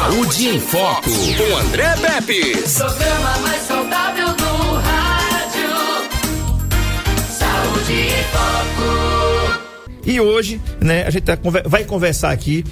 Saúde 0.00 0.48
em 0.48 0.58
Foco, 0.58 1.10
com 1.10 1.56
André 1.58 1.94
Pepe. 1.96 2.56
Programa 2.74 3.38
mais 3.42 3.62
saudável 3.64 4.28
do 4.28 4.72
rádio. 4.80 5.70
Saúde 7.28 7.92
em 7.92 8.24
Foco. 8.32 9.60
E 10.06 10.18
hoje, 10.18 10.58
né, 10.80 11.04
a 11.06 11.10
gente 11.10 11.24
tá 11.24 11.38
vai 11.66 11.84
conversar 11.84 12.30
aqui 12.30 12.64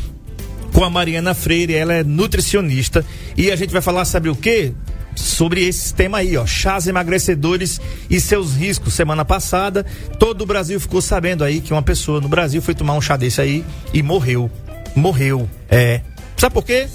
com 0.73 0.83
a 0.83 0.89
Mariana 0.89 1.35
Freire, 1.35 1.75
ela 1.75 1.93
é 1.93 2.03
nutricionista 2.03 3.05
e 3.37 3.51
a 3.51 3.57
gente 3.57 3.75
vai 3.75 3.83
falar 3.83 4.07
sobre 4.07 4.31
o 4.31 4.35
quê? 4.35 4.73
Sobre 5.15 5.69
esse 5.69 5.93
tema 5.93 6.19
aí, 6.19 6.35
ó, 6.35 6.47
chás 6.47 6.87
emagrecedores 6.87 7.79
e 8.09 8.19
seus 8.23 8.55
riscos. 8.55 8.95
Semana 8.95 9.23
passada, 9.23 9.85
todo 10.19 10.41
o 10.43 10.47
Brasil 10.47 10.81
ficou 10.81 11.03
sabendo 11.03 11.45
aí 11.45 11.61
que 11.61 11.75
uma 11.75 11.83
pessoa 11.83 12.23
no 12.23 12.29
Brasil 12.29 12.63
foi 12.63 12.75
tomar 12.75 12.95
um 12.95 13.03
chá 13.03 13.19
desse 13.19 13.39
aí 13.39 13.67
e 13.93 14.03
morreu. 14.03 14.51
Morreu. 14.97 15.47
É. 15.69 16.01
Sabe 16.35 16.55
por 16.55 16.65
quê? 16.65 16.89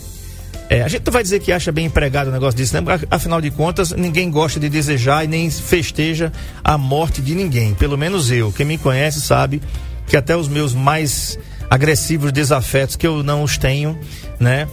É, 0.73 0.81
a 0.81 0.87
gente 0.87 1.05
não 1.05 1.13
vai 1.13 1.21
dizer 1.21 1.39
que 1.39 1.51
acha 1.51 1.71
bem 1.71 1.85
empregado 1.85 2.29
o 2.29 2.31
negócio 2.31 2.57
disso, 2.57 2.73
né? 2.73 2.81
Afinal 3.11 3.39
de 3.39 3.51
contas, 3.51 3.91
ninguém 3.91 4.31
gosta 4.31 4.59
de 4.59 4.67
desejar 4.67 5.23
e 5.23 5.27
nem 5.27 5.51
festeja 5.51 6.33
a 6.63 6.79
morte 6.79 7.21
de 7.21 7.35
ninguém. 7.35 7.75
Pelo 7.75 7.95
menos 7.95 8.31
eu. 8.31 8.51
Quem 8.51 8.65
me 8.65 8.79
conhece 8.79 9.21
sabe 9.21 9.61
que 10.07 10.17
até 10.17 10.35
os 10.35 10.47
meus 10.47 10.73
mais 10.73 11.37
agressivos 11.69 12.31
desafetos, 12.31 12.95
que 12.95 13.05
eu 13.05 13.21
não 13.21 13.43
os 13.43 13.55
tenho, 13.55 13.99
né? 14.39 14.67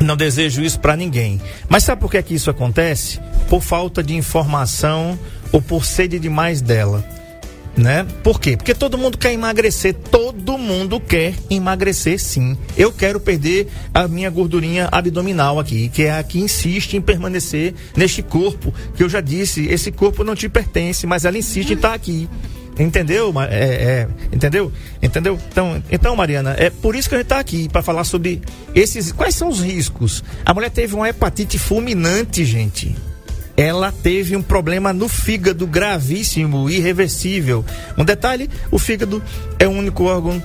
Não 0.00 0.16
desejo 0.16 0.62
isso 0.62 0.78
para 0.78 0.94
ninguém. 0.94 1.40
Mas 1.68 1.82
sabe 1.82 2.00
por 2.00 2.08
que, 2.08 2.18
é 2.18 2.22
que 2.22 2.34
isso 2.34 2.48
acontece? 2.48 3.18
Por 3.48 3.60
falta 3.60 4.04
de 4.04 4.14
informação 4.14 5.18
ou 5.50 5.60
por 5.60 5.84
sede 5.84 6.20
demais 6.20 6.60
dela. 6.60 7.04
Né? 7.76 8.06
Por 8.22 8.40
quê? 8.40 8.56
Porque 8.56 8.74
todo 8.74 8.96
mundo 8.96 9.18
quer 9.18 9.32
emagrecer, 9.34 9.94
todo 10.10 10.56
mundo 10.56 10.98
quer 10.98 11.34
emagrecer 11.50 12.18
sim. 12.18 12.56
Eu 12.74 12.90
quero 12.90 13.20
perder 13.20 13.68
a 13.92 14.08
minha 14.08 14.30
gordurinha 14.30 14.88
abdominal 14.90 15.60
aqui, 15.60 15.90
que 15.90 16.04
é 16.04 16.18
a 16.18 16.22
que 16.22 16.40
insiste 16.40 16.96
em 16.96 17.02
permanecer 17.02 17.74
neste 17.94 18.22
corpo, 18.22 18.72
que 18.94 19.02
eu 19.02 19.08
já 19.10 19.20
disse, 19.20 19.66
esse 19.66 19.92
corpo 19.92 20.24
não 20.24 20.34
te 20.34 20.48
pertence, 20.48 21.06
mas 21.06 21.26
ela 21.26 21.36
insiste 21.36 21.70
em 21.70 21.74
estar 21.74 21.92
aqui. 21.92 22.26
Entendeu? 22.78 23.32
É, 23.50 23.64
é, 23.64 24.08
entendeu? 24.32 24.72
Entendeu? 25.02 25.38
Então, 25.50 25.82
então, 25.90 26.16
Mariana, 26.16 26.54
é 26.58 26.70
por 26.70 26.94
isso 26.94 27.08
que 27.08 27.14
a 27.14 27.18
gente 27.18 27.26
está 27.26 27.38
aqui, 27.38 27.68
para 27.68 27.82
falar 27.82 28.04
sobre 28.04 28.42
esses. 28.74 29.12
Quais 29.12 29.34
são 29.34 29.48
os 29.48 29.60
riscos? 29.60 30.22
A 30.44 30.52
mulher 30.52 30.70
teve 30.70 30.94
uma 30.94 31.08
hepatite 31.08 31.58
fulminante, 31.58 32.44
gente 32.44 32.94
ela 33.56 33.90
teve 33.90 34.36
um 34.36 34.42
problema 34.42 34.92
no 34.92 35.08
fígado 35.08 35.66
gravíssimo, 35.66 36.68
irreversível. 36.68 37.64
Um 37.96 38.04
detalhe: 38.04 38.50
o 38.70 38.78
fígado 38.78 39.22
é 39.58 39.66
o 39.66 39.70
único 39.70 40.04
órgão 40.04 40.42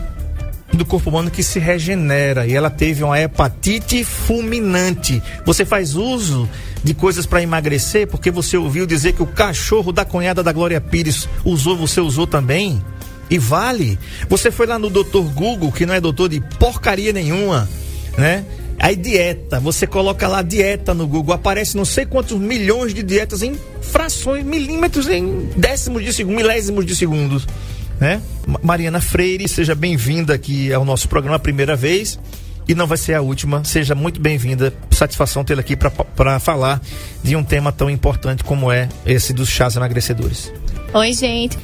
do 0.73 0.85
corpo 0.85 1.09
humano 1.09 1.29
que 1.29 1.43
se 1.43 1.59
regenera 1.59 2.47
e 2.47 2.55
ela 2.55 2.69
teve 2.69 3.03
uma 3.03 3.19
hepatite 3.19 4.03
fulminante. 4.05 5.21
Você 5.45 5.65
faz 5.65 5.95
uso 5.95 6.47
de 6.81 6.93
coisas 6.93 7.25
para 7.25 7.41
emagrecer 7.41 8.07
porque 8.07 8.31
você 8.31 8.55
ouviu 8.55 8.85
dizer 8.85 9.13
que 9.13 9.21
o 9.21 9.27
cachorro 9.27 9.91
da 9.91 10.05
cunhada 10.05 10.41
da 10.41 10.53
Glória 10.53 10.79
Pires 10.79 11.27
usou, 11.43 11.75
você 11.75 11.99
usou 11.99 12.25
também? 12.25 12.81
E 13.29 13.37
vale. 13.37 13.99
Você 14.29 14.51
foi 14.51 14.65
lá 14.65 14.79
no 14.79 14.89
doutor 14.89 15.23
Google, 15.33 15.71
que 15.71 15.85
não 15.85 15.93
é 15.93 16.01
doutor 16.01 16.29
de 16.29 16.41
porcaria 16.59 17.13
nenhuma, 17.13 17.69
né? 18.17 18.45
Aí 18.83 18.95
dieta, 18.95 19.59
você 19.59 19.85
coloca 19.85 20.27
lá 20.27 20.41
dieta 20.41 20.93
no 20.93 21.05
Google, 21.07 21.35
aparece 21.35 21.77
não 21.77 21.85
sei 21.85 22.03
quantos 22.05 22.37
milhões 22.39 22.93
de 22.95 23.03
dietas 23.03 23.43
em 23.43 23.55
frações, 23.81 24.43
milímetros, 24.43 25.07
em 25.07 25.49
décimos 25.55 26.03
de 26.03 26.11
segundo, 26.11 26.35
milésimos 26.35 26.83
de 26.85 26.95
segundos, 26.95 27.47
né? 27.99 28.19
Ma- 28.47 28.59
Mariana 28.63 28.99
Freire, 28.99 29.47
seja 29.47 29.75
bem-vinda 29.75 30.33
aqui 30.33 30.73
ao 30.73 30.83
nosso 30.83 31.07
programa 31.07 31.35
a 31.35 31.39
primeira 31.39 31.75
vez 31.75 32.19
e 32.67 32.73
não 32.73 32.87
vai 32.87 32.97
ser 32.97 33.13
a 33.13 33.21
última. 33.21 33.63
Seja 33.63 33.93
muito 33.93 34.19
bem-vinda, 34.19 34.73
satisfação 34.89 35.43
tê-la 35.43 35.61
aqui 35.61 35.75
para 35.75 36.39
falar 36.39 36.81
de 37.23 37.35
um 37.35 37.43
tema 37.43 37.71
tão 37.71 37.87
importante 37.87 38.43
como 38.43 38.71
é 38.71 38.89
esse 39.05 39.31
dos 39.31 39.47
chás 39.49 39.75
emagrecedores. 39.75 40.51
Oi, 40.91 41.13
gente. 41.13 41.55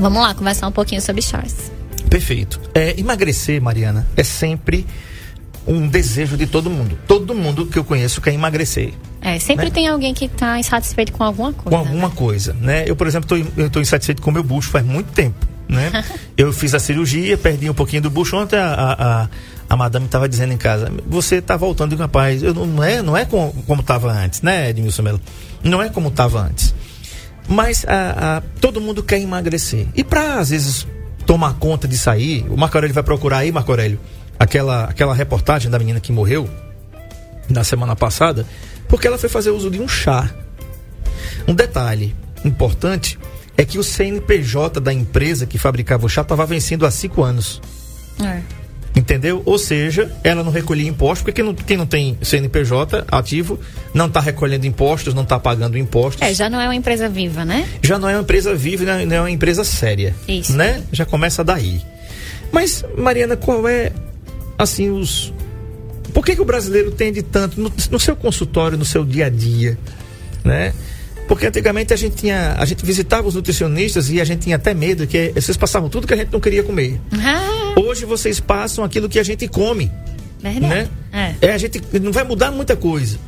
Vamos 0.00 0.20
lá 0.20 0.34
conversar 0.34 0.66
um 0.66 0.72
pouquinho 0.72 1.00
sobre 1.00 1.22
chás. 1.22 1.70
Perfeito. 2.10 2.60
É, 2.74 2.98
emagrecer, 2.98 3.62
Mariana, 3.62 4.06
é 4.16 4.24
sempre 4.24 4.84
um 5.66 5.86
desejo 5.88 6.36
de 6.36 6.46
todo 6.46 6.68
mundo. 6.70 6.98
Todo 7.06 7.34
mundo 7.34 7.66
que 7.66 7.78
eu 7.78 7.84
conheço 7.84 8.20
quer 8.20 8.32
emagrecer. 8.32 8.92
É, 9.20 9.38
sempre 9.38 9.66
Né? 9.66 9.70
tem 9.70 9.88
alguém 9.88 10.12
que 10.12 10.28
tá 10.28 10.58
insatisfeito 10.58 11.10
com 11.12 11.24
alguma 11.24 11.52
coisa. 11.52 11.70
com 11.70 11.76
alguma 11.76 12.10
coisa, 12.10 12.52
né? 12.60 12.84
Eu, 12.86 12.94
por 12.94 13.06
exemplo, 13.06 13.36
estou 13.56 13.80
insatisfeito 13.80 14.20
com 14.20 14.30
o 14.30 14.32
meu 14.34 14.42
bucho 14.42 14.68
faz 14.70 14.84
muito 14.84 15.10
tempo, 15.12 15.46
né? 15.68 16.04
eu 16.36 16.52
fiz 16.52 16.74
a 16.74 16.78
cirurgia, 16.78 17.38
perdi 17.38 17.70
um 17.70 17.74
pouquinho 17.74 18.02
do 18.02 18.10
bucho. 18.10 18.36
Ontem 18.36 18.56
a, 18.58 18.66
a, 18.74 19.22
a, 19.22 19.28
a 19.70 19.76
madame 19.76 20.04
estava 20.04 20.28
dizendo 20.28 20.52
em 20.52 20.58
casa, 20.58 20.92
você 21.06 21.36
está 21.36 21.56
voltando, 21.56 21.96
rapaz, 21.96 22.42
eu, 22.42 22.52
não- 22.52 22.66
não 22.66 22.84
é, 22.84 23.00
não 23.00 23.16
é 23.16 23.24
com, 23.24 23.50
como 23.66 23.80
estava 23.80 24.12
antes, 24.12 24.42
né, 24.42 24.68
Edmilson 24.68 25.02
Melo? 25.02 25.20
Não 25.62 25.82
é 25.82 25.88
como 25.88 26.08
estava 26.08 26.40
antes. 26.42 26.74
Mas 27.48 27.84
a, 27.88 28.36
a- 28.38 28.42
todo 28.60 28.78
mundo 28.80 29.02
quer 29.02 29.18
emagrecer. 29.20 29.86
E 29.94 30.04
para, 30.04 30.38
às 30.38 30.50
vezes, 30.50 30.86
tomar 31.24 31.54
conta 31.54 31.88
de 31.88 31.96
sair, 31.96 32.44
o 32.50 32.56
Marco 32.58 32.76
Aurélio 32.76 32.94
vai 32.94 33.02
procurar 33.02 33.38
aí, 33.38 33.50
Marco 33.50 33.70
Aurélio, 33.72 33.98
aquela, 34.38 34.84
aquela 34.84 35.14
reportagem 35.14 35.70
da 35.70 35.78
menina 35.78 36.00
que 36.00 36.12
morreu 36.12 36.48
na 37.48 37.64
semana 37.64 37.94
passada, 37.94 38.46
porque 38.88 39.06
ela 39.06 39.18
foi 39.18 39.28
fazer 39.28 39.50
uso 39.50 39.70
de 39.70 39.80
um 39.80 39.88
chá. 39.88 40.30
Um 41.46 41.54
detalhe 41.54 42.14
importante 42.44 43.18
é 43.56 43.64
que 43.64 43.78
o 43.78 43.84
CNPJ 43.84 44.80
da 44.80 44.92
empresa 44.92 45.46
que 45.46 45.58
fabricava 45.58 46.06
o 46.06 46.08
chá 46.08 46.22
estava 46.22 46.44
vencendo 46.46 46.86
há 46.86 46.90
cinco 46.90 47.22
anos. 47.22 47.60
É. 48.22 48.40
Entendeu? 48.96 49.42
Ou 49.44 49.58
seja, 49.58 50.12
ela 50.22 50.44
não 50.44 50.52
recolhia 50.52 50.88
impostos, 50.88 51.22
porque 51.22 51.32
quem 51.32 51.44
não, 51.44 51.54
quem 51.54 51.76
não 51.76 51.86
tem 51.86 52.16
CNPJ 52.22 53.04
ativo 53.10 53.58
não 53.92 54.06
está 54.06 54.20
recolhendo 54.20 54.66
impostos, 54.66 55.12
não 55.14 55.24
está 55.24 55.38
pagando 55.38 55.76
impostos. 55.76 56.22
É, 56.22 56.32
já 56.32 56.48
não 56.48 56.60
é 56.60 56.66
uma 56.66 56.76
empresa 56.76 57.08
viva, 57.08 57.44
né? 57.44 57.68
Já 57.82 57.98
não 57.98 58.08
é 58.08 58.14
uma 58.14 58.22
empresa 58.22 58.54
viva, 58.54 58.84
né? 58.84 59.04
não 59.04 59.16
é 59.16 59.20
uma 59.20 59.30
empresa 59.30 59.64
séria. 59.64 60.14
Isso. 60.28 60.56
Né? 60.56 60.82
Já 60.92 61.04
começa 61.04 61.42
daí. 61.42 61.82
Mas, 62.52 62.84
Mariana, 62.96 63.36
qual 63.36 63.66
é, 63.68 63.90
assim, 64.58 64.90
os. 64.90 65.32
Por 66.12 66.24
que, 66.24 66.34
que 66.36 66.40
o 66.42 66.44
brasileiro 66.44 66.90
tende 66.92 67.22
tanto 67.22 67.60
no, 67.60 67.72
no 67.90 67.98
seu 67.98 68.14
consultório, 68.14 68.78
no 68.78 68.84
seu 68.84 69.04
dia 69.04 69.26
a 69.26 69.28
dia, 69.28 69.76
né? 70.44 70.72
Porque 71.26 71.46
antigamente 71.46 71.92
a 71.92 71.96
gente 71.96 72.16
tinha, 72.16 72.54
a 72.58 72.64
gente 72.64 72.84
visitava 72.84 73.26
os 73.26 73.34
nutricionistas 73.34 74.10
e 74.10 74.20
a 74.20 74.24
gente 74.24 74.42
tinha 74.42 74.56
até 74.56 74.74
medo 74.74 75.06
que 75.06 75.32
vocês 75.34 75.56
passavam 75.56 75.88
tudo 75.88 76.06
que 76.06 76.12
a 76.12 76.16
gente 76.16 76.30
não 76.32 76.38
queria 76.40 76.62
comer. 76.62 77.00
Ah, 77.12 77.74
Hoje 77.80 78.04
vocês 78.04 78.38
passam 78.40 78.84
aquilo 78.84 79.08
que 79.08 79.18
a 79.18 79.22
gente 79.22 79.48
come, 79.48 79.90
verdade. 80.40 80.66
né? 80.66 80.88
É. 81.40 81.48
É, 81.48 81.52
a 81.54 81.58
gente 81.58 81.80
não 82.00 82.12
vai 82.12 82.24
mudar 82.24 82.50
muita 82.50 82.76
coisa, 82.76 83.18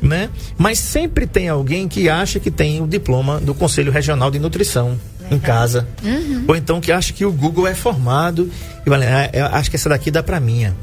né? 0.00 0.30
Mas 0.56 0.78
sempre 0.78 1.26
tem 1.26 1.48
alguém 1.48 1.88
que 1.88 2.08
acha 2.08 2.38
que 2.38 2.50
tem 2.52 2.80
o 2.80 2.86
diploma 2.86 3.40
do 3.40 3.52
Conselho 3.52 3.90
Regional 3.90 4.30
de 4.30 4.38
Nutrição 4.38 4.98
em 5.30 5.38
casa. 5.38 5.86
Ou 6.48 6.56
então 6.56 6.80
que 6.80 6.90
acha 6.90 7.12
que 7.12 7.24
o 7.24 7.32
Google 7.32 7.66
é 7.66 7.74
formado 7.74 8.50
e 8.84 8.90
vai, 8.90 9.06
ah, 9.06 9.30
eu 9.32 9.46
acho 9.46 9.70
que 9.70 9.76
essa 9.76 9.88
daqui 9.88 10.10
dá 10.10 10.22
pra 10.22 10.40
minha. 10.40 10.74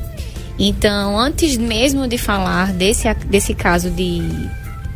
Então, 0.57 1.17
antes 1.17 1.55
mesmo 1.57 2.07
de 2.07 2.17
falar 2.17 2.73
desse, 2.73 3.11
desse 3.27 3.53
caso 3.53 3.89
de, 3.91 4.21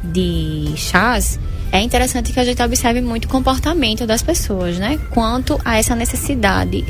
de 0.03 0.73
chás, 0.75 1.39
é 1.71 1.81
interessante 1.81 2.33
que 2.33 2.39
a 2.39 2.43
gente 2.43 2.61
observe 2.61 3.01
muito 3.01 3.25
o 3.25 3.27
comportamento 3.27 4.05
das 4.05 4.21
pessoas, 4.21 4.77
né? 4.77 4.99
Quanto 5.11 5.59
a 5.63 5.77
essa 5.77 5.95
necessidade, 5.95 6.85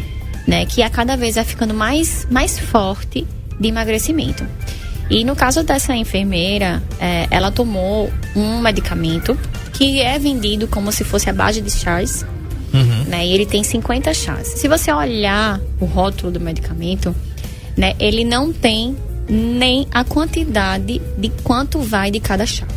né? 0.47 0.65
Que 0.65 0.81
a 0.81 0.89
cada 0.89 1.15
vez 1.15 1.35
vai 1.35 1.43
ficando 1.43 1.73
mais, 1.73 2.27
mais 2.29 2.57
forte 2.57 3.25
de 3.59 3.67
emagrecimento. 3.67 4.45
E 5.09 5.23
no 5.23 5.35
caso 5.35 5.63
dessa 5.63 5.95
enfermeira, 5.95 6.81
é, 6.99 7.27
ela 7.29 7.51
tomou 7.51 8.11
um 8.35 8.59
medicamento 8.59 9.37
que 9.73 10.01
é 10.01 10.17
vendido 10.17 10.67
como 10.67 10.91
se 10.91 11.03
fosse 11.03 11.29
a 11.29 11.33
base 11.33 11.61
de 11.61 11.69
chás, 11.69 12.25
uhum. 12.75 13.03
né? 13.05 13.25
E 13.25 13.33
ele 13.33 13.45
tem 13.45 13.63
50 13.63 14.13
chás. 14.13 14.47
Se 14.47 14.67
você 14.67 14.91
olhar 14.91 15.59
o 15.79 15.85
rótulo 15.85 16.31
do 16.31 16.39
medicamento, 16.39 17.15
né? 17.75 17.93
Ele 17.99 18.23
não 18.23 18.53
tem 18.53 18.95
nem 19.27 19.87
a 19.91 20.03
quantidade 20.03 21.01
de 21.17 21.29
quanto 21.43 21.79
vai 21.79 22.11
de 22.11 22.19
cada 22.19 22.45
chá. 22.45 22.67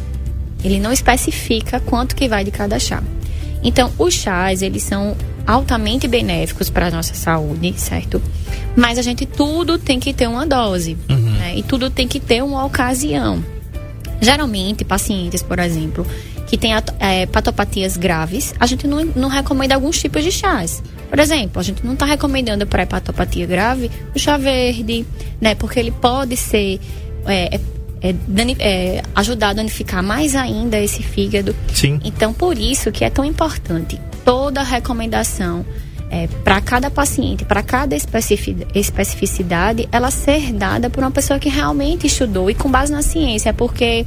Ele 0.65 0.81
não 0.81 0.93
especifica 0.93 1.79
quanto 1.81 2.17
que 2.17 2.29
vai 2.29 2.45
de 2.45 2.50
cada 2.50 2.79
chá. 2.79 3.03
Então, 3.62 3.93
os 3.99 4.15
chás, 4.15 4.62
eles 4.62 4.83
são 4.83 5.17
altamente 5.47 6.06
benéficos 6.06 6.69
para 6.71 6.89
a 6.89 6.91
nossa 6.91 7.15
saúde, 7.15 7.75
certo? 7.77 8.21
Mas 8.77 8.99
a 8.99 9.03
gente 9.03 9.27
tudo 9.27 9.79
tem 9.79 9.99
que 9.99 10.12
ter 10.12 10.29
uma 10.29 10.47
dose, 10.47 10.97
uhum. 11.09 11.17
né? 11.17 11.55
E 11.56 11.62
tudo 11.62 11.91
tem 11.91 12.06
que 12.06 12.21
ter 12.21 12.43
uma 12.43 12.65
ocasião. 12.65 13.43
Geralmente, 14.21 14.85
pacientes, 14.85 15.43
por 15.43 15.59
exemplo, 15.59 16.06
que 16.49 16.56
têm 16.56 16.73
é, 16.99 17.27
patopatias 17.27 17.97
graves, 17.97 18.55
a 18.59 18.67
gente 18.67 18.87
não, 18.87 19.05
não 19.15 19.29
recomenda 19.29 19.75
alguns 19.75 19.99
tipos 19.99 20.25
de 20.25 20.33
chás. 20.33 20.83
Por 21.09 21.19
exemplo, 21.19 21.61
a 21.61 21.62
gente 21.62 21.85
não 21.85 21.93
está 21.93 22.06
recomendando 22.06 22.67
para 22.67 22.83
hepatopatia 22.83 23.47
grave 23.47 23.91
o 24.15 24.19
chá 24.19 24.37
verde, 24.37 25.06
né? 25.41 25.55
Porque 25.55 25.79
ele 25.79 25.91
pode 25.91 26.37
ser 26.37 26.81
é, 27.27 27.56
é, 27.56 27.61
é, 28.00 28.15
é, 28.59 29.03
ajudar 29.15 29.50
a 29.50 29.53
danificar 29.55 30.03
mais 30.03 30.35
ainda 30.35 30.79
esse 30.79 31.03
fígado. 31.03 31.55
Sim. 31.73 32.00
Então, 32.03 32.33
por 32.33 32.59
isso 32.59 32.91
que 32.91 33.05
é 33.05 33.11
tão 33.11 33.25
importante 33.25 34.00
toda 34.25 34.61
a 34.61 34.65
recomendação 34.65 35.65
é, 36.11 36.27
para 36.45 36.61
cada 36.61 36.91
paciente, 36.91 37.45
para 37.45 37.62
cada 37.62 37.95
especificidade, 38.75 39.89
ela 39.93 40.11
ser 40.11 40.53
dada 40.53 40.89
por 40.89 41.03
uma 41.03 41.11
pessoa 41.11 41.39
que 41.39 41.49
realmente 41.49 42.06
estudou 42.06 42.50
e 42.50 42.55
com 42.55 42.71
base 42.71 42.91
na 42.91 43.03
ciência, 43.03 43.53
porque 43.53 44.06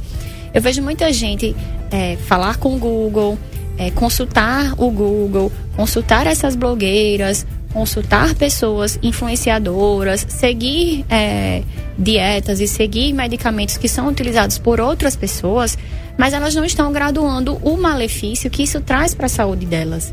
eu 0.52 0.60
vejo 0.60 0.82
muita 0.82 1.12
gente 1.12 1.54
é, 1.92 2.16
falar 2.16 2.56
com 2.56 2.74
o 2.74 2.78
Google, 2.78 3.38
é, 3.78 3.90
consultar 3.90 4.72
o 4.78 4.90
Google, 4.90 5.52
consultar 5.76 6.26
essas 6.26 6.56
blogueiras, 6.56 7.46
consultar 7.72 8.34
pessoas 8.34 8.98
influenciadoras, 9.02 10.26
seguir 10.28 11.04
é, 11.08 11.62
dietas 11.98 12.60
e 12.60 12.66
seguir 12.66 13.12
medicamentos 13.12 13.76
que 13.76 13.88
são 13.88 14.08
utilizados 14.08 14.58
por 14.58 14.80
outras 14.80 15.16
pessoas, 15.16 15.78
mas 16.18 16.34
elas 16.34 16.54
não 16.54 16.64
estão 16.64 16.92
graduando 16.92 17.56
o 17.62 17.76
malefício 17.76 18.50
que 18.50 18.62
isso 18.62 18.80
traz 18.80 19.14
para 19.14 19.26
a 19.26 19.30
saúde 19.30 19.66
delas. 19.66 20.12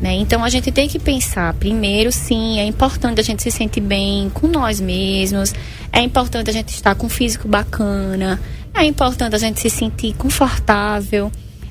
Né? 0.00 0.14
Então 0.14 0.44
a 0.44 0.48
gente 0.48 0.70
tem 0.70 0.88
que 0.88 0.98
pensar, 0.98 1.52
primeiro, 1.54 2.12
sim, 2.12 2.60
é 2.60 2.64
importante 2.64 3.20
a 3.20 3.24
gente 3.24 3.42
se 3.42 3.50
sentir 3.50 3.80
bem 3.80 4.30
com 4.32 4.46
nós 4.46 4.80
mesmos, 4.80 5.52
é 5.92 6.00
importante 6.00 6.50
a 6.50 6.52
gente 6.52 6.68
estar 6.68 6.94
com 6.94 7.06
um 7.06 7.10
físico 7.10 7.48
bacana, 7.48 8.40
é 8.74 8.84
importante 8.84 9.34
a 9.34 9.38
gente 9.38 9.60
se 9.60 9.70
sentir 9.70 10.14
confortável 10.14 11.30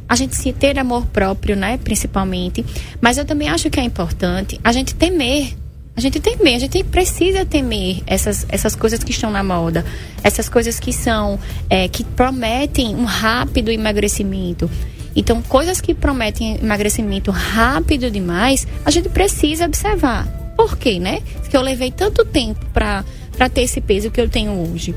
a 0.10 0.16
gente 0.16 0.36
se 0.36 0.54
ter 0.54 0.80
amor 0.80 1.06
próprio, 1.08 1.56
né, 1.56 1.78
principalmente. 1.78 2.66
Mas 3.02 3.18
eu 3.18 3.26
também 3.26 3.50
acho 3.50 3.70
que 3.70 3.80
é 3.80 3.84
importante 3.84 4.60
a 4.64 4.72
gente 4.72 4.96
temer. 4.96 5.56
A 5.96 6.00
gente 6.00 6.20
temer, 6.20 6.56
a 6.56 6.60
gente 6.60 6.84
precisa 6.84 7.44
temer 7.44 8.04
essas, 8.06 8.46
essas 8.50 8.76
coisas 8.76 9.04
que 9.04 9.10
estão 9.10 9.32
na 9.32 9.44
moda, 9.44 9.84
essas 10.24 10.48
coisas 10.48 10.80
que 10.80 10.94
são, 10.94 11.40
é, 11.72 11.88
que 11.88 12.04
prometem 12.04 12.96
um 12.96 13.04
rápido 13.04 13.72
emagrecimento. 13.72 14.70
Então, 15.16 15.42
coisas 15.42 15.82
que 15.82 15.96
prometem 15.96 16.60
emagrecimento 16.62 17.32
rápido 17.32 18.12
demais, 18.12 18.68
a 18.86 18.92
gente 18.92 19.10
precisa 19.10 19.66
observar. 19.66 20.28
Por 20.56 20.78
quê, 20.78 21.00
né? 21.00 21.20
Porque 21.42 21.58
eu 21.58 21.62
levei 21.62 21.90
tanto 21.90 22.24
tempo 22.24 22.64
para 22.72 23.04
ter 23.52 23.62
esse 23.62 23.82
peso 23.82 24.12
que 24.12 24.22
eu 24.22 24.30
tenho 24.30 24.52
hoje. 24.52 24.94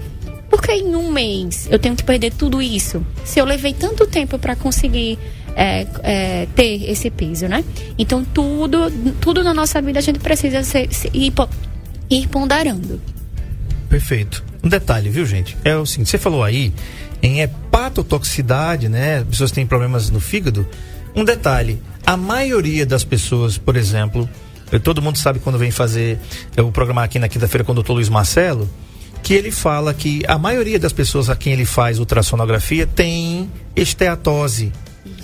Porque 0.51 0.73
em 0.73 0.97
um 0.97 1.11
mês 1.13 1.69
eu 1.71 1.79
tenho 1.79 1.95
que 1.95 2.03
perder 2.03 2.33
tudo 2.33 2.61
isso? 2.61 3.07
Se 3.25 3.39
eu 3.39 3.45
levei 3.45 3.73
tanto 3.73 4.07
tempo 4.07 4.39
para 4.39 4.57
conseguir 4.57 5.17
é, 5.55 5.87
é, 6.03 6.47
ter 6.55 6.91
esse 6.91 7.09
peso, 7.09 7.47
né? 7.47 7.65
Então 7.97 8.25
tudo, 8.25 8.91
tudo 9.21 9.45
na 9.45 9.55
nossa 9.55 9.81
vida 9.81 10.01
a 10.01 10.03
gente 10.03 10.19
precisa 10.19 10.63
ser, 10.65 10.89
ir, 11.15 11.33
ir 12.11 12.27
ponderando. 12.29 13.01
Perfeito. 13.89 14.45
Um 14.63 14.69
detalhe, 14.69 15.09
viu, 15.09 15.25
gente? 15.25 15.57
É 15.65 15.77
o 15.77 15.87
seguinte, 15.87 16.11
você 16.11 16.19
falou 16.19 16.45
aí 16.45 16.73
em 17.23 17.41
hepatotoxicidade, 17.41 18.89
né? 18.89 19.25
Pessoas 19.25 19.51
têm 19.51 19.67
problemas 19.67 20.11
no 20.11 20.21
fígado. 20.21 20.67
Um 21.15 21.25
detalhe, 21.25 21.81
a 22.05 22.17
maioria 22.17 22.85
das 22.85 23.05
pessoas, 23.05 23.57
por 23.57 23.77
exemplo, 23.77 24.29
todo 24.83 25.03
mundo 25.03 25.17
sabe 25.17 25.39
quando 25.39 25.59
vem 25.59 25.71
fazer 25.71 26.19
o 26.59 26.71
programa 26.71 27.03
aqui 27.03 27.19
na 27.19 27.29
quinta-feira 27.29 27.65
com 27.65 27.73
o 27.73 27.75
doutor 27.75 27.95
Luiz 27.95 28.09
Marcelo, 28.09 28.69
que 29.23 29.35
ele 29.35 29.51
fala 29.51 29.93
que 29.93 30.23
a 30.27 30.39
maioria 30.39 30.79
das 30.79 30.93
pessoas 30.93 31.29
a 31.29 31.37
quem 31.37 31.53
ele 31.53 31.65
faz 31.65 31.99
ultrassonografia 31.99 32.87
tem 32.87 33.51
esteatose, 33.77 34.73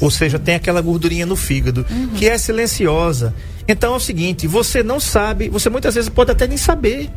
ou 0.00 0.10
seja, 0.10 0.38
tem 0.38 0.54
aquela 0.54 0.80
gordurinha 0.80 1.26
no 1.26 1.36
fígado, 1.36 1.84
uhum. 1.90 2.08
que 2.08 2.28
é 2.28 2.36
silenciosa. 2.38 3.34
Então 3.66 3.94
é 3.94 3.96
o 3.96 4.00
seguinte, 4.00 4.46
você 4.46 4.82
não 4.82 5.00
sabe, 5.00 5.48
você 5.48 5.68
muitas 5.68 5.94
vezes 5.94 6.08
pode 6.08 6.30
até 6.30 6.46
nem 6.46 6.56
saber 6.56 7.10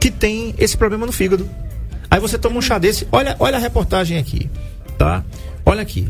que 0.00 0.10
tem 0.10 0.54
esse 0.58 0.76
problema 0.76 1.06
no 1.06 1.12
fígado. 1.12 1.48
Aí 2.10 2.20
você 2.20 2.38
toma 2.38 2.58
um 2.58 2.62
chá 2.62 2.78
desse, 2.78 3.06
olha, 3.12 3.36
olha 3.38 3.56
a 3.56 3.60
reportagem 3.60 4.18
aqui, 4.18 4.50
tá? 4.96 5.24
Olha 5.64 5.82
aqui 5.82 6.08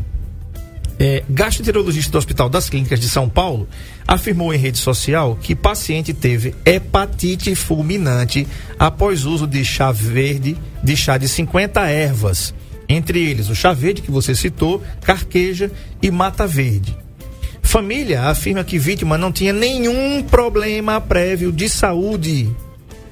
é, 0.99 1.23
gastroenterologista 1.29 2.11
do 2.11 2.17
Hospital 2.17 2.49
das 2.49 2.69
Clínicas 2.69 2.99
de 2.99 3.07
São 3.07 3.29
Paulo, 3.29 3.67
afirmou 4.09 4.51
em 4.51 4.57
rede 4.57 4.79
social 4.79 5.37
que 5.39 5.55
paciente 5.55 6.15
teve 6.15 6.55
hepatite 6.65 7.53
fulminante 7.53 8.47
após 8.79 9.23
uso 9.23 9.45
de 9.45 9.63
chá 9.63 9.91
verde, 9.91 10.57
de 10.83 10.97
chá 10.97 11.15
de 11.15 11.27
50 11.27 11.87
ervas, 11.87 12.51
entre 12.87 13.19
eles 13.19 13.49
o 13.49 13.55
chá 13.55 13.71
verde 13.71 14.01
que 14.01 14.09
você 14.09 14.33
citou, 14.33 14.81
carqueja 15.01 15.71
e 16.01 16.09
mata 16.09 16.47
verde. 16.47 16.97
Família 17.61 18.23
afirma 18.23 18.63
que 18.63 18.79
vítima 18.79 19.15
não 19.15 19.31
tinha 19.31 19.53
nenhum 19.53 20.23
problema 20.23 20.99
prévio 20.99 21.51
de 21.51 21.69
saúde. 21.69 22.49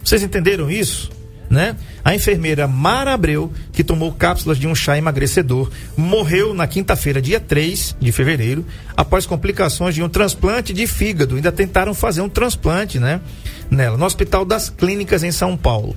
Vocês 0.04 0.24
entenderam 0.24 0.68
isso? 0.68 1.12
Né? 1.50 1.76
A 2.04 2.14
enfermeira 2.14 2.68
Mara 2.68 3.14
Abreu, 3.14 3.52
que 3.72 3.84
tomou 3.84 4.12
cápsulas 4.12 4.58
de 4.58 4.68
um 4.68 4.76
chá 4.76 4.98
emagrecedor, 4.98 5.70
morreu 5.96 6.54
na 6.54 6.68
quinta-feira, 6.68 7.22
dia 7.22 7.40
3 7.40 7.96
de 8.00 8.12
fevereiro, 8.12 8.66
após 8.96 9.26
complicações 9.26 9.96
de 9.96 10.04
um 10.04 10.10
transplante 10.10 10.74
de 10.74 10.86
fígado. 10.88 11.36
Ainda 11.36 11.52
tentaram 11.52 11.94
fazer 11.94 12.22
um 12.22 12.30
transplante, 12.30 13.00
né? 13.00 13.22
Nela, 13.70 13.98
no 13.98 14.06
Hospital 14.06 14.46
das 14.46 14.70
Clínicas 14.70 15.24
em 15.24 15.32
São 15.32 15.58
Paulo. 15.58 15.96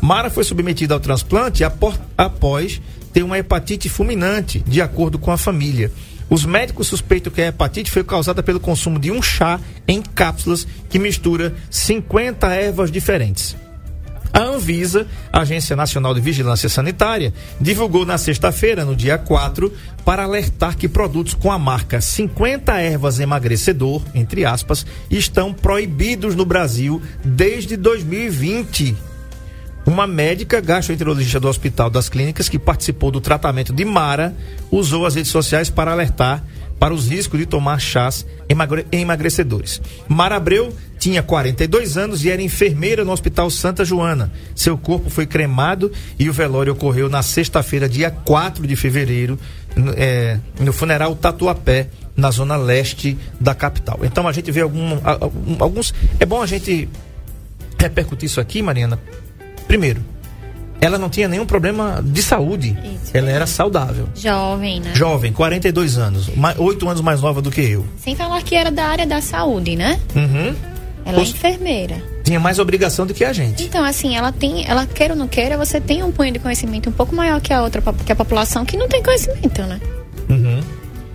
Mara 0.00 0.30
foi 0.30 0.44
submetida 0.44 0.94
ao 0.94 1.00
transplante 1.00 1.64
após 1.64 2.80
ter 3.12 3.22
uma 3.22 3.38
hepatite 3.38 3.88
fulminante, 3.88 4.62
de 4.66 4.82
acordo 4.82 5.18
com 5.18 5.32
a 5.32 5.38
família. 5.38 5.90
Os 6.28 6.44
médicos 6.44 6.88
suspeitam 6.88 7.32
que 7.32 7.40
a 7.40 7.46
hepatite 7.46 7.90
foi 7.90 8.02
causada 8.02 8.42
pelo 8.42 8.60
consumo 8.60 8.98
de 8.98 9.10
um 9.10 9.22
chá 9.22 9.60
em 9.86 10.02
cápsulas 10.02 10.66
que 10.88 10.98
mistura 10.98 11.54
50 11.70 12.52
ervas 12.52 12.90
diferentes. 12.90 13.56
A 14.36 14.42
Anvisa, 14.42 15.06
Agência 15.32 15.74
Nacional 15.74 16.12
de 16.12 16.20
Vigilância 16.20 16.68
Sanitária, 16.68 17.32
divulgou 17.58 18.04
na 18.04 18.18
sexta-feira, 18.18 18.84
no 18.84 18.94
dia 18.94 19.16
4, 19.16 19.72
para 20.04 20.24
alertar 20.24 20.76
que 20.76 20.86
produtos 20.86 21.32
com 21.32 21.50
a 21.50 21.58
marca 21.58 22.02
50 22.02 22.78
ervas 22.78 23.18
emagrecedor, 23.18 24.02
entre 24.14 24.44
aspas, 24.44 24.84
estão 25.10 25.54
proibidos 25.54 26.34
no 26.34 26.44
Brasil 26.44 27.00
desde 27.24 27.78
2020. 27.78 28.94
Uma 29.86 30.06
médica 30.06 30.60
gastroenterologista 30.60 31.40
do 31.40 31.48
Hospital 31.48 31.88
das 31.88 32.10
Clínicas 32.10 32.50
que 32.50 32.58
participou 32.58 33.10
do 33.10 33.22
tratamento 33.22 33.72
de 33.72 33.86
Mara 33.86 34.34
usou 34.70 35.06
as 35.06 35.14
redes 35.14 35.30
sociais 35.30 35.70
para 35.70 35.92
alertar 35.92 36.44
para 36.78 36.94
os 36.94 37.08
riscos 37.08 37.38
de 37.38 37.46
tomar 37.46 37.80
chás 37.80 38.26
emagre 38.48 38.86
emagrecedores. 38.92 39.80
Mara 40.08 40.36
Abreu 40.36 40.72
tinha 40.98 41.22
42 41.22 41.96
anos 41.96 42.24
e 42.24 42.30
era 42.30 42.42
enfermeira 42.42 43.04
no 43.04 43.12
Hospital 43.12 43.50
Santa 43.50 43.84
Joana. 43.84 44.32
Seu 44.54 44.76
corpo 44.76 45.10
foi 45.10 45.26
cremado 45.26 45.92
e 46.18 46.28
o 46.28 46.32
velório 46.32 46.72
ocorreu 46.72 47.08
na 47.08 47.22
sexta-feira, 47.22 47.88
dia 47.88 48.10
4 48.10 48.66
de 48.66 48.76
fevereiro, 48.76 49.38
é, 49.96 50.38
no 50.58 50.72
funeral 50.72 51.14
Tatuapé, 51.14 51.88
na 52.16 52.30
zona 52.30 52.56
leste 52.56 53.16
da 53.38 53.54
capital. 53.54 54.00
Então 54.02 54.26
a 54.26 54.32
gente 54.32 54.50
vê 54.50 54.62
algum, 54.62 54.98
alguns. 55.58 55.94
É 56.18 56.24
bom 56.24 56.40
a 56.40 56.46
gente 56.46 56.88
repercutir 57.78 58.26
isso 58.26 58.40
aqui, 58.40 58.62
Mariana. 58.62 58.98
Primeiro, 59.68 60.02
ela 60.80 60.98
não 60.98 61.08
tinha 61.08 61.28
nenhum 61.28 61.46
problema 61.46 62.02
de 62.04 62.22
saúde. 62.22 62.76
Isso. 62.84 63.16
Ela 63.16 63.30
era 63.30 63.46
saudável. 63.46 64.08
Jovem, 64.14 64.80
né? 64.80 64.92
Jovem, 64.94 65.32
42 65.32 65.98
anos. 65.98 66.30
Oito 66.58 66.88
anos 66.88 67.00
mais 67.00 67.20
nova 67.20 67.40
do 67.40 67.50
que 67.50 67.60
eu. 67.60 67.86
Sem 67.96 68.14
falar 68.14 68.42
que 68.42 68.54
era 68.54 68.70
da 68.70 68.84
área 68.84 69.06
da 69.06 69.20
saúde, 69.20 69.76
né? 69.76 69.98
Uhum. 70.14 70.54
Ela 71.04 71.20
é 71.20 71.22
enfermeira. 71.22 72.02
Tinha 72.24 72.40
mais 72.40 72.58
obrigação 72.58 73.06
do 73.06 73.14
que 73.14 73.24
a 73.24 73.32
gente. 73.32 73.62
Então, 73.62 73.84
assim, 73.84 74.16
ela 74.16 74.32
tem, 74.32 74.66
ela 74.68 74.84
queira 74.84 75.14
ou 75.14 75.18
não 75.18 75.28
queira, 75.28 75.56
você 75.56 75.80
tem 75.80 76.02
um 76.02 76.10
punho 76.10 76.32
de 76.32 76.40
conhecimento 76.40 76.90
um 76.90 76.92
pouco 76.92 77.14
maior 77.14 77.40
que 77.40 77.52
a 77.52 77.62
outra, 77.62 77.80
que 78.04 78.10
a 78.10 78.16
população 78.16 78.64
que 78.64 78.76
não 78.76 78.88
tem 78.88 79.02
conhecimento, 79.02 79.62
né? 79.62 79.80
Uhum. 80.28 80.60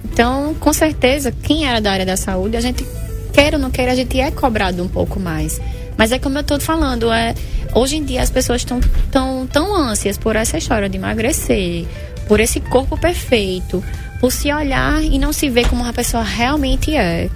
Então, 0.05 0.55
com 0.59 0.71
certeza, 0.71 1.31
quem 1.43 1.65
era 1.65 1.81
da 1.81 1.91
área 1.91 2.05
da 2.05 2.15
saúde, 2.15 2.55
a 2.55 2.61
gente 2.61 2.85
quer 3.33 3.53
ou 3.53 3.59
não 3.59 3.69
quer, 3.69 3.89
a 3.89 3.95
gente 3.95 4.19
é 4.19 4.31
cobrado 4.31 4.81
um 4.81 4.87
pouco 4.87 5.19
mais. 5.19 5.59
Mas 5.97 6.11
é 6.11 6.19
como 6.19 6.37
eu 6.37 6.43
tô 6.43 6.59
falando, 6.59 7.11
é, 7.11 7.35
hoje 7.73 7.97
em 7.97 8.03
dia 8.03 8.21
as 8.21 8.29
pessoas 8.29 8.61
estão 8.61 8.79
tão, 9.11 9.47
tão 9.47 9.75
ânsias 9.75 10.17
por 10.17 10.35
essa 10.35 10.57
história 10.57 10.89
de 10.89 10.97
emagrecer, 10.97 11.85
por 12.27 12.39
esse 12.39 12.59
corpo 12.59 12.97
perfeito, 12.97 13.83
por 14.19 14.31
se 14.31 14.51
olhar 14.51 15.03
e 15.03 15.17
não 15.17 15.33
se 15.33 15.49
ver 15.49 15.67
como 15.67 15.83
uma 15.83 15.93
pessoa 15.93 16.23
realmente 16.23 16.95
é. 16.95 17.29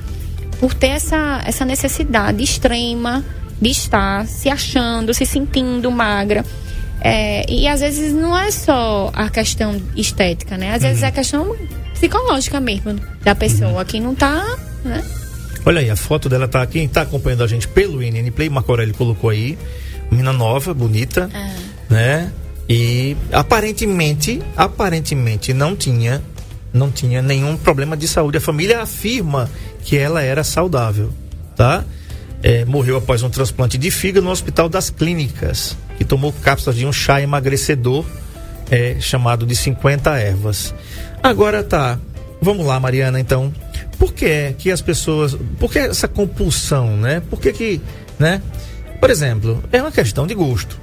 Por 0.60 0.74
ter 0.74 0.88
essa, 0.88 1.42
essa 1.46 1.66
necessidade 1.66 2.42
extrema 2.42 3.24
de 3.60 3.70
estar 3.70 4.26
se 4.28 4.50
achando, 4.50 5.14
se 5.14 5.26
sentindo 5.26 5.92
magra. 5.92 6.46
É, 7.02 7.46
e 7.52 7.68
às 7.68 7.82
vezes 7.82 8.14
não 8.14 8.38
é 8.38 8.50
só 8.52 9.12
a 9.14 9.30
questão 9.30 9.80
estética, 9.96 10.58
né? 10.58 10.74
Às 10.74 10.82
vezes 10.82 11.04
é 11.04 11.08
a 11.08 11.12
questão 11.12 11.56
psicológica 11.94 12.60
mesmo 12.60 13.00
da 13.24 13.36
pessoa 13.36 13.84
que 13.86 14.00
não 14.00 14.16
tá, 14.16 14.44
né? 14.84 15.04
Olha 15.66 15.82
aí, 15.82 15.90
a 15.90 15.96
foto 15.96 16.30
dela 16.30 16.48
tá. 16.48 16.66
Quem 16.68 16.88
tá 16.88 17.02
acompanhando 17.02 17.44
a 17.44 17.48
gente 17.48 17.68
pelo 17.68 18.02
INN 18.02 18.32
Play, 18.32 18.50
Marco 18.50 18.72
Aurélio 18.72 18.94
colocou 18.94 19.32
aí. 19.32 19.58
Menina 20.16 20.32
nova, 20.34 20.74
bonita, 20.74 21.30
né? 21.90 22.32
E 22.68 23.16
aparentemente, 23.32 24.42
aparentemente 24.56 25.54
não 25.54 25.76
tinha, 25.76 26.22
não 26.74 26.90
tinha 26.90 27.22
nenhum 27.22 27.58
problema 27.58 27.96
de 27.96 28.08
saúde. 28.08 28.38
A 28.38 28.42
família 28.42 28.82
afirma 28.82 29.50
que 29.84 29.98
ela 29.98 30.22
era 30.22 30.44
saudável, 30.44 31.12
tá? 31.56 31.84
É, 32.42 32.64
morreu 32.66 32.98
após 32.98 33.24
um 33.24 33.30
transplante 33.30 33.78
de 33.78 33.92
fígado 33.92 34.26
no 34.26 34.32
Hospital 34.32 34.70
das 34.70 34.90
Clínicas, 34.90 35.78
que 35.98 36.06
tomou 36.06 36.32
cápsulas 36.32 36.78
de 36.78 36.86
um 36.86 36.94
chá 36.94 37.22
emagrecedor 37.22 38.06
é, 38.72 38.98
chamado 39.00 39.46
de 39.46 39.56
50 39.56 40.18
ervas. 40.18 40.74
Agora 41.22 41.64
tá, 41.64 42.00
vamos 42.42 42.66
lá, 42.66 42.80
Mariana, 42.80 43.20
então. 43.20 43.54
Por 43.98 44.14
que 44.14 44.26
é 44.26 44.56
que 44.58 44.72
as 44.72 44.82
pessoas. 44.82 45.38
Por 45.60 45.72
que 45.72 45.80
essa 45.80 46.08
compulsão, 46.08 46.98
né? 46.98 47.22
Por 47.30 47.40
que 47.40 47.54
que. 47.54 47.82
né? 48.20 48.42
Por 49.00 49.10
exemplo, 49.10 49.64
é 49.72 49.82
uma 49.82 49.92
questão 49.92 50.26
de 50.26 50.34
gosto. 50.34 50.80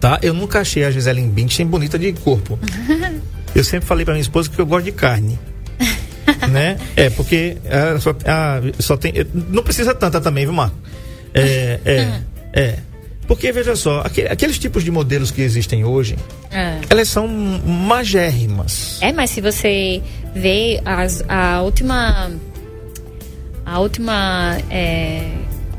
Tá? 0.00 0.18
Eu 0.22 0.34
nunca 0.34 0.60
achei 0.60 0.84
a 0.84 0.90
Gisele 0.90 1.22
Bündchen 1.22 1.66
bonita 1.66 1.98
de 1.98 2.12
corpo. 2.12 2.58
Eu 3.54 3.64
sempre 3.64 3.86
falei 3.86 4.04
pra 4.04 4.12
minha 4.12 4.20
esposa 4.20 4.50
que 4.50 4.58
eu 4.58 4.66
gosto 4.66 4.84
de 4.84 4.92
carne. 4.92 5.38
né? 6.50 6.76
É, 6.94 7.08
porque 7.08 7.56
ah, 7.70 7.98
só, 7.98 8.14
ah, 8.26 8.60
só 8.78 8.98
tem. 8.98 9.14
Não 9.48 9.62
precisa 9.62 9.94
tanta 9.94 10.20
também, 10.20 10.44
viu, 10.44 10.52
Marco? 10.52 10.76
É, 11.32 11.80
é, 11.82 12.20
é. 12.52 12.78
Porque, 13.26 13.50
veja 13.52 13.74
só, 13.74 14.00
aque- 14.02 14.26
aqueles 14.26 14.58
tipos 14.58 14.84
de 14.84 14.90
modelos 14.90 15.30
que 15.30 15.40
existem 15.40 15.84
hoje, 15.86 16.16
É. 16.50 16.78
elas 16.90 17.08
são 17.08 17.26
magérrimas. 17.26 18.98
É, 19.00 19.10
mas 19.10 19.30
se 19.30 19.40
você 19.40 20.02
vê 20.34 20.82
as, 20.84 21.24
a 21.28 21.62
última. 21.62 22.30
A 23.64 23.78
última 23.80 24.58
é, 24.70 25.30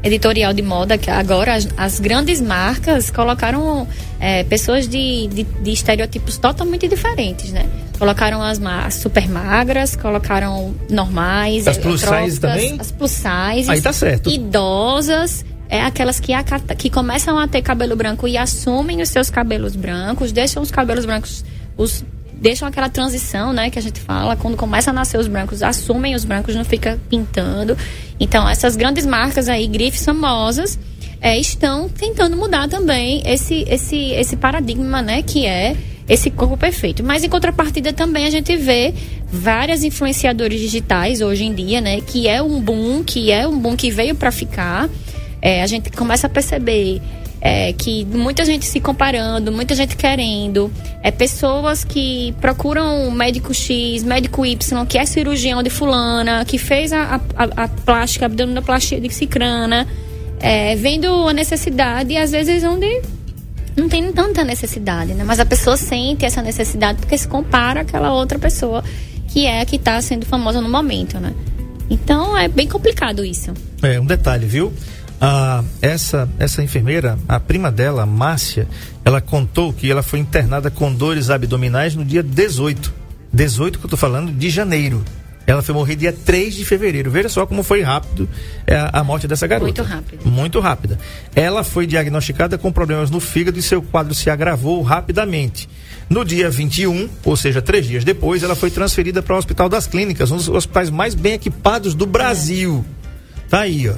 editorial 0.08 0.54
de 0.54 0.62
moda, 0.62 0.98
que 0.98 1.10
agora 1.10 1.54
as, 1.56 1.68
as 1.78 2.00
grandes 2.00 2.42
marcas 2.42 3.12
colocaram 3.12 3.88
é, 4.20 4.44
pessoas 4.44 4.88
de, 4.88 5.28
de, 5.28 5.44
de 5.44 5.72
estereotipos 5.72 6.38
totalmente 6.38 6.88
diferentes, 6.88 7.52
né? 7.52 7.66
Colocaram 8.00 8.42
as, 8.42 8.58
ma- 8.60 8.90
super 8.90 9.28
magras, 9.30 9.96
colocaram 9.96 10.74
normais, 10.90 11.68
As 11.68 11.78
plus 11.78 12.02
size 12.02 12.40
também? 12.40 12.78
As 12.80 12.92
plus 12.92 13.12
size. 13.12 13.70
Aí 13.72 13.82
tá 13.82 13.94
certo. 13.94 14.30
Idosas. 14.30 15.46
É 15.70 15.82
aquelas 15.82 16.18
que, 16.20 16.32
acata- 16.32 16.74
que 16.76 16.90
começam 16.90 17.38
a 17.38 17.46
ter 17.48 17.62
cabelo 17.62 17.94
branco 17.96 18.26
e 18.28 18.38
assumem 18.38 19.02
os 19.02 19.10
seus 19.10 19.30
cabelos 19.30 19.76
brancos, 19.76 20.32
deixam 20.32 20.64
os 20.64 20.72
cabelos 20.72 21.06
brancos, 21.06 21.44
os, 21.78 22.06
deixam 22.40 22.68
aquela 22.68 22.90
transição, 22.90 23.52
né, 23.52 23.70
que 23.70 23.80
a 23.80 23.82
gente 23.82 24.00
fala, 24.00 24.36
quando 24.36 24.56
começa 24.56 24.92
a 24.92 24.94
nascer 24.94 25.20
os 25.20 25.28
brancos, 25.28 25.64
assumem 25.64 26.16
os 26.16 26.24
brancos, 26.24 26.56
não 26.56 26.64
fica 26.64 27.00
pintando. 27.10 27.78
Então, 28.20 28.48
essas 28.48 28.76
grandes 28.76 29.06
marcas 29.06 29.50
aí, 29.50 29.68
grifes 29.68 30.06
famosas, 30.06 30.78
é, 31.20 31.38
estão 31.38 31.90
tentando 31.90 32.38
mudar 32.38 32.68
também 32.68 33.24
esse, 33.26 33.66
esse, 33.68 34.12
esse 34.12 34.36
paradigma, 34.36 35.02
né, 35.02 35.22
que 35.24 35.46
é 35.46 35.76
esse 36.08 36.30
corpo 36.30 36.56
perfeito. 36.56 37.04
Mas 37.04 37.24
em 37.24 37.30
contrapartida 37.30 37.92
também 37.92 38.26
a 38.26 38.30
gente 38.30 38.56
vê 38.56 38.94
várias 39.30 39.84
influenciadores 39.84 40.60
digitais 40.60 41.22
hoje 41.22 41.44
em 41.44 41.54
dia, 41.54 41.82
né, 41.82 42.02
que 42.02 42.28
é 42.28 42.42
um 42.42 42.62
boom, 42.62 43.04
que 43.04 43.32
é 43.32 43.48
um 43.48 43.58
boom 43.58 43.76
que 43.76 43.92
veio 43.92 44.16
para 44.16 44.32
ficar. 44.32 44.90
É, 45.42 45.62
a 45.62 45.68
gente 45.68 45.92
começa 45.92 46.28
a 46.28 46.30
perceber 46.30 47.02
é, 47.48 47.72
que 47.72 48.04
muita 48.04 48.44
gente 48.44 48.66
se 48.66 48.82
comparando, 48.82 49.54
muita 49.54 49.74
gente 49.74 49.96
querendo, 49.96 50.70
é 51.02 51.10
pessoas 51.12 51.86
que 51.86 52.36
procuram 52.42 53.10
médico 53.10 53.54
X, 53.54 54.04
médico 54.04 54.46
Y, 54.46 54.86
que 54.86 54.98
é 54.98 55.06
cirurgião 55.06 55.64
de 55.64 55.70
fulana, 55.70 56.44
que 56.44 56.58
fez 56.58 56.92
a, 56.92 57.22
a, 57.38 57.64
a 57.64 57.68
plástica, 57.70 58.26
a 58.26 58.28
abdominoplastia 58.28 59.00
de 59.00 59.10
cicrana, 59.10 59.88
é, 60.42 60.76
vendo 60.76 61.08
a 61.08 61.32
necessidade 61.32 62.12
e 62.12 62.18
às 62.18 62.32
vezes 62.32 62.66
onde 62.66 63.02
não 63.78 63.88
tem 63.88 64.12
tanta 64.12 64.44
necessidade, 64.44 65.14
né? 65.14 65.24
Mas 65.24 65.40
a 65.40 65.46
pessoa 65.46 65.78
sente 65.78 66.26
essa 66.26 66.42
necessidade 66.42 67.00
porque 67.00 67.18
se 67.18 67.30
compara 67.30 67.80
àquela 67.80 68.12
outra 68.12 68.38
pessoa 68.38 68.84
que 69.30 69.46
é 69.46 69.62
a 69.62 69.66
que 69.66 69.78
está 69.78 70.02
sendo 70.02 70.26
famosa 70.26 70.60
no 70.60 70.68
momento, 70.68 71.18
né? 71.18 71.34
Então 71.90 72.38
é 72.38 72.50
bem 72.50 72.68
complicado 72.68 73.24
isso. 73.24 73.54
É, 73.82 73.98
um 74.02 74.06
detalhe, 74.06 74.46
viu? 74.46 74.74
Ah, 75.20 75.64
essa, 75.82 76.30
essa 76.38 76.62
enfermeira, 76.62 77.18
a 77.28 77.40
prima 77.40 77.72
dela, 77.72 78.06
Márcia, 78.06 78.68
ela 79.04 79.20
contou 79.20 79.74
que 79.74 79.90
ela 79.90 80.04
foi 80.04 80.20
internada 80.20 80.70
com 80.70 80.94
dores 80.94 81.30
abdominais 81.30 81.96
no 81.96 82.06
dia 82.06 82.22
18. 82.22 82.94
18 83.34 83.80
que 83.80 83.86
eu 83.86 83.90
tô 83.90 83.98
falando, 83.98 84.32
de 84.32 84.50
janeiro. 84.50 85.04
Ela 85.48 85.62
foi 85.62 85.74
morrer 85.74 85.96
dia 85.96 86.12
3 86.12 86.56
de 86.56 86.66
fevereiro. 86.66 87.10
Veja 87.10 87.30
só 87.30 87.46
como 87.46 87.64
foi 87.64 87.82
rápido 87.82 88.28
é, 88.68 88.90
a, 88.92 89.02
morte 89.02 89.30
dessa 89.30 89.48
garota. 89.48 89.82
Muito 89.82 89.82
rápido. 89.82 90.30
Muito 90.30 90.60
rápida. 90.60 91.00
Ela 91.34 91.64
foi 91.64 91.88
diagnosticada 91.88 92.58
com 92.58 92.70
problemas 92.70 93.10
no 93.10 93.22
fígado 93.22 93.58
e 93.58 93.62
seu 93.62 93.82
quadro 93.82 94.14
se 94.14 94.30
agravou 94.30 94.82
rapidamente. 94.82 95.70
No 96.10 96.26
dia 96.26 96.50
21, 96.50 97.10
ou 97.24 97.38
seja, 97.38 97.62
três 97.62 97.88
dias 97.88 98.04
depois, 98.04 98.44
ela 98.44 98.56
foi 98.56 98.70
transferida 98.70 99.22
para 99.22 99.36
o 99.36 99.38
Hospital 99.38 99.70
das 99.70 99.88
Clínicas, 99.88 100.32
um 100.32 100.38
dos 100.38 100.50
hospitais 100.50 100.90
mais 100.90 101.16
bem 101.16 101.34
equipados 101.34 101.96
do 101.96 102.06
Brasil. 102.06 102.86
Tá 103.50 103.62
aí, 103.62 103.90
ó. 103.90 103.96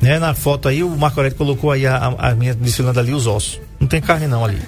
Né, 0.00 0.18
na 0.18 0.34
foto 0.34 0.66
aí, 0.66 0.82
o 0.82 0.88
Marco 0.96 1.20
Aurélio 1.20 1.36
colocou 1.36 1.70
aí 1.70 1.86
a, 1.86 1.96
a, 1.96 2.30
a 2.30 2.34
minha 2.34 2.54
desfilando 2.54 2.98
ali 2.98 3.12
os 3.12 3.26
ossos. 3.26 3.60
Não 3.78 3.86
tem 3.86 4.00
carne 4.00 4.26
não 4.26 4.44
ali. 4.44 4.58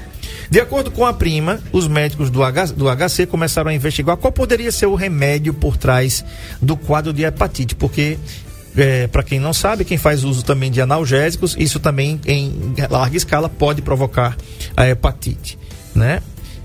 De 0.50 0.60
acordo 0.60 0.90
com 0.90 1.06
a 1.06 1.14
prima, 1.14 1.60
os 1.72 1.88
médicos 1.88 2.28
do, 2.28 2.42
H, 2.42 2.66
do 2.66 2.86
HC 2.86 3.24
começaram 3.26 3.70
a 3.70 3.74
investigar 3.74 4.18
qual 4.18 4.30
poderia 4.30 4.70
ser 4.70 4.84
o 4.84 4.94
remédio 4.94 5.54
por 5.54 5.78
trás 5.78 6.22
do 6.60 6.76
quadro 6.76 7.10
de 7.12 7.24
hepatite, 7.24 7.74
porque 7.74 8.18
é, 8.76 9.06
para 9.06 9.22
quem 9.22 9.40
não 9.40 9.52
sabe, 9.52 9.84
quem 9.84 9.96
faz 9.96 10.24
uso 10.24 10.44
também 10.44 10.70
de 10.70 10.80
analgésicos, 10.80 11.56
isso 11.58 11.80
também 11.80 12.20
em 12.26 12.74
larga 12.90 13.16
escala 13.16 13.48
pode 13.48 13.80
provocar 13.80 14.36
a 14.76 14.86
hepatite, 14.86 15.58
né? 15.94 16.20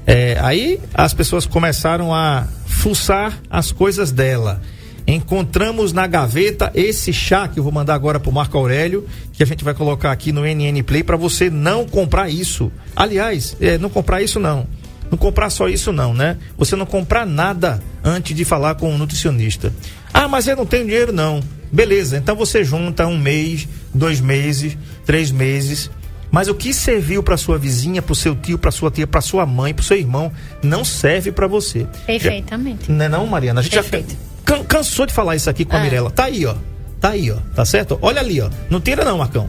É, 0.06 0.38
aí 0.42 0.80
as 0.94 1.14
pessoas 1.14 1.46
começaram 1.46 2.14
a 2.14 2.48
fuçar 2.66 3.42
as 3.50 3.72
coisas 3.72 4.12
dela. 4.12 4.62
Encontramos 5.08 5.94
na 5.94 6.06
gaveta 6.06 6.70
esse 6.76 7.14
chá 7.14 7.48
que 7.48 7.58
eu 7.58 7.64
vou 7.64 7.72
mandar 7.72 7.96
agora 7.96 8.20
pro 8.20 8.30
Marco 8.30 8.58
Aurélio, 8.58 9.08
que 9.32 9.42
a 9.42 9.46
gente 9.46 9.64
vai 9.64 9.74
colocar 9.74 10.12
aqui 10.12 10.34
no 10.34 10.42
NN 10.42 10.84
Play 10.84 11.02
para 11.02 11.16
você 11.16 11.50
não 11.50 11.86
comprar 11.88 12.30
isso. 12.30 12.70
Aliás, 12.94 13.56
é, 13.62 13.78
não 13.78 13.90
comprar 13.90 14.22
isso 14.22 14.38
não. 14.38 14.68
Não 15.10 15.18
comprar 15.18 15.50
só 15.50 15.70
isso 15.70 15.94
não, 15.94 16.14
né? 16.14 16.36
Você 16.58 16.76
não 16.76 16.86
comprar 16.86 17.26
nada 17.26 17.82
antes 18.04 18.36
de 18.36 18.44
falar 18.44 18.76
com 18.76 18.94
um 18.94 18.98
nutricionista. 18.98 19.72
Ah, 20.14 20.28
mas 20.28 20.46
eu 20.46 20.58
não 20.58 20.66
tenho 20.66 20.84
dinheiro 20.86 21.14
não. 21.14 21.40
Beleza, 21.72 22.18
então 22.18 22.36
você 22.36 22.62
junta 22.66 23.08
um 23.08 23.18
mês, 23.18 23.66
dois 23.94 24.20
meses, 24.20 24.78
três 25.06 25.32
meses. 25.32 25.90
Mas 26.30 26.50
o 26.50 26.56
que 26.56 26.74
serviu 26.74 27.24
para 27.24 27.38
sua 27.38 27.58
vizinha, 27.58 28.02
para 28.02 28.12
o 28.12 28.16
seu 28.16 28.36
tio, 28.36 28.58
para 28.58 28.72
sua 28.72 28.92
tia, 28.92 29.08
para 29.08 29.22
sua 29.22 29.46
mãe, 29.46 29.74
para 29.74 29.86
seu 29.86 29.96
irmão, 29.96 30.30
não 30.62 30.84
serve 30.84 31.32
para 31.32 31.48
você. 31.48 31.88
Perfeitamente. 32.06 32.92
Não 32.92 33.06
é 33.06 33.08
não, 33.08 33.26
Mariana? 33.26 33.62
A 33.62 33.64
gente 33.64 33.72
Perfeito. 33.72 34.10
já 34.10 34.37
can- 34.48 34.64
cansou 34.64 35.06
de 35.06 35.14
falar 35.14 35.36
isso 35.36 35.50
aqui 35.50 35.64
com 35.66 35.76
a 35.76 35.80
Ah. 35.80 35.84
Mirella. 35.84 36.10
Tá 36.10 36.24
aí, 36.26 36.46
ó. 36.46 36.56
Tá 37.00 37.10
aí, 37.10 37.30
ó. 37.30 37.36
Tá 37.56 37.64
certo? 37.66 38.00
Olha 38.02 38.22
ali, 38.22 38.42
ó. 38.42 38.50
Não 38.70 38.80
tira 38.82 39.04
não, 39.06 39.18
Marcão. 39.20 39.48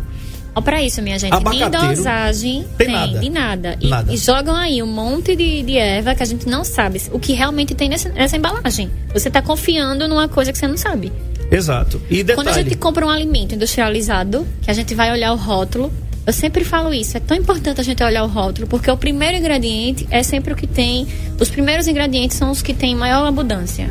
Ó, 0.55 0.61
pra 0.61 0.83
isso, 0.83 1.01
minha 1.01 1.19
gente, 1.19 1.31
nem 1.33 1.63
Abacateiro. 1.63 1.95
dosagem 1.95 2.65
Tem 2.77 2.89
tem, 2.89 2.97
nada. 2.97 3.19
de 3.21 3.31
nada. 3.31 3.79
E, 3.81 3.89
Nada. 3.89 4.13
e 4.13 4.17
jogam 4.17 4.57
aí 4.57 4.83
um 4.83 4.87
monte 4.87 5.37
de, 5.37 5.63
de 5.63 5.77
erva 5.79 6.15
que 6.17 6.23
a 6.23 6.27
gente 6.27 6.49
não 6.49 6.65
sabe 6.65 7.01
o 7.13 7.19
que 7.19 7.33
realmente 7.33 7.75
tem 7.77 7.89
nessa, 7.89 8.09
nessa 8.09 8.37
embalagem. 8.37 8.91
Você 9.15 9.31
tá 9.31 9.41
confiando 9.41 10.09
numa 10.09 10.27
coisa 10.29 10.53
que 10.53 10.59
você 10.59 10.67
não 10.67 10.77
sabe. 10.77 11.13
Exato. 11.51 12.03
E 12.11 12.25
detalhe. 12.25 12.35
Quando 12.37 12.49
a 12.49 12.61
gente 12.61 12.77
compra 12.77 13.07
um 13.07 13.09
alimento 13.11 13.55
industrializado, 13.55 14.47
que 14.63 14.71
a 14.71 14.75
gente 14.75 14.95
vai 14.97 15.13
olhar 15.13 15.33
o 15.33 15.37
rótulo, 15.37 15.93
eu 16.27 16.33
sempre 16.33 16.65
falo 16.65 16.93
isso, 16.93 17.17
é 17.17 17.21
tão 17.21 17.37
importante 17.37 17.81
a 17.81 17.85
gente 17.85 18.03
olhar 18.03 18.25
o 18.25 18.27
rótulo, 18.27 18.67
porque 18.67 18.91
o 18.91 18.97
primeiro 18.97 19.37
ingrediente 19.39 20.07
é 20.11 20.23
sempre 20.25 20.53
o 20.53 20.57
que 20.57 20.67
tem, 20.67 21.07
os 21.41 21.49
primeiros 21.49 21.87
ingredientes 21.87 22.37
são 22.37 22.51
os 22.51 22.61
que 22.61 22.75
têm 22.75 22.95
maior 22.97 23.25
abundância. 23.27 23.89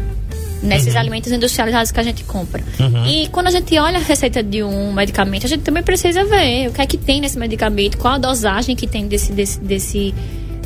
Nesses 0.62 0.96
alimentos 0.96 1.32
industrializados 1.32 1.92
que 1.92 2.00
a 2.00 2.04
gente 2.04 2.24
compra. 2.24 2.64
E 3.08 3.28
quando 3.30 3.48
a 3.48 3.52
gente 3.52 3.78
olha 3.78 3.98
a 3.98 4.02
receita 4.02 4.42
de 4.42 4.64
um 4.64 4.92
medicamento, 4.94 5.46
a 5.46 5.50
gente 5.50 5.62
também 5.62 5.84
precisa 5.84 6.24
ver 6.26 6.70
o 6.70 6.74
que 6.74 6.82
é 6.82 6.86
que 6.86 6.98
tem 6.98 7.22
nesse 7.22 7.38
medicamento, 7.38 7.98
qual 7.98 8.16
a 8.16 8.18
dosagem 8.18 8.76
que 8.76 8.88
tem 8.88 9.08
desse, 9.08 9.32
desse, 9.32 9.60
desse 9.60 10.14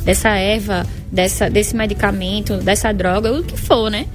dessa 0.04 0.30
erva, 0.30 0.86
dessa, 1.10 1.48
desse 1.48 1.76
medicamento, 1.76 2.56
dessa 2.56 2.92
droga, 2.92 3.32
o 3.32 3.42
que 3.42 3.56
for, 3.56 3.90
né? 3.90 4.06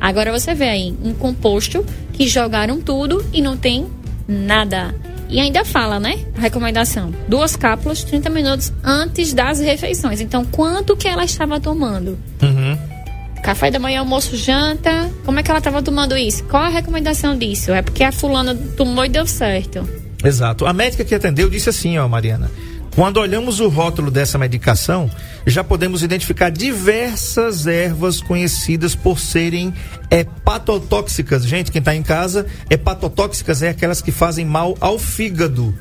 Agora 0.00 0.30
você 0.32 0.54
vê 0.54 0.68
aí 0.68 0.94
um 1.02 1.14
composto 1.14 1.84
que 2.12 2.28
jogaram 2.28 2.80
tudo 2.80 3.24
e 3.32 3.40
não 3.40 3.56
tem 3.56 3.86
nada. 4.28 4.94
E 5.28 5.40
ainda 5.40 5.64
fala, 5.64 5.98
né? 5.98 6.18
A 6.36 6.40
recomendação: 6.40 7.12
duas 7.28 7.56
cápsulas 7.56 8.04
30 8.04 8.30
minutos 8.30 8.72
antes 8.82 9.32
das 9.32 9.60
refeições. 9.60 10.20
Então, 10.20 10.44
quanto 10.44 10.96
que 10.96 11.08
ela 11.08 11.24
estava 11.24 11.58
tomando? 11.58 12.18
Uhum. 12.42 12.78
Café 13.44 13.70
da 13.70 13.78
manhã, 13.78 14.00
almoço, 14.00 14.38
janta. 14.38 15.12
Como 15.22 15.38
é 15.38 15.42
que 15.42 15.50
ela 15.50 15.58
estava 15.58 15.82
tomando 15.82 16.16
isso? 16.16 16.42
Qual 16.44 16.62
a 16.62 16.68
recomendação 16.70 17.36
disso? 17.36 17.72
É 17.72 17.82
porque 17.82 18.02
a 18.02 18.10
fulana 18.10 18.54
tomou 18.54 19.04
e 19.04 19.08
deu 19.10 19.26
certo. 19.26 19.86
Exato. 20.24 20.64
A 20.64 20.72
médica 20.72 21.04
que 21.04 21.14
atendeu 21.14 21.50
disse 21.50 21.68
assim, 21.68 21.98
ó, 21.98 22.08
Mariana. 22.08 22.50
Quando 22.94 23.18
olhamos 23.18 23.60
o 23.60 23.68
rótulo 23.68 24.10
dessa 24.10 24.38
medicação, 24.38 25.10
já 25.46 25.62
podemos 25.62 26.02
identificar 26.02 26.48
diversas 26.48 27.66
ervas 27.66 28.18
conhecidas 28.18 28.94
por 28.94 29.18
serem 29.18 29.74
hepatotóxicas. 30.10 31.44
Gente, 31.44 31.70
quem 31.70 31.80
está 31.80 31.94
em 31.94 32.02
casa, 32.02 32.46
hepatotóxicas 32.70 33.62
é 33.62 33.68
aquelas 33.68 34.00
que 34.00 34.10
fazem 34.10 34.46
mal 34.46 34.74
ao 34.80 34.98
fígado. 34.98 35.74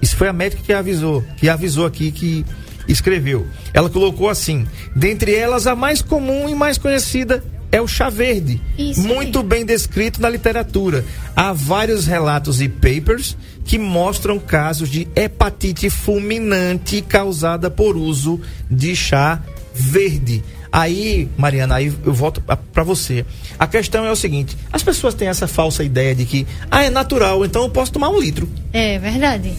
Isso 0.00 0.16
foi 0.16 0.28
a 0.28 0.32
médica 0.32 0.62
que 0.62 0.72
avisou, 0.72 1.22
que 1.36 1.50
avisou 1.50 1.84
aqui 1.84 2.10
que 2.10 2.46
escreveu. 2.88 3.46
Ela 3.72 3.88
colocou 3.90 4.28
assim: 4.28 4.66
dentre 4.94 5.34
elas, 5.34 5.66
a 5.66 5.74
mais 5.74 6.02
comum 6.02 6.48
e 6.48 6.54
mais 6.54 6.78
conhecida 6.78 7.42
é 7.72 7.80
o 7.80 7.86
chá 7.86 8.10
verde, 8.10 8.60
Isso 8.76 9.00
aí. 9.00 9.06
muito 9.06 9.42
bem 9.44 9.64
descrito 9.64 10.20
na 10.20 10.28
literatura. 10.28 11.04
Há 11.36 11.52
vários 11.52 12.04
relatos 12.04 12.60
e 12.60 12.68
papers 12.68 13.36
que 13.64 13.78
mostram 13.78 14.38
casos 14.40 14.88
de 14.88 15.06
hepatite 15.14 15.88
fulminante 15.88 17.00
causada 17.00 17.70
por 17.70 17.96
uso 17.96 18.40
de 18.68 18.96
chá 18.96 19.40
verde. 19.72 20.42
Aí, 20.72 21.28
Mariana, 21.36 21.76
aí 21.76 21.92
eu 22.04 22.12
volto 22.12 22.40
para 22.40 22.82
você. 22.84 23.24
A 23.58 23.66
questão 23.66 24.04
é 24.04 24.10
o 24.10 24.16
seguinte: 24.16 24.56
as 24.72 24.82
pessoas 24.82 25.14
têm 25.14 25.28
essa 25.28 25.46
falsa 25.46 25.82
ideia 25.84 26.14
de 26.14 26.24
que, 26.24 26.46
ah, 26.70 26.84
é 26.84 26.90
natural, 26.90 27.44
então 27.44 27.62
eu 27.62 27.70
posso 27.70 27.92
tomar 27.92 28.08
um 28.08 28.20
litro. 28.20 28.48
É 28.72 28.98
verdade. 28.98 29.52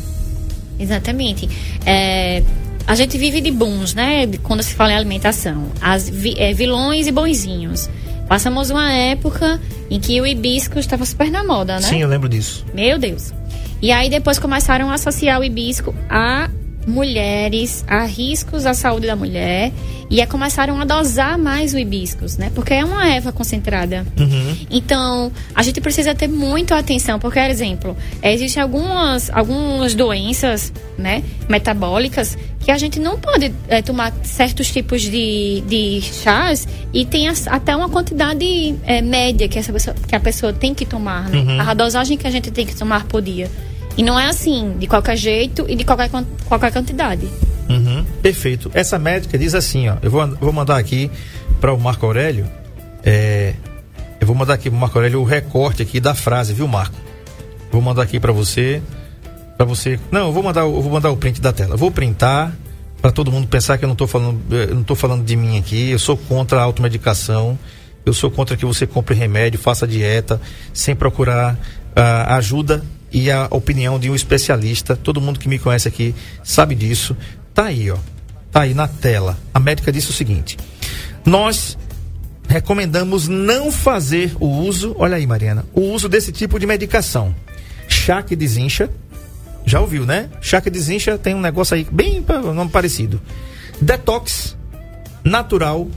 Exatamente. 0.79 1.49
É, 1.85 2.41
a 2.88 2.95
gente 2.95 3.17
vive 3.17 3.41
de 3.41 3.51
bons, 3.51 3.93
né? 3.93 4.27
Quando 4.43 4.61
se 4.63 4.73
fala 4.73 4.91
em 4.93 4.95
alimentação. 4.95 5.67
As 5.81 6.09
vi- 6.09 6.35
é, 6.38 6.53
vilões 6.53 7.07
e 7.07 7.11
bonzinhos. 7.11 7.89
Passamos 8.27 8.69
uma 8.69 8.91
época 8.91 9.59
em 9.89 10.00
que 10.00 10.19
o 10.21 10.25
hibisco 10.25 10.79
estava 10.79 11.05
super 11.05 11.29
na 11.29 11.43
moda, 11.43 11.75
né? 11.75 11.81
Sim, 11.81 12.01
eu 12.01 12.07
lembro 12.07 12.29
disso. 12.29 12.65
Meu 12.73 12.97
Deus. 12.97 13.33
E 13.81 13.91
aí 13.91 14.09
depois 14.09 14.39
começaram 14.39 14.89
a 14.89 14.93
associar 14.93 15.39
o 15.39 15.43
hibisco 15.43 15.93
a 16.09 16.50
mulheres, 16.88 17.83
a 17.88 18.03
riscos 18.05 18.65
à 18.65 18.73
saúde 18.73 19.07
da 19.07 19.15
mulher. 19.15 19.71
E 20.09 20.19
aí 20.19 20.27
começaram 20.27 20.77
a 20.81 20.83
dosar 20.83 21.38
mais 21.38 21.73
o 21.73 21.79
hibiscos, 21.79 22.35
né? 22.38 22.51
Porque 22.53 22.73
é 22.73 22.83
uma 22.83 23.07
erva 23.07 23.31
concentrada. 23.31 24.05
Então, 24.69 25.31
a 25.55 25.63
gente 25.63 25.79
precisa 25.79 26.13
ter 26.13 26.27
muito 26.27 26.73
atenção, 26.73 27.17
porque, 27.17 27.39
por 27.39 27.50
exemplo, 27.50 27.95
existem 28.21 28.61
algumas, 28.61 29.29
algumas 29.29 29.93
doenças, 29.95 30.73
né, 30.97 31.23
metabólicas, 31.47 32.38
que 32.59 32.69
a 32.71 32.77
gente 32.77 33.00
não 33.00 33.17
pode 33.17 33.53
eh, 33.69 33.81
tomar 33.81 34.13
certos 34.23 34.69
tipos 34.69 35.01
de, 35.01 35.63
de 35.65 36.01
chás 36.01 36.67
e 36.93 37.05
tem 37.05 37.27
as- 37.29 37.47
até 37.47 37.73
uma 37.75 37.88
quantidade 37.89 38.75
eh, 38.85 39.01
média 39.01 39.47
que, 39.47 39.57
essa 39.57 39.71
pessoa, 39.71 39.95
que 40.07 40.15
a 40.15 40.19
pessoa 40.19 40.51
tem 40.53 40.73
que 40.75 40.85
tomar, 40.85 41.29
né? 41.29 41.39
A 41.65 41.73
dosagem 41.73 42.17
que 42.17 42.27
a 42.27 42.31
gente 42.31 42.51
tem 42.51 42.65
que 42.65 42.75
tomar 42.75 43.05
por 43.05 43.21
dia. 43.21 43.50
E 43.98 44.03
não 44.03 44.19
é 44.19 44.27
assim, 44.27 44.77
de 44.79 44.88
qualquer 44.88 45.17
jeito 45.17 45.65
e 45.67 45.75
de 45.75 45.83
qualquer, 45.83 46.10
qualquer 46.45 46.71
quantidade. 46.71 47.27
Uhum, 47.69 48.03
perfeito. 48.21 48.71
Essa 48.74 48.98
médica 48.98 49.38
diz 49.38 49.53
assim, 49.55 49.89
ó. 49.89 49.98
Eu 50.01 50.12
vou, 50.12 50.27
vou 50.38 50.53
mandar 50.53 50.77
aqui 50.77 51.10
para 51.60 51.74
o 51.74 51.79
Marco 51.79 52.06
Aurélio. 52.06 52.45
é, 53.04 53.54
eu 54.19 54.27
vou 54.27 54.36
mandar 54.36 54.54
aqui 54.54 54.69
para 54.69 54.77
o 54.77 54.80
Marco 54.80 54.97
Aurélio 54.97 55.19
o 55.19 55.23
recorte 55.23 55.82
aqui 55.82 55.99
da 55.99 56.13
frase, 56.13 56.54
viu, 56.54 56.67
Marco? 56.67 56.95
Vou 57.71 57.82
mandar 57.82 58.04
aqui 58.04 58.19
para 58.19 58.32
você, 58.32 58.82
para 59.58 59.65
você. 59.65 59.99
Não, 60.12 60.27
eu 60.27 60.32
vou 60.32 60.43
mandar, 60.43 60.62
eu 60.62 60.82
vou 60.82 60.91
mandar 60.91 61.10
o 61.10 61.17
print 61.17 61.41
da 61.41 61.51
tela. 61.51 61.73
Eu 61.73 61.77
vou 61.77 61.89
printar 61.89 62.56
para 63.01 63.12
todo 63.12 63.32
mundo 63.32 63.47
pensar 63.47 63.80
que 63.80 63.84
eu 63.84 63.88
não 63.88 63.93
estou 63.93 64.08
falando, 64.08 64.39
eh, 64.51 64.67
não 64.67 64.84
tô 64.84 64.93
falando 64.93 65.25
de 65.25 65.36
mim 65.36 65.58
aqui. 65.58 65.89
Eu 65.89 65.97
sou 65.97 66.15
contra 66.15 66.60
a 66.60 66.63
automedicação. 66.63 67.58
Eu 68.06 68.13
sou 68.13 68.30
contra 68.30 68.56
que 68.56 68.65
você 68.65 68.86
compre 68.86 69.15
remédio, 69.15 69.60
faça 69.60 69.88
dieta, 69.88 70.39
sem 70.73 70.95
procurar 70.95 71.58
ah, 71.95 72.36
ajuda 72.36 72.84
e 73.12 73.30
a 73.30 73.47
opinião 73.52 74.00
de 74.00 74.10
um 74.10 74.15
especialista. 74.15 74.95
Todo 74.95 75.21
mundo 75.21 75.39
que 75.39 75.50
me 75.50 75.60
conhece 75.60 75.88
aqui 75.88 76.15
sabe 76.43 76.76
disso. 76.76 77.15
Tá 77.54 77.65
aí, 77.65 77.91
ó. 77.91 77.97
Tá 78.52 78.62
aí 78.62 78.74
na 78.74 78.88
tela. 78.88 79.38
A 79.54 79.60
médica 79.60 79.91
disse 79.91 80.10
o 80.10 80.13
seguinte: 80.13 80.58
Nós 81.26 81.78
recomendamos 82.47 83.28
não 83.28 83.71
fazer 83.71 84.36
o 84.39 84.47
uso, 84.47 84.93
olha 85.00 85.15
aí, 85.15 85.26
Mariana, 85.26 85.65
o 85.74 85.82
uso 85.82 86.10
desse 86.10 86.32
tipo 86.32 86.60
de 86.60 86.67
medicação. 86.67 87.34
Chá 87.88 88.21
que 88.21 88.36
desincha. 88.36 88.89
Já 89.65 89.80
ouviu, 89.80 90.06
né? 90.06 90.30
Chá 90.41 90.60
que 90.60 90.69
desincha 90.69 91.17
tem 91.17 91.36
um 91.36 91.41
negócio 91.41 91.76
aí 91.76 91.88
bem 91.91 92.26
nome 92.54 92.71
parecido. 92.71 93.21
Detox 93.80 94.58
natural, 95.24 95.88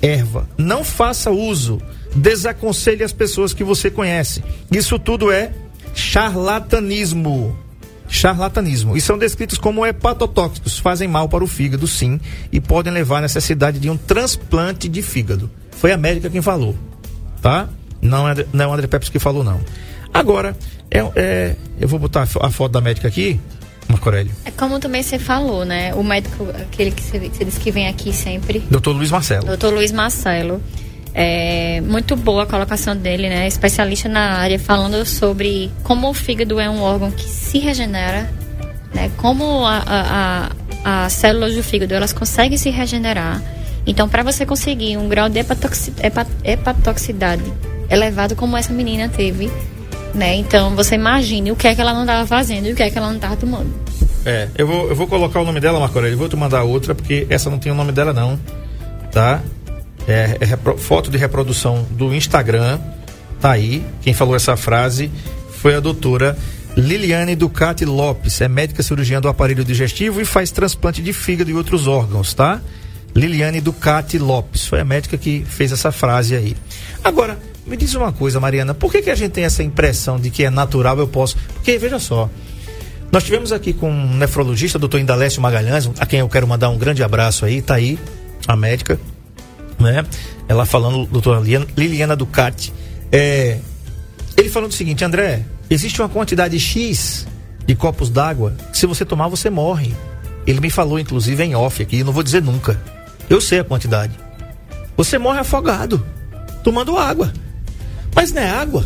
erva. 0.00 0.48
Não 0.56 0.84
faça 0.84 1.30
uso. 1.30 1.80
Desaconselhe 2.14 3.02
as 3.02 3.12
pessoas 3.12 3.52
que 3.52 3.64
você 3.64 3.90
conhece. 3.90 4.42
Isso 4.70 4.98
tudo 4.98 5.30
é 5.30 5.52
charlatanismo. 5.98 7.56
Charlatanismo. 8.08 8.96
E 8.96 9.00
são 9.00 9.18
descritos 9.18 9.58
como 9.58 9.84
hepatotóxicos. 9.84 10.78
Fazem 10.78 11.08
mal 11.08 11.28
para 11.28 11.44
o 11.44 11.46
fígado, 11.46 11.86
sim, 11.86 12.20
e 12.50 12.60
podem 12.60 12.92
levar 12.92 13.18
à 13.18 13.22
necessidade 13.22 13.78
de 13.78 13.90
um 13.90 13.96
transplante 13.96 14.88
de 14.88 15.02
fígado. 15.02 15.50
Foi 15.72 15.92
a 15.92 15.96
médica 15.98 16.30
quem 16.30 16.40
falou, 16.40 16.74
tá? 17.42 17.68
Não 18.00 18.28
é, 18.28 18.46
não 18.52 18.64
é 18.64 18.68
o 18.68 18.72
André 18.72 18.86
Pepes 18.86 19.08
que 19.08 19.18
falou, 19.18 19.44
não. 19.44 19.60
Agora, 20.14 20.56
é, 20.90 21.00
é, 21.16 21.56
eu 21.78 21.88
vou 21.88 21.98
botar 21.98 22.22
a 22.22 22.50
foto 22.50 22.72
da 22.72 22.80
médica 22.80 23.08
aqui, 23.08 23.38
Marco 23.88 24.08
Aurélio. 24.08 24.32
É 24.44 24.50
como 24.50 24.78
também 24.78 25.02
você 25.02 25.18
falou, 25.18 25.64
né? 25.64 25.94
O 25.94 26.02
médico, 26.02 26.48
aquele 26.50 26.92
que 26.92 27.02
você, 27.02 27.18
você 27.18 27.44
disse 27.44 27.60
que 27.60 27.70
vem 27.70 27.88
aqui 27.88 28.12
sempre, 28.12 28.60
Doutor 28.70 28.92
Luiz 28.92 29.10
Marcelo. 29.10 29.46
Doutor 29.46 29.74
Luiz 29.74 29.92
Marcelo. 29.92 30.62
É 31.20 31.80
muito 31.80 32.14
boa 32.14 32.44
a 32.44 32.46
colocação 32.46 32.96
dele, 32.96 33.28
né? 33.28 33.48
Especialista 33.48 34.08
na 34.08 34.34
área, 34.38 34.56
falando 34.56 35.04
sobre 35.04 35.68
como 35.82 36.08
o 36.08 36.14
fígado 36.14 36.60
é 36.60 36.70
um 36.70 36.80
órgão 36.80 37.10
que 37.10 37.24
se 37.24 37.58
regenera, 37.58 38.30
né? 38.94 39.10
Como 39.16 39.66
a, 39.66 39.82
a, 40.84 41.04
as 41.06 41.12
células 41.14 41.56
do 41.56 41.62
fígado 41.64 41.92
elas 41.92 42.12
conseguem 42.12 42.56
se 42.56 42.70
regenerar. 42.70 43.42
Então, 43.84 44.08
para 44.08 44.22
você 44.22 44.46
conseguir 44.46 44.96
um 44.96 45.08
grau 45.08 45.28
de 45.28 45.40
hepatoxi, 45.40 45.92
hepa- 46.00 46.26
hepatoxicidade 46.44 47.42
elevado 47.90 48.36
como 48.36 48.56
essa 48.56 48.72
menina 48.72 49.08
teve, 49.08 49.50
né? 50.14 50.36
Então, 50.36 50.76
você 50.76 50.94
imagine 50.94 51.50
o 51.50 51.56
que 51.56 51.66
é 51.66 51.74
que 51.74 51.80
ela 51.80 51.94
não 51.94 52.02
estava 52.02 52.24
fazendo 52.28 52.66
e 52.66 52.72
o 52.72 52.76
que 52.76 52.82
é 52.84 52.90
que 52.90 52.96
ela 52.96 53.08
não 53.08 53.16
estava 53.16 53.34
tomando. 53.34 53.74
É, 54.24 54.46
eu 54.56 54.68
vou, 54.68 54.88
eu 54.88 54.94
vou 54.94 55.08
colocar 55.08 55.40
o 55.40 55.44
nome 55.44 55.58
dela, 55.58 55.80
Marco 55.80 55.98
Aurélio. 55.98 56.16
Vou 56.16 56.28
te 56.28 56.36
mandar 56.36 56.62
outra, 56.62 56.94
porque 56.94 57.26
essa 57.28 57.50
não 57.50 57.58
tem 57.58 57.72
o 57.72 57.74
nome 57.74 57.90
dela, 57.90 58.12
não. 58.12 58.38
Tá? 59.10 59.40
É, 60.08 60.38
é 60.40 60.76
foto 60.78 61.10
de 61.10 61.18
reprodução 61.18 61.86
do 61.90 62.14
Instagram. 62.14 62.78
Tá 63.40 63.52
aí. 63.52 63.84
Quem 64.00 64.14
falou 64.14 64.34
essa 64.34 64.56
frase 64.56 65.10
foi 65.50 65.74
a 65.74 65.80
doutora 65.80 66.36
Liliane 66.76 67.36
Ducati 67.36 67.84
Lopes. 67.84 68.40
É 68.40 68.48
médica 68.48 68.82
cirurgiã 68.82 69.20
do 69.20 69.28
aparelho 69.28 69.64
digestivo 69.64 70.20
e 70.20 70.24
faz 70.24 70.50
transplante 70.50 71.02
de 71.02 71.12
fígado 71.12 71.50
e 71.50 71.54
outros 71.54 71.86
órgãos, 71.86 72.32
tá? 72.32 72.60
Liliane 73.14 73.60
Ducati 73.60 74.18
Lopes. 74.18 74.66
Foi 74.66 74.80
a 74.80 74.84
médica 74.84 75.18
que 75.18 75.44
fez 75.46 75.72
essa 75.72 75.92
frase 75.92 76.34
aí. 76.34 76.56
Agora, 77.04 77.38
me 77.66 77.76
diz 77.76 77.94
uma 77.94 78.12
coisa, 78.12 78.40
Mariana. 78.40 78.74
Por 78.74 78.90
que, 78.90 79.02
que 79.02 79.10
a 79.10 79.14
gente 79.14 79.32
tem 79.32 79.44
essa 79.44 79.62
impressão 79.62 80.18
de 80.18 80.30
que 80.30 80.44
é 80.44 80.50
natural, 80.50 80.98
eu 80.98 81.06
posso? 81.06 81.36
Porque, 81.54 81.76
veja 81.76 81.98
só. 81.98 82.30
Nós 83.10 83.24
tivemos 83.24 83.52
aqui 83.52 83.72
com 83.72 83.90
um 83.90 84.16
nefrologista, 84.16 84.78
doutor 84.78 85.00
Indalécio 85.00 85.40
Magalhães, 85.40 85.90
a 85.98 86.06
quem 86.06 86.20
eu 86.20 86.28
quero 86.28 86.46
mandar 86.46 86.68
um 86.68 86.78
grande 86.78 87.02
abraço 87.02 87.44
aí, 87.44 87.62
tá 87.62 87.74
aí, 87.74 87.98
a 88.46 88.54
médica, 88.54 89.00
né? 89.78 90.04
Ela 90.48 90.64
falando, 90.66 91.06
doutora 91.06 91.40
Liliana, 91.76 92.16
Ducati. 92.16 92.72
É, 93.12 93.58
ele 94.36 94.48
falando 94.48 94.70
o 94.70 94.74
seguinte, 94.74 95.04
André, 95.04 95.42
existe 95.70 96.00
uma 96.00 96.08
quantidade 96.08 96.58
X 96.58 97.26
de 97.66 97.74
copos 97.74 98.08
d'água 98.10 98.54
que 98.72 98.78
se 98.78 98.86
você 98.86 99.04
tomar, 99.04 99.28
você 99.28 99.50
morre. 99.50 99.94
Ele 100.46 100.60
me 100.60 100.70
falou, 100.70 100.98
inclusive, 100.98 101.42
em 101.44 101.54
off 101.54 101.82
aqui, 101.82 102.02
não 102.02 102.12
vou 102.12 102.22
dizer 102.22 102.42
nunca. 102.42 102.80
Eu 103.28 103.40
sei 103.40 103.58
a 103.60 103.64
quantidade. 103.64 104.12
Você 104.96 105.18
morre 105.18 105.38
afogado, 105.40 106.04
tomando 106.64 106.96
água. 106.96 107.32
Mas 108.14 108.32
não 108.32 108.40
é 108.42 108.48
água. 108.48 108.84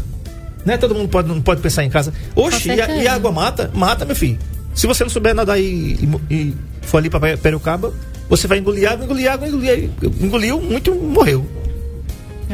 Né? 0.65 0.77
Todo 0.77 0.95
mundo 0.95 1.09
pode, 1.09 1.29
não 1.29 1.41
pode 1.41 1.61
pensar 1.61 1.85
em 1.85 1.91
casa. 1.91 2.13
Oxe, 2.35 2.69
e, 2.69 2.81
a- 2.81 2.97
e 2.97 3.07
água 3.09 3.31
mata? 3.33 3.71
Mata, 3.75 4.05
meu 4.05 4.17
filho. 4.17 4.39
Se 4.75 4.87
você 4.87 5.05
não 5.05 5.11
souber 5.11 5.35
nadar 5.35 5.59
e, 5.61 5.63
e, 5.95 6.35
e 6.35 6.57
for 6.83 6.99
ali 6.99 7.09
para 7.09 7.37
Perucaba, 7.37 7.93
você 8.33 8.47
vai 8.47 8.61
engolir 8.61 8.91
água, 8.91 9.05
engolir 9.05 9.31
água, 9.31 9.47
engolir, 9.47 9.91
engoliu 10.19 10.59
muito, 10.59 10.95
morreu. 10.95 11.47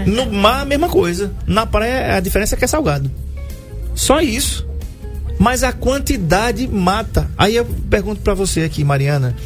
No 0.04 0.26
mar, 0.26 0.62
a 0.62 0.64
mesma 0.64 0.88
coisa. 0.88 1.32
Na 1.46 1.66
praia, 1.66 2.16
a 2.16 2.20
diferença 2.20 2.56
é 2.56 2.58
que 2.58 2.64
é 2.64 2.66
salgado. 2.66 3.08
Só 3.94 4.20
isso. 4.20 4.66
Mas 5.38 5.62
a 5.62 5.72
quantidade 5.72 6.66
mata. 6.66 7.30
Aí 7.38 7.54
eu 7.54 7.64
pergunto 7.88 8.20
para 8.22 8.34
você 8.34 8.62
aqui, 8.62 8.82
Mariana, 8.82 9.36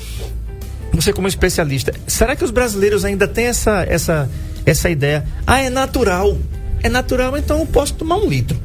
você 0.90 1.12
como 1.12 1.28
especialista, 1.28 1.92
será 2.06 2.34
que 2.34 2.44
os 2.44 2.50
brasileiros 2.50 3.04
ainda 3.04 3.28
têm 3.28 3.48
essa, 3.48 3.84
essa, 3.86 4.30
essa 4.64 4.88
ideia? 4.88 5.26
Ah, 5.46 5.60
é 5.60 5.68
natural. 5.68 6.38
É 6.82 6.88
natural, 6.88 7.36
então 7.36 7.58
eu 7.58 7.66
posso 7.66 7.92
tomar 7.92 8.16
um 8.16 8.26
litro. 8.26 8.58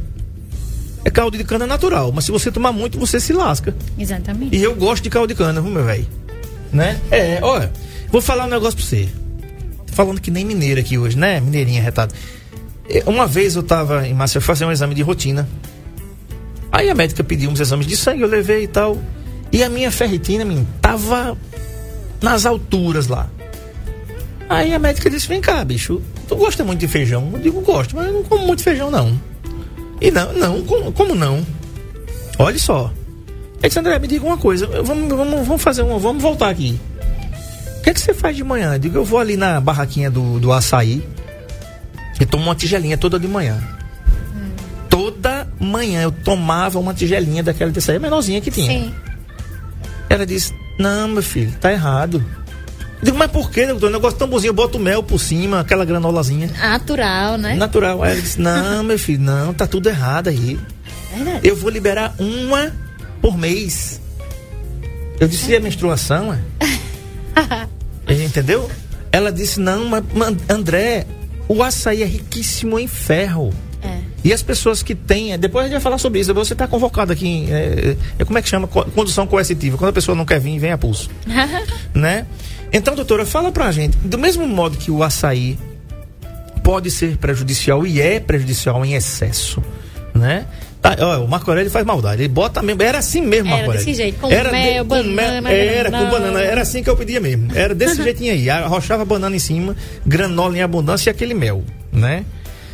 É 1.03 1.10
caldo 1.10 1.38
de 1.38 1.43
cana 1.43 1.67
natural, 1.67 2.13
mas 2.13 2.23
se 2.23 2.32
você 2.32 2.49
tomar 2.49 2.71
muito, 2.71 2.97
você 2.97 3.19
se 3.19 3.34
lasca. 3.34 3.75
Exatamente. 3.99 4.56
E 4.56 4.63
eu 4.63 4.73
gosto 4.73 5.03
de 5.03 5.10
caldo 5.10 5.27
de 5.27 5.36
cana, 5.36 5.60
viu, 5.60 5.69
meu 5.69 5.84
velho? 5.84 6.08
Né? 6.71 6.99
É, 7.10 7.39
olha, 7.41 7.71
vou 8.10 8.21
falar 8.21 8.45
um 8.45 8.49
negócio 8.49 8.77
pra 8.77 8.86
você. 8.86 9.10
Tô 9.88 9.93
falando 9.93 10.19
que 10.21 10.30
nem 10.30 10.45
mineiro 10.45 10.80
aqui 10.80 10.97
hoje, 10.97 11.17
né? 11.17 11.39
Mineirinha 11.39 11.82
retado. 11.82 12.13
É, 12.89 13.03
Uma 13.06 13.25
vez 13.27 13.56
eu 13.56 13.63
tava 13.63 14.08
em 14.08 14.13
Márcia 14.13 14.41
fazer 14.41 14.65
um 14.65 14.71
exame 14.71 14.93
de 14.93 15.01
rotina. 15.01 15.47
Aí 16.71 16.89
a 16.89 16.95
médica 16.95 17.23
pediu 17.23 17.49
uns 17.49 17.60
exames 17.60 17.88
de 17.88 17.95
sangue, 17.95 18.21
eu 18.21 18.27
levei 18.27 18.63
e 18.63 18.67
tal. 18.67 18.97
E 19.51 19.63
a 19.63 19.69
minha 19.69 19.89
ferritina, 19.91 20.43
menino, 20.43 20.67
tava 20.82 21.38
nas 22.21 22.45
alturas 22.45 23.08
lá. 23.08 23.30
Aí 24.49 24.73
a 24.73 24.80
médica 24.80 25.10
disse: 25.10 25.27
Vem 25.27 25.41
cá, 25.41 25.63
bicho, 25.63 26.01
tu 26.27 26.36
gosta 26.36 26.63
muito 26.63 26.80
de 26.80 26.88
feijão? 26.88 27.30
Eu 27.34 27.39
digo: 27.39 27.62
Gosto, 27.62 27.95
mas 27.95 28.08
eu 28.08 28.13
não 28.13 28.23
como 28.23 28.45
muito 28.45 28.62
feijão, 28.63 28.91
não. 28.91 29.19
E 29.99 30.12
não, 30.12 30.34
não, 30.34 30.62
como, 30.63 30.91
como 30.91 31.15
não? 31.15 31.45
Olha 32.38 32.60
só. 32.60 32.93
Ele 33.59 33.67
disse: 33.67 33.79
André, 33.79 33.99
me 33.99 34.07
diga 34.07 34.25
uma 34.25 34.37
coisa, 34.37 34.67
vamos, 34.83 35.09
vamos, 35.09 35.47
vamos 35.47 35.61
fazer 35.61 35.81
uma, 35.81 35.97
vamos 35.99 36.21
voltar 36.21 36.49
aqui. 36.49 36.79
O 37.77 37.81
que 37.81 37.89
é 37.89 37.93
que 37.93 37.99
você 37.99 38.13
faz 38.13 38.35
de 38.35 38.43
manhã? 38.43 38.73
Eu 38.73 38.79
digo: 38.79 38.97
Eu 38.97 39.05
vou 39.05 39.19
ali 39.19 39.37
na 39.37 39.59
barraquinha 39.59 40.11
do, 40.11 40.39
do 40.39 40.51
açaí 40.51 41.03
e 42.19 42.25
tomo 42.25 42.43
uma 42.43 42.55
tigelinha 42.55 42.97
toda 42.97 43.19
de 43.19 43.27
manhã. 43.27 43.57
Toda 44.89 45.47
manhã 45.59 46.01
eu 46.01 46.11
tomava 46.11 46.79
uma 46.79 46.93
tigelinha 46.93 47.43
daquela 47.43 47.71
de 47.71 47.79
açaí 47.79 47.99
menorzinha 47.99 48.41
que 48.41 48.51
tinha. 48.51 48.71
Sim. 48.71 48.93
Ela 50.09 50.25
disse: 50.25 50.53
Não, 50.79 51.07
meu 51.07 51.23
filho, 51.23 51.53
tá 51.59 51.71
errado. 51.71 52.23
Eu 52.99 53.05
digo, 53.05 53.17
mas 53.17 53.29
por 53.29 53.51
quê, 53.51 53.67
doutor? 53.67 53.89
Um 53.89 53.93
negócio 53.93 54.17
tão 54.17 54.27
bonzinho, 54.27 54.49
eu 54.49 54.55
boto 54.55 54.79
mel 54.79 55.03
por 55.03 55.19
cima, 55.19 55.59
aquela 55.59 55.85
granolazinha. 55.85 56.49
Natural, 56.59 57.37
né? 57.37 57.53
Natural. 57.55 58.01
Aí 58.03 58.13
ela 58.13 58.21
disse: 58.21 58.41
Não, 58.41 58.83
meu 58.83 58.97
filho, 58.97 59.21
não, 59.21 59.53
tá 59.53 59.67
tudo 59.67 59.87
errado 59.87 60.29
aí. 60.29 60.59
Verdade. 61.13 61.47
Eu 61.47 61.55
vou 61.55 61.69
liberar 61.69 62.15
uma 62.17 62.71
por 63.27 63.37
mês. 63.37 63.99
Eu 65.19 65.27
disse: 65.27 65.51
E 65.51 65.55
a 65.55 65.59
menstruação, 65.59 66.33
é? 66.33 66.39
Entendeu? 68.13 68.69
Ela 69.11 69.31
disse: 69.33 69.59
Não, 69.59 69.85
mas, 69.85 70.03
André, 70.49 71.05
o 71.47 71.61
açaí 71.61 72.03
é 72.03 72.05
riquíssimo 72.05 72.79
em 72.79 72.87
ferro. 72.87 73.53
É. 73.83 73.99
E 74.23 74.31
as 74.31 74.41
pessoas 74.41 74.81
que 74.81 74.95
têm. 74.95 75.33
é, 75.33 75.37
Depois 75.37 75.65
a 75.65 75.67
gente 75.67 75.73
vai 75.73 75.81
falar 75.81 75.97
sobre 75.97 76.19
isso. 76.21 76.33
Você 76.33 76.53
está 76.53 76.67
convocado 76.67 77.11
aqui. 77.11 77.27
em, 77.27 77.51
É, 77.51 77.97
é, 78.17 78.23
como 78.23 78.37
é 78.37 78.41
que 78.41 78.47
chama? 78.47 78.65
Co- 78.67 78.85
Condução 78.85 79.27
coercitiva. 79.27 79.77
Quando 79.77 79.89
a 79.89 79.93
pessoa 79.93 80.15
não 80.15 80.25
quer 80.25 80.39
vir, 80.39 80.57
vem 80.57 80.71
a 80.71 80.77
pulso. 80.77 81.09
né? 81.93 82.25
Então, 82.71 82.95
doutora, 82.95 83.25
fala 83.25 83.51
pra 83.51 83.71
gente. 83.73 83.97
Do 83.97 84.17
mesmo 84.17 84.47
modo 84.47 84.77
que 84.77 84.89
o 84.89 85.03
açaí 85.03 85.59
pode 86.63 86.89
ser 86.91 87.17
prejudicial 87.17 87.85
e 87.85 87.99
é 88.01 88.19
prejudicial 88.21 88.83
em 88.85 88.93
excesso, 88.93 89.61
né? 90.13 90.45
Tá, 90.81 90.95
ó, 90.99 91.23
o 91.23 91.27
Marco 91.27 91.49
Aurélio 91.49 91.71
faz 91.71 91.85
maldade. 91.85 92.21
Ele 92.21 92.27
bota 92.27 92.61
mesmo. 92.61 92.81
Era 92.83 92.99
assim 92.99 93.21
mesmo, 93.21 93.47
Era 93.47 93.55
Marco 93.57 93.65
Aurélio. 93.71 93.85
desse 93.85 93.97
jeito, 93.97 94.19
com 94.19 94.31
era 94.31 94.51
mel, 94.51 94.83
com 94.85 94.89
banana, 94.89 95.41
mel- 95.41 95.51
Era 95.53 95.91
com 95.91 96.09
banana. 96.09 96.39
Era 96.41 96.61
assim 96.61 96.83
que 96.83 96.89
eu 96.89 96.95
pedia 96.95 97.19
mesmo. 97.19 97.51
Era 97.55 97.73
desse 97.75 97.95
jeitinho 98.03 98.31
aí. 98.33 98.49
Arrochava 98.49 99.03
banana 99.03 99.35
em 99.35 99.39
cima, 99.39 99.75
granola 100.05 100.57
em 100.57 100.61
abundância 100.61 101.09
e 101.09 101.11
aquele 101.11 101.33
mel, 101.33 101.63
né? 101.91 102.23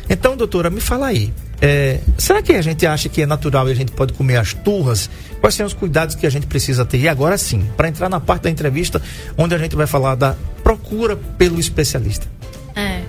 Então, 0.08 0.36
doutora, 0.36 0.68
me 0.68 0.80
fala 0.82 1.06
aí. 1.06 1.32
é, 1.62 1.98
será 2.18 2.42
que 2.42 2.52
a 2.52 2.60
gente 2.60 2.86
acha 2.86 3.08
que 3.08 3.22
é 3.22 3.26
natural 3.26 3.68
e 3.70 3.72
a 3.72 3.74
gente 3.74 3.90
pode 3.92 4.12
comer 4.12 4.36
as 4.36 4.52
turras? 4.52 5.08
Quais 5.40 5.54
são 5.54 5.64
os 5.64 5.72
cuidados 5.72 6.14
que 6.14 6.26
a 6.26 6.30
gente 6.30 6.46
precisa 6.46 6.84
ter? 6.84 6.98
E 6.98 7.08
agora 7.08 7.38
sim, 7.38 7.66
para 7.74 7.88
entrar 7.88 8.10
na 8.10 8.20
parte 8.20 8.42
da 8.42 8.50
entrevista, 8.50 9.00
onde 9.38 9.54
a 9.54 9.58
gente 9.58 9.74
vai 9.74 9.86
falar 9.86 10.14
da 10.14 10.34
procura 10.62 11.16
pelo 11.16 11.58
especialista. 11.58 12.26
É. 12.76 13.00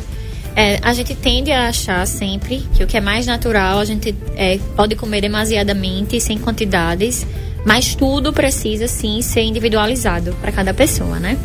É, 0.55 0.79
a 0.81 0.93
gente 0.93 1.13
tende 1.13 1.51
a 1.51 1.67
achar 1.67 2.07
sempre 2.07 2.65
que 2.73 2.83
o 2.83 2.87
que 2.87 2.95
é 2.95 3.01
mais 3.01 3.25
natural 3.25 3.79
a 3.79 3.85
gente 3.85 4.15
é, 4.37 4.57
pode 4.75 4.95
comer 4.95 5.19
demasiadamente, 5.19 6.19
sem 6.21 6.37
quantidades, 6.37 7.27
mas 7.65 7.93
tudo 7.93 8.31
precisa 8.31 8.87
sim 8.87 9.21
ser 9.21 9.41
individualizado 9.41 10.33
para 10.39 10.53
cada 10.53 10.73
pessoa, 10.73 11.19
né? 11.19 11.37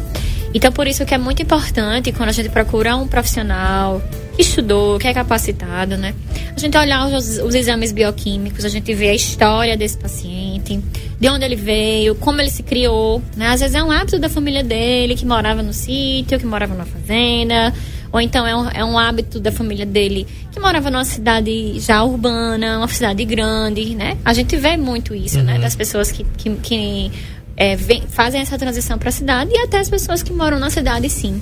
Então 0.54 0.70
por 0.70 0.86
isso 0.86 1.04
que 1.04 1.12
é 1.14 1.18
muito 1.18 1.42
importante 1.42 2.12
quando 2.12 2.28
a 2.28 2.32
gente 2.32 2.48
procura 2.50 2.96
um 2.96 3.08
profissional 3.08 4.00
que 4.36 4.42
estudou, 4.42 4.98
que 4.98 5.08
é 5.08 5.14
capacitado, 5.14 5.96
né? 5.96 6.14
A 6.54 6.58
gente 6.58 6.76
olhar 6.76 7.06
os, 7.06 7.38
os 7.38 7.54
exames 7.54 7.90
bioquímicos, 7.90 8.64
a 8.64 8.68
gente 8.68 8.94
vê 8.94 9.08
a 9.08 9.14
história 9.14 9.76
desse 9.76 9.98
paciente, 9.98 10.80
de 11.18 11.28
onde 11.28 11.44
ele 11.44 11.56
veio, 11.56 12.14
como 12.14 12.40
ele 12.40 12.50
se 12.50 12.62
criou, 12.62 13.22
né? 13.36 13.48
Às 13.48 13.60
vezes 13.60 13.74
é 13.74 13.82
um 13.82 13.90
hábito 13.90 14.18
da 14.18 14.28
família 14.28 14.62
dele, 14.62 15.16
que 15.16 15.26
morava 15.26 15.62
no 15.62 15.72
sítio, 15.72 16.38
que 16.38 16.46
morava 16.46 16.74
numa 16.74 16.86
fazenda, 16.86 17.72
ou 18.12 18.20
então 18.20 18.46
é 18.46 18.56
um, 18.56 18.68
é 18.70 18.84
um 18.84 18.98
hábito 18.98 19.38
da 19.40 19.52
família 19.52 19.86
dele 19.86 20.26
que 20.50 20.58
morava 20.60 20.90
numa 20.90 21.04
cidade 21.04 21.78
já 21.80 22.02
urbana, 22.02 22.78
uma 22.78 22.88
cidade 22.88 23.24
grande, 23.24 23.94
né? 23.94 24.16
A 24.24 24.32
gente 24.32 24.56
vê 24.56 24.76
muito 24.76 25.14
isso, 25.14 25.42
né? 25.42 25.58
Das 25.60 25.76
pessoas 25.76 26.10
que, 26.10 26.24
que, 26.36 26.50
que 26.56 27.12
é, 27.56 27.76
vem- 27.76 28.02
fazem 28.08 28.40
essa 28.40 28.56
transição 28.58 28.98
para 28.98 29.10
a 29.10 29.12
cidade 29.12 29.50
e 29.52 29.58
até 29.58 29.78
as 29.78 29.88
pessoas 29.88 30.22
que 30.22 30.32
moram 30.32 30.58
na 30.58 30.70
cidade, 30.70 31.08
sim. 31.08 31.40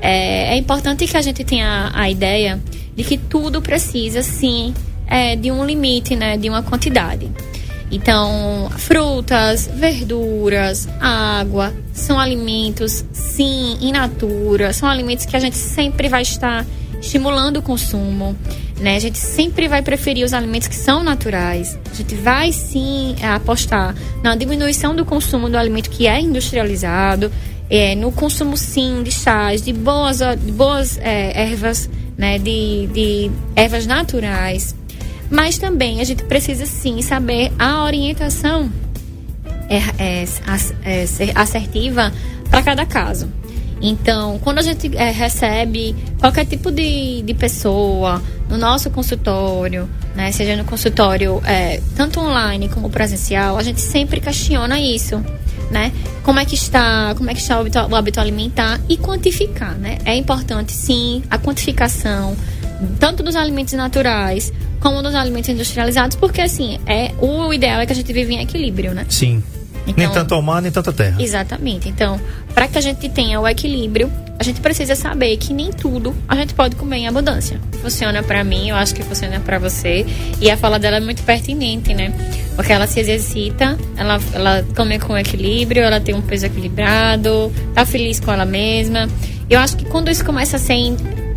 É, 0.00 0.54
é 0.54 0.56
importante 0.56 1.06
que 1.06 1.16
a 1.16 1.22
gente 1.22 1.44
tenha 1.44 1.90
a 1.92 2.08
ideia 2.08 2.58
de 2.96 3.04
que 3.04 3.18
tudo 3.18 3.60
precisa, 3.60 4.22
sim, 4.22 4.72
é, 5.06 5.36
de 5.36 5.50
um 5.50 5.64
limite, 5.66 6.16
né? 6.16 6.36
De 6.36 6.48
uma 6.48 6.62
quantidade. 6.62 7.28
Então, 7.90 8.70
frutas, 8.76 9.68
verduras, 9.72 10.88
água, 11.00 11.74
são 11.92 12.20
alimentos, 12.20 13.04
sim, 13.12 13.76
in 13.80 13.92
natura, 13.92 14.72
são 14.72 14.88
alimentos 14.88 15.26
que 15.26 15.36
a 15.36 15.40
gente 15.40 15.56
sempre 15.56 16.08
vai 16.08 16.22
estar 16.22 16.64
estimulando 17.00 17.56
o 17.56 17.62
consumo, 17.62 18.36
né? 18.78 18.94
A 18.94 18.98
gente 19.00 19.18
sempre 19.18 19.66
vai 19.66 19.82
preferir 19.82 20.24
os 20.24 20.32
alimentos 20.32 20.68
que 20.68 20.76
são 20.76 21.02
naturais. 21.02 21.78
A 21.90 21.94
gente 21.94 22.14
vai 22.14 22.52
sim 22.52 23.16
apostar 23.22 23.94
na 24.22 24.36
diminuição 24.36 24.94
do 24.94 25.04
consumo 25.04 25.48
do 25.48 25.56
alimento 25.56 25.90
que 25.90 26.06
é 26.06 26.20
industrializado, 26.20 27.32
é, 27.68 27.94
no 27.94 28.12
consumo 28.12 28.56
sim 28.56 29.02
de 29.02 29.10
chás, 29.10 29.62
de 29.62 29.72
boas, 29.72 30.18
de 30.18 30.52
boas 30.52 30.98
é, 30.98 31.50
ervas, 31.50 31.88
né? 32.16 32.38
De, 32.38 32.86
de 32.92 33.30
ervas 33.56 33.86
naturais. 33.86 34.74
Mas 35.30 35.58
também 35.58 36.00
a 36.00 36.04
gente 36.04 36.24
precisa 36.24 36.66
sim 36.66 37.00
saber 37.02 37.52
a 37.58 37.84
orientação 37.84 38.70
é, 39.68 39.76
é, 39.98 40.24
é, 40.84 41.06
ser 41.06 41.32
assertiva 41.36 42.12
para 42.50 42.62
cada 42.62 42.84
caso. 42.84 43.28
Então, 43.80 44.38
quando 44.40 44.58
a 44.58 44.62
gente 44.62 44.94
é, 44.96 45.10
recebe 45.10 45.96
qualquer 46.18 46.44
tipo 46.44 46.70
de, 46.70 47.22
de 47.22 47.32
pessoa 47.32 48.22
no 48.48 48.58
nosso 48.58 48.90
consultório, 48.90 49.88
né, 50.14 50.30
seja 50.32 50.54
no 50.56 50.64
consultório 50.64 51.40
é, 51.46 51.80
tanto 51.96 52.20
online 52.20 52.68
como 52.68 52.90
presencial, 52.90 53.56
a 53.56 53.62
gente 53.62 53.80
sempre 53.80 54.20
questiona 54.20 54.78
isso, 54.78 55.24
né? 55.70 55.92
Como 56.22 56.38
é 56.38 56.44
que 56.44 56.54
está, 56.54 57.14
como 57.16 57.30
é 57.30 57.34
que 57.34 57.40
está 57.40 57.56
o 57.56 57.60
hábito, 57.60 57.78
o 57.78 57.96
hábito 57.96 58.20
alimentar 58.20 58.78
e 58.86 58.98
quantificar, 58.98 59.74
né? 59.78 59.98
É 60.04 60.14
importante 60.14 60.72
sim 60.72 61.22
a 61.30 61.38
quantificação 61.38 62.36
tanto 62.98 63.22
dos 63.22 63.36
alimentos 63.36 63.74
naturais 63.74 64.52
como 64.80 65.02
dos 65.02 65.14
alimentos 65.14 65.48
industrializados, 65.50 66.16
porque 66.16 66.40
assim, 66.40 66.78
é 66.86 67.12
o 67.20 67.52
ideal 67.52 67.80
é 67.80 67.86
que 67.86 67.92
a 67.92 67.96
gente 67.96 68.12
vive 68.12 68.34
em 68.34 68.40
equilíbrio, 68.40 68.94
né? 68.94 69.06
Sim. 69.08 69.42
nem 69.86 69.94
Então- 70.06 70.12
tanto 70.12 70.34
ao 70.34 70.42
mar, 70.42 70.60
nem 70.62 70.70
tanto 70.70 70.90
à 70.90 70.92
terra. 70.92 71.20
Exatamente. 71.20 71.88
Então, 71.88 72.20
para 72.54 72.68
que 72.68 72.78
a 72.78 72.80
gente 72.80 73.08
tenha 73.08 73.40
o 73.40 73.48
equilíbrio, 73.48 74.12
a 74.38 74.42
gente 74.44 74.60
precisa 74.60 74.94
saber 74.94 75.36
que 75.38 75.52
nem 75.52 75.70
tudo 75.72 76.14
a 76.28 76.36
gente 76.36 76.54
pode 76.54 76.76
comer 76.76 76.98
em 76.98 77.08
abundância. 77.08 77.58
Funciona 77.82 78.22
para 78.22 78.44
mim, 78.44 78.68
eu 78.68 78.76
acho 78.76 78.94
que 78.94 79.02
funciona 79.02 79.40
para 79.40 79.58
você. 79.58 80.06
E 80.40 80.50
a 80.50 80.56
fala 80.56 80.78
dela 80.78 80.98
é 80.98 81.00
muito 81.00 81.22
pertinente, 81.24 81.92
né? 81.94 82.12
Porque 82.54 82.72
ela 82.72 82.86
se 82.86 83.00
exercita, 83.00 83.76
ela, 83.96 84.20
ela 84.32 84.64
come 84.76 84.98
com 84.98 85.16
equilíbrio, 85.16 85.82
ela 85.82 85.98
tem 85.98 86.14
um 86.14 86.22
peso 86.22 86.46
equilibrado, 86.46 87.50
tá 87.74 87.84
feliz 87.84 88.20
com 88.20 88.30
ela 88.32 88.44
mesma. 88.44 89.08
Eu 89.48 89.58
acho 89.58 89.76
que 89.76 89.84
quando 89.86 90.10
isso 90.10 90.24
começa 90.24 90.56
a 90.56 90.60
ser 90.60 90.74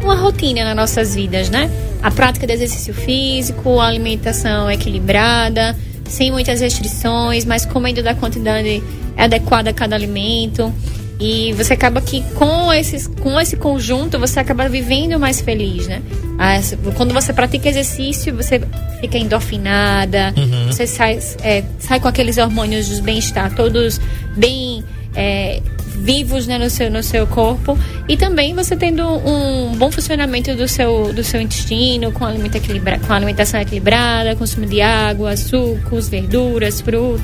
uma 0.04 0.16
rotina 0.16 0.64
nas 0.64 0.76
nossas 0.76 1.16
vidas, 1.16 1.50
né? 1.50 1.70
A 2.02 2.12
prática 2.12 2.46
de 2.46 2.54
exercício 2.54 2.94
físico, 2.94 3.80
a 3.80 3.88
alimentação 3.88 4.70
equilibrada, 4.70 5.76
sem 6.06 6.32
muitas 6.32 6.60
restrições, 6.62 7.46
mas 7.46 7.66
comendo 7.66 8.04
da 8.04 8.14
quantidade 8.14 8.84
adequada 9.18 9.70
a 9.70 9.74
cada 9.74 9.96
alimento. 9.96 10.74
E 11.20 11.54
você 11.54 11.74
acaba 11.74 12.02
que 12.02 12.22
com, 12.34 12.74
esses, 12.74 13.08
com 13.08 13.40
esse 13.40 13.56
conjunto 13.56 14.20
você 14.20 14.40
acaba 14.40 14.68
vivendo 14.68 15.18
mais 15.20 15.40
feliz, 15.40 15.88
né? 15.88 16.02
Ah, 16.38 16.60
Quando 16.96 17.14
você 17.14 17.32
pratica 17.32 17.70
exercício, 17.70 18.36
você 18.36 18.62
fica 19.00 19.18
endorfinada, 19.18 20.34
você 20.68 20.86
sai, 20.86 21.20
é, 21.42 21.64
sai 21.80 22.00
com 22.00 22.08
aqueles 22.08 22.38
hormônios 22.38 22.90
do 22.90 23.02
bem-estar 23.04 23.56
todos 23.56 24.02
bem 24.36 24.84
é, 25.16 25.62
vivos 25.96 26.48
né, 26.48 26.58
no, 26.58 26.70
seu, 26.70 26.90
no 26.90 27.04
seu 27.04 27.26
corpo 27.28 27.78
e 28.08 28.18
também 28.18 28.54
você 28.54 28.76
tendo 28.76 29.04
um 29.08 29.76
bom 29.76 29.92
funcionamento 29.92 30.56
do 30.56 30.68
seu, 30.68 31.14
do 31.14 31.24
seu 31.24 31.40
intestino, 31.40 32.12
com, 32.12 32.26
alimenta 32.26 32.58
equilibra, 32.58 33.00
com 33.00 33.14
alimentação 33.14 33.60
equilibrada, 33.60 34.36
consumo 34.36 34.66
de 34.66 34.82
água, 34.82 35.38
sucos, 35.38 36.10
verduras, 36.10 36.82
fru, 36.82 37.20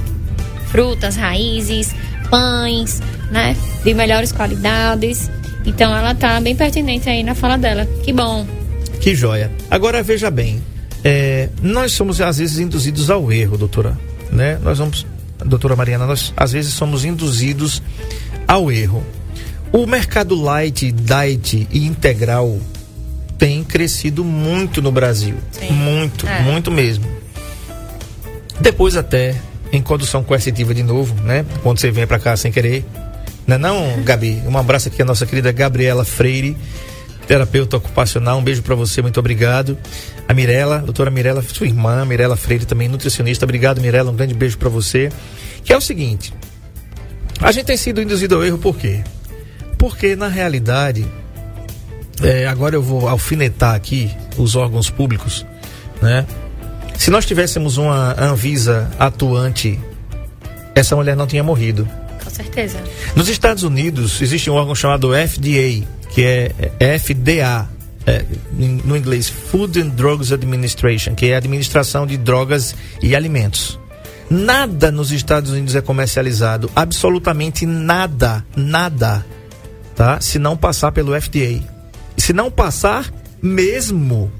frutas, 0.68 1.16
raízes, 1.16 1.94
pães, 2.30 3.02
né, 3.32 3.56
de 3.84 3.94
melhores 3.94 4.32
qualidades. 4.32 5.30
Então 5.66 5.96
ela 5.96 6.16
tá 6.16 6.40
bem 6.40 6.56
pertinente 6.56 7.10
aí 7.10 7.24
na 7.24 7.36
fala 7.36 7.58
dela. 7.58 7.86
Que 8.04 8.14
bom. 8.14 8.48
Que 9.02 9.16
joia. 9.16 9.52
Agora 9.70 10.04
veja 10.04 10.30
bem, 10.30 10.62
é, 11.04 11.50
nós 11.62 11.94
somos 11.94 12.20
às 12.22 12.38
vezes 12.38 12.60
induzidos 12.60 13.10
ao 13.10 13.32
erro, 13.32 13.58
doutora. 13.58 13.98
Né? 14.32 14.60
Nós 14.62 14.78
vamos, 14.78 15.06
doutora 15.46 15.76
Mariana, 15.76 16.06
nós 16.06 16.34
às 16.36 16.52
vezes 16.52 16.74
somos 16.74 17.06
induzidos 17.06 17.82
ao 18.48 18.72
erro. 18.72 19.04
O 19.72 19.86
mercado 19.86 20.36
light, 20.36 20.92
diet 20.92 21.68
e 21.72 21.86
integral 21.86 22.60
tem 23.38 23.64
crescido 23.64 24.24
muito 24.24 24.82
no 24.82 24.92
Brasil. 24.92 25.36
Sim. 25.52 25.72
Muito, 25.72 26.28
é. 26.28 26.42
muito 26.42 26.72
mesmo. 26.72 27.06
Depois 28.60 28.98
até 28.98 29.36
em 29.72 29.82
condução 29.82 30.24
coercitiva 30.24 30.74
de 30.74 30.84
novo, 30.84 31.14
né? 31.24 31.46
Quando 31.64 31.80
você 31.80 31.92
vem 31.92 32.06
para 32.06 32.20
cá 32.20 32.36
sem 32.36 32.52
querer. 32.52 32.86
Não 33.48 33.56
é 33.56 33.58
não, 33.58 34.04
Gabi? 34.04 34.42
Um 34.46 34.58
abraço 34.58 34.90
aqui 34.90 35.02
a 35.02 35.06
nossa 35.06 35.26
querida 35.26 35.52
Gabriela 35.52 36.04
Freire 36.04 36.58
terapeuta 37.30 37.78
ocupacional. 37.78 38.40
Um 38.40 38.44
beijo 38.44 38.64
para 38.64 38.74
você, 38.74 39.04
muito 39.04 39.20
obrigado. 39.20 39.78
A 40.28 40.34
Mirela, 40.34 40.80
doutora 40.80 41.12
Mirela, 41.12 41.44
sua 41.44 41.68
irmã, 41.68 42.04
Mirela 42.04 42.36
Freire, 42.36 42.66
também 42.66 42.88
nutricionista. 42.88 43.46
Obrigado, 43.46 43.80
Mirela, 43.80 44.10
um 44.10 44.16
grande 44.16 44.34
beijo 44.34 44.58
para 44.58 44.68
você. 44.68 45.12
Que 45.64 45.72
é 45.72 45.78
o 45.78 45.82
seguinte: 45.82 46.34
a 47.40 47.52
gente 47.52 47.66
tem 47.66 47.78
sido 47.78 48.02
induzido 48.02 48.34
ao 48.34 48.44
erro 48.44 48.58
por 48.58 48.76
quê? 48.76 49.04
Porque, 49.78 50.16
na 50.16 50.28
realidade, 50.28 51.06
é, 52.24 52.48
agora 52.48 52.76
eu 52.76 52.82
vou 52.82 53.08
alfinetar 53.08 53.76
aqui 53.76 54.10
os 54.36 54.56
órgãos 54.56 54.90
públicos, 54.90 55.46
né? 56.02 56.26
Se 56.98 57.12
nós 57.12 57.28
tivéssemos 57.28 57.78
uma 57.78 58.20
Anvisa 58.20 58.90
atuante, 58.98 59.80
essa 60.74 60.96
mulher 60.96 61.16
não 61.16 61.28
tinha 61.28 61.44
morrido. 61.44 61.88
Com 62.24 62.30
certeza. 62.32 62.80
Nos 63.16 63.30
Estados 63.30 63.62
Unidos 63.62 64.20
existe 64.20 64.50
um 64.50 64.56
órgão 64.56 64.74
chamado 64.74 65.12
FDA, 65.14 65.86
que 66.10 66.24
é, 66.24 66.72
é 66.80 66.98
FDA, 66.98 67.70
é, 68.06 68.26
no 68.52 68.98
inglês 68.98 69.30
Food 69.30 69.82
and 69.82 69.90
Drugs 69.90 70.32
Administration, 70.32 71.16
que 71.16 71.28
é 71.28 71.36
a 71.36 71.38
administração 71.38 72.08
de 72.08 72.18
drogas 72.18 72.76
e 73.02 73.16
alimentos. 73.16 73.80
Nada 74.30 74.92
nos 74.92 75.12
Estados 75.12 75.52
Unidos 75.52 75.76
é 75.76 75.82
comercializado, 75.82 76.70
absolutamente 76.76 77.66
nada, 77.66 78.46
nada, 78.56 79.26
tá? 79.96 80.22
Se 80.22 80.38
não 80.38 80.56
passar 80.56 80.92
pelo 80.92 81.20
FDA. 81.20 81.62
Se 82.16 82.32
não 82.32 82.52
passar, 82.52 83.12
mesmo, 83.42 84.32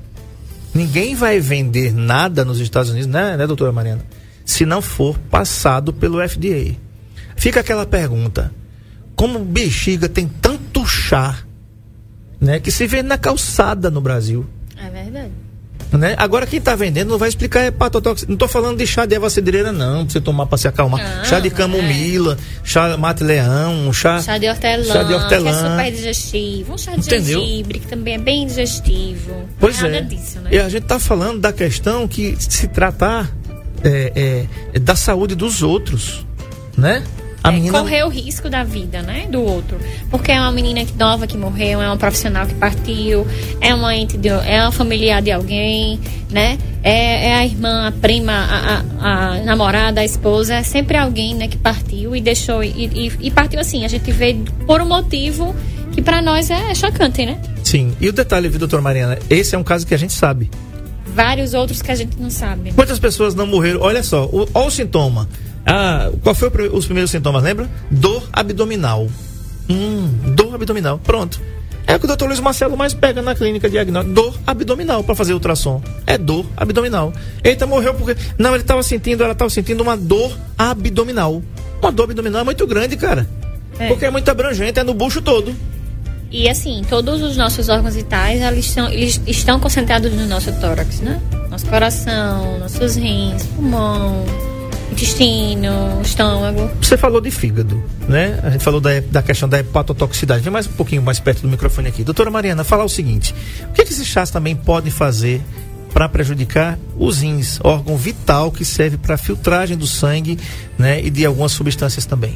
ninguém 0.74 1.16
vai 1.16 1.40
vender 1.40 1.94
nada 1.94 2.46
nos 2.46 2.60
Estados 2.60 2.92
Unidos, 2.92 3.08
né, 3.08 3.36
né 3.36 3.48
doutora 3.48 3.72
Mariana? 3.72 4.06
Se 4.46 4.66
não 4.66 4.82
for 4.82 5.18
passado 5.18 5.92
pelo 5.94 6.28
FDA. 6.28 6.76
Fica 7.36 7.62
aquela 7.62 7.86
pergunta: 7.86 8.52
como 9.16 9.40
bexiga 9.40 10.08
tem 10.08 10.28
tanto 10.28 10.86
chá 10.86 11.40
né, 12.40 12.60
que 12.60 12.72
se 12.72 12.88
vende 12.88 13.04
na 13.04 13.18
calçada 13.18 13.90
no 13.90 14.02
Brasil. 14.02 14.46
É 14.78 14.90
verdade. 14.90 15.32
Né? 15.92 16.14
Agora 16.20 16.46
quem 16.46 16.60
está 16.60 16.76
vendendo 16.76 17.10
não 17.10 17.18
vai 17.18 17.30
explicar 17.30 17.66
hepatotoxina. 17.66 18.28
Não 18.28 18.36
estou 18.36 18.48
falando 18.48 18.78
de 18.78 18.86
chá 18.86 19.08
de 19.08 19.16
erva 19.16 19.30
cidreira 19.30 19.72
não, 19.72 20.06
para 20.06 20.14
você 20.14 20.22
tomar 20.22 20.46
para 20.46 20.58
se 20.58 20.68
acalmar. 20.68 21.18
Não, 21.18 21.26
chá 21.26 21.40
de 21.40 21.50
camomila, 21.50 22.38
é. 22.40 22.62
chá 22.64 22.96
mate-leão, 22.96 23.92
chá, 23.92 24.22
chá 24.22 24.38
de 24.38 24.48
hortelã, 24.48 24.84
chá 24.84 25.04
de 25.04 25.14
hortelã. 25.14 25.52
que 25.52 25.58
é 25.58 25.70
super 25.70 25.92
digestivo. 25.92 26.74
Um 26.74 26.78
chá 26.78 26.92
de 26.92 27.00
Entendeu? 27.00 27.40
gengibre, 27.42 27.80
que 27.80 27.88
também 27.88 28.14
é 28.14 28.18
bem 28.20 28.46
digestivo. 28.46 29.50
Pois 29.60 29.82
é. 29.82 30.02
Disso, 30.02 30.40
né? 30.42 30.50
E 30.54 30.60
a 30.60 30.70
gente 30.70 30.84
está 30.84 31.00
falando 31.00 31.40
da 31.40 31.52
questão 31.52 32.08
que 32.08 32.36
se 32.38 32.68
tratar 32.68 33.32
é, 33.84 34.48
é, 34.74 34.80
da 34.80 34.96
saúde 34.96 35.34
dos 35.34 35.64
outros, 35.64 36.24
né? 36.78 37.04
A 37.44 37.50
é, 37.50 37.52
menina... 37.54 37.80
correr 37.80 38.04
o 38.04 38.10
risco 38.10 38.50
da 38.50 38.64
vida, 38.64 39.02
né, 39.02 39.28
do 39.30 39.42
outro. 39.42 39.78
Porque 40.10 40.32
é 40.32 40.40
uma 40.40 40.52
menina 40.52 40.86
nova 40.98 41.26
que 41.26 41.38
morreu, 41.38 41.82
é 41.82 41.88
uma 41.88 41.98
profissional 41.98 42.46
que 42.46 42.54
partiu, 42.56 43.26
é 43.62 43.74
uma 43.74 43.96
ente 43.96 44.18
de, 44.18 44.30
é 44.30 44.62
uma 44.62 44.72
familiar 44.72 45.22
de 45.22 45.32
alguém, 45.32 46.00
né? 46.30 46.58
É, 46.84 47.30
é 47.30 47.36
a 47.36 47.46
irmã, 47.46 47.88
a 47.88 47.92
prima, 47.92 48.32
a, 48.32 48.80
a, 48.80 49.36
a, 49.36 49.38
namorada, 49.44 50.02
a 50.02 50.06
esposa, 50.06 50.56
é 50.56 50.64
sempre 50.64 50.98
alguém, 50.98 51.36
né, 51.36 51.48
que 51.48 51.58
partiu 51.58 52.16
e 52.16 52.22
deixou 52.22 52.64
e, 52.64 52.70
e, 52.70 53.12
e 53.20 53.32
partiu 53.32 53.60
assim. 53.60 53.86
A 53.86 53.88
gente 53.88 54.12
vê 54.12 54.36
por 54.66 54.82
um 54.82 54.86
motivo 54.86 55.56
que 55.92 56.02
para 56.02 56.22
nós 56.22 56.50
é 56.50 56.74
chocante, 56.76 57.26
né? 57.26 57.40
Sim. 57.64 57.94
E 58.00 58.08
o 58.08 58.14
detalhe, 58.14 58.48
viu, 58.50 58.60
doutor 58.60 58.82
Mariana? 58.82 59.18
Esse 59.30 59.56
é 59.56 59.58
um 59.58 59.64
caso 59.64 59.86
que 59.86 59.94
a 59.94 59.98
gente 59.98 60.14
sabe. 60.14 60.50
Vários 61.14 61.54
outros 61.54 61.82
que 61.82 61.92
a 61.92 61.96
gente 61.96 62.18
não 62.20 62.30
sabe. 62.30 62.72
Quantas 62.74 63.00
pessoas 63.00 63.36
não 63.36 63.46
morreram? 63.46 63.82
Olha 63.82 64.04
só, 64.04 64.30
olha 64.32 64.68
o 64.68 64.72
sintoma 64.72 65.28
ah, 65.72 66.10
qual 66.24 66.34
foi 66.34 66.50
o, 66.50 66.76
os 66.76 66.86
primeiros 66.86 67.12
sintomas, 67.12 67.44
lembra? 67.44 67.70
Dor 67.92 68.28
abdominal. 68.34 69.08
Hum, 69.70 70.10
dor 70.36 70.56
abdominal. 70.56 70.98
Pronto. 70.98 71.40
É 71.86 71.96
o 71.96 72.00
que 72.00 72.06
o 72.06 72.08
doutor 72.08 72.26
Luiz 72.26 72.40
Marcelo 72.40 72.76
mais 72.76 72.96
pega 72.96 73.22
na 73.22 73.36
clínica 73.36 73.70
diagnóstica. 73.70 74.16
Dor 74.16 74.36
abdominal 74.48 75.04
para 75.04 75.14
fazer 75.14 75.34
ultrassom. 75.34 75.80
É 76.08 76.18
dor 76.18 76.44
abdominal. 76.58 77.14
Eita, 77.44 77.68
morreu 77.68 77.94
porque. 77.94 78.20
Não, 78.36 78.52
ele 78.52 78.64
estava 78.64 78.82
sentindo, 78.82 79.24
ela 79.24 79.34
estava 79.34 79.50
sentindo 79.52 79.82
uma 79.82 79.96
dor 79.96 80.36
abdominal. 80.58 81.44
Uma 81.80 81.92
dor 81.92 82.06
abdominal 82.06 82.42
é 82.42 82.44
muito 82.44 82.66
grande, 82.66 82.98
cara. 82.98 83.30
É. 83.78 83.88
Porque 83.90 84.06
é 84.06 84.10
muito 84.10 84.28
abrangente, 84.28 84.80
é 84.80 84.84
no 84.84 84.96
bucho 84.96 85.22
todo. 85.22 85.56
E 86.32 86.50
assim, 86.50 86.84
todos 86.90 87.22
os 87.22 87.38
nossos 87.38 87.70
órgãos 87.70 87.94
vitais, 87.94 88.42
eles 88.42 88.66
estão, 88.66 88.90
eles 88.90 89.22
estão 89.28 89.60
concentrados 89.60 90.12
no 90.12 90.26
nosso 90.26 90.52
tórax, 90.60 91.02
né? 91.02 91.22
Nosso 91.50 91.68
coração, 91.68 92.60
nossos 92.60 92.96
rins, 92.96 93.44
pulmão, 93.56 94.26
intestino, 94.92 96.02
estômago. 96.02 96.70
Você 96.82 96.98
falou 96.98 97.22
de 97.22 97.32
fígado, 97.32 97.84
né? 98.08 98.40
A 98.44 98.50
gente 98.50 98.64
falou 98.64 98.82
da, 98.82 99.00
da 99.00 99.22
questão 99.22 99.48
da 99.48 99.60
hepatotoxicidade. 99.60 100.42
Vem 100.42 100.52
mais 100.52 100.68
um 100.68 100.72
pouquinho 100.72 101.02
mais 101.02 101.20
perto 101.20 101.42
do 101.42 101.48
microfone 101.48 101.88
aqui. 101.88 102.04
Doutora 102.04 102.32
Mariana, 102.32 102.64
falar 102.64 102.84
o 102.84 102.90
seguinte: 102.90 103.34
o 103.70 103.74
que, 103.74 103.84
que 103.84 103.92
esses 103.92 104.08
chás 104.08 104.30
também 104.30 104.56
podem 104.56 104.92
fazer 104.92 105.42
para 105.94 106.08
prejudicar 106.08 106.78
os 106.98 107.22
rins, 107.22 107.60
órgão 107.64 107.98
vital 107.98 108.52
que 108.52 108.64
serve 108.64 108.98
para 108.98 109.18
filtragem 109.18 109.78
do 109.78 109.88
sangue, 109.88 110.38
né? 110.78 111.02
E 111.02 111.10
de 111.10 111.26
algumas 111.26 111.52
substâncias 111.52 112.06
também. 112.06 112.36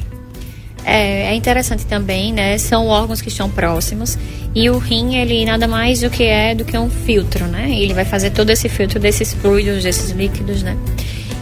É, 0.84 1.30
é, 1.30 1.34
interessante 1.34 1.86
também, 1.86 2.32
né? 2.32 2.58
São 2.58 2.86
órgãos 2.86 3.22
que 3.22 3.28
estão 3.28 3.48
próximos 3.48 4.18
e 4.54 4.68
o 4.68 4.76
rim, 4.78 5.16
ele 5.16 5.44
nada 5.44 5.66
mais 5.66 6.00
do 6.00 6.10
que 6.10 6.24
é 6.24 6.54
do 6.54 6.64
que 6.64 6.76
um 6.76 6.90
filtro, 6.90 7.46
né? 7.46 7.70
Ele 7.70 7.94
vai 7.94 8.04
fazer 8.04 8.30
todo 8.30 8.50
esse 8.50 8.68
filtro 8.68 9.00
desses 9.00 9.32
fluidos, 9.32 9.82
desses 9.82 10.10
líquidos, 10.10 10.62
né? 10.62 10.76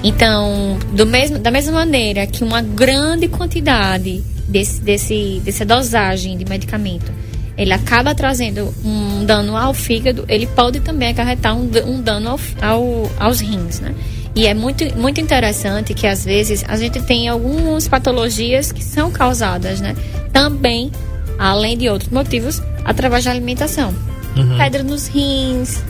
Então, 0.03 0.79
do 0.93 1.07
mesmo, 1.07 1.39
da 1.39 1.51
mesma 1.51 1.73
maneira 1.73 2.27
que 2.27 2.43
uma 2.43 2.61
grande 2.61 3.29
quantidade 3.29 4.23
desse, 4.49 4.81
desse, 4.81 5.41
dessa 5.45 5.65
dosagem 5.65 6.37
de 6.37 6.45
medicamento 6.45 7.13
ele 7.57 7.73
acaba 7.73 8.15
trazendo 8.15 8.75
um 8.85 9.25
dano 9.25 9.57
ao 9.57 9.75
fígado, 9.75 10.25
ele 10.29 10.47
pode 10.47 10.81
também 10.81 11.11
acarretar 11.11 11.55
um, 11.55 11.71
um 11.87 12.01
dano 12.01 12.31
ao, 12.31 12.41
ao, 12.61 13.11
aos 13.19 13.41
rins, 13.41 13.81
né? 13.81 13.95
E 14.35 14.47
é 14.47 14.55
muito, 14.55 14.85
muito 14.99 15.21
interessante 15.21 15.93
que 15.93 16.07
às 16.07 16.25
vezes 16.25 16.65
a 16.67 16.77
gente 16.77 17.01
tem 17.03 17.29
algumas 17.29 17.87
patologias 17.87 18.73
que 18.73 18.83
são 18.83 19.11
causadas, 19.11 19.81
né? 19.81 19.95
Também, 20.33 20.91
além 21.39 21.77
de 21.77 21.89
outros 21.89 22.11
motivos, 22.11 22.63
através 22.85 23.25
da 23.25 23.31
alimentação. 23.31 23.95
Uhum. 24.35 24.57
Pedra 24.57 24.83
nos 24.83 25.07
rins, 25.09 25.83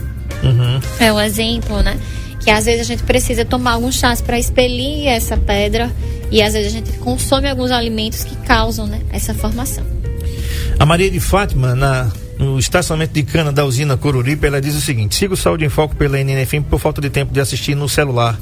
uhum. 0.43 0.79
é 0.99 1.13
um 1.13 1.21
exemplo, 1.21 1.81
né? 1.81 1.97
Que 2.43 2.51
às 2.51 2.65
vezes 2.65 2.81
a 2.81 2.83
gente 2.83 3.03
precisa 3.03 3.45
tomar 3.45 3.73
alguns 3.73 3.95
chás 3.95 4.21
para 4.21 4.37
expelir 4.37 5.07
essa 5.07 5.37
pedra 5.37 5.91
e 6.29 6.41
às 6.41 6.53
vezes 6.53 6.73
a 6.73 6.77
gente 6.77 6.91
consome 6.97 7.49
alguns 7.49 7.71
alimentos 7.71 8.23
que 8.23 8.35
causam 8.37 8.85
né, 8.87 9.01
essa 9.11 9.33
formação. 9.33 9.85
A 10.79 10.85
Maria 10.85 11.09
de 11.09 11.19
Fátima, 11.19 11.75
na, 11.75 12.11
no 12.37 12.59
estacionamento 12.59 13.13
de 13.13 13.23
cana 13.23 13.51
da 13.51 13.63
usina 13.63 13.95
Coruripe, 13.95 14.45
ela 14.45 14.59
diz 14.59 14.75
o 14.75 14.81
seguinte: 14.81 15.15
siga 15.15 15.33
o 15.33 15.37
Saúde 15.37 15.65
em 15.65 15.69
Foco 15.69 15.95
pela 15.95 16.19
NNFM 16.19 16.63
por 16.69 16.79
falta 16.79 16.99
de 16.99 17.09
tempo 17.09 17.33
de 17.33 17.39
assistir 17.39 17.75
no 17.75 17.87
celular. 17.87 18.39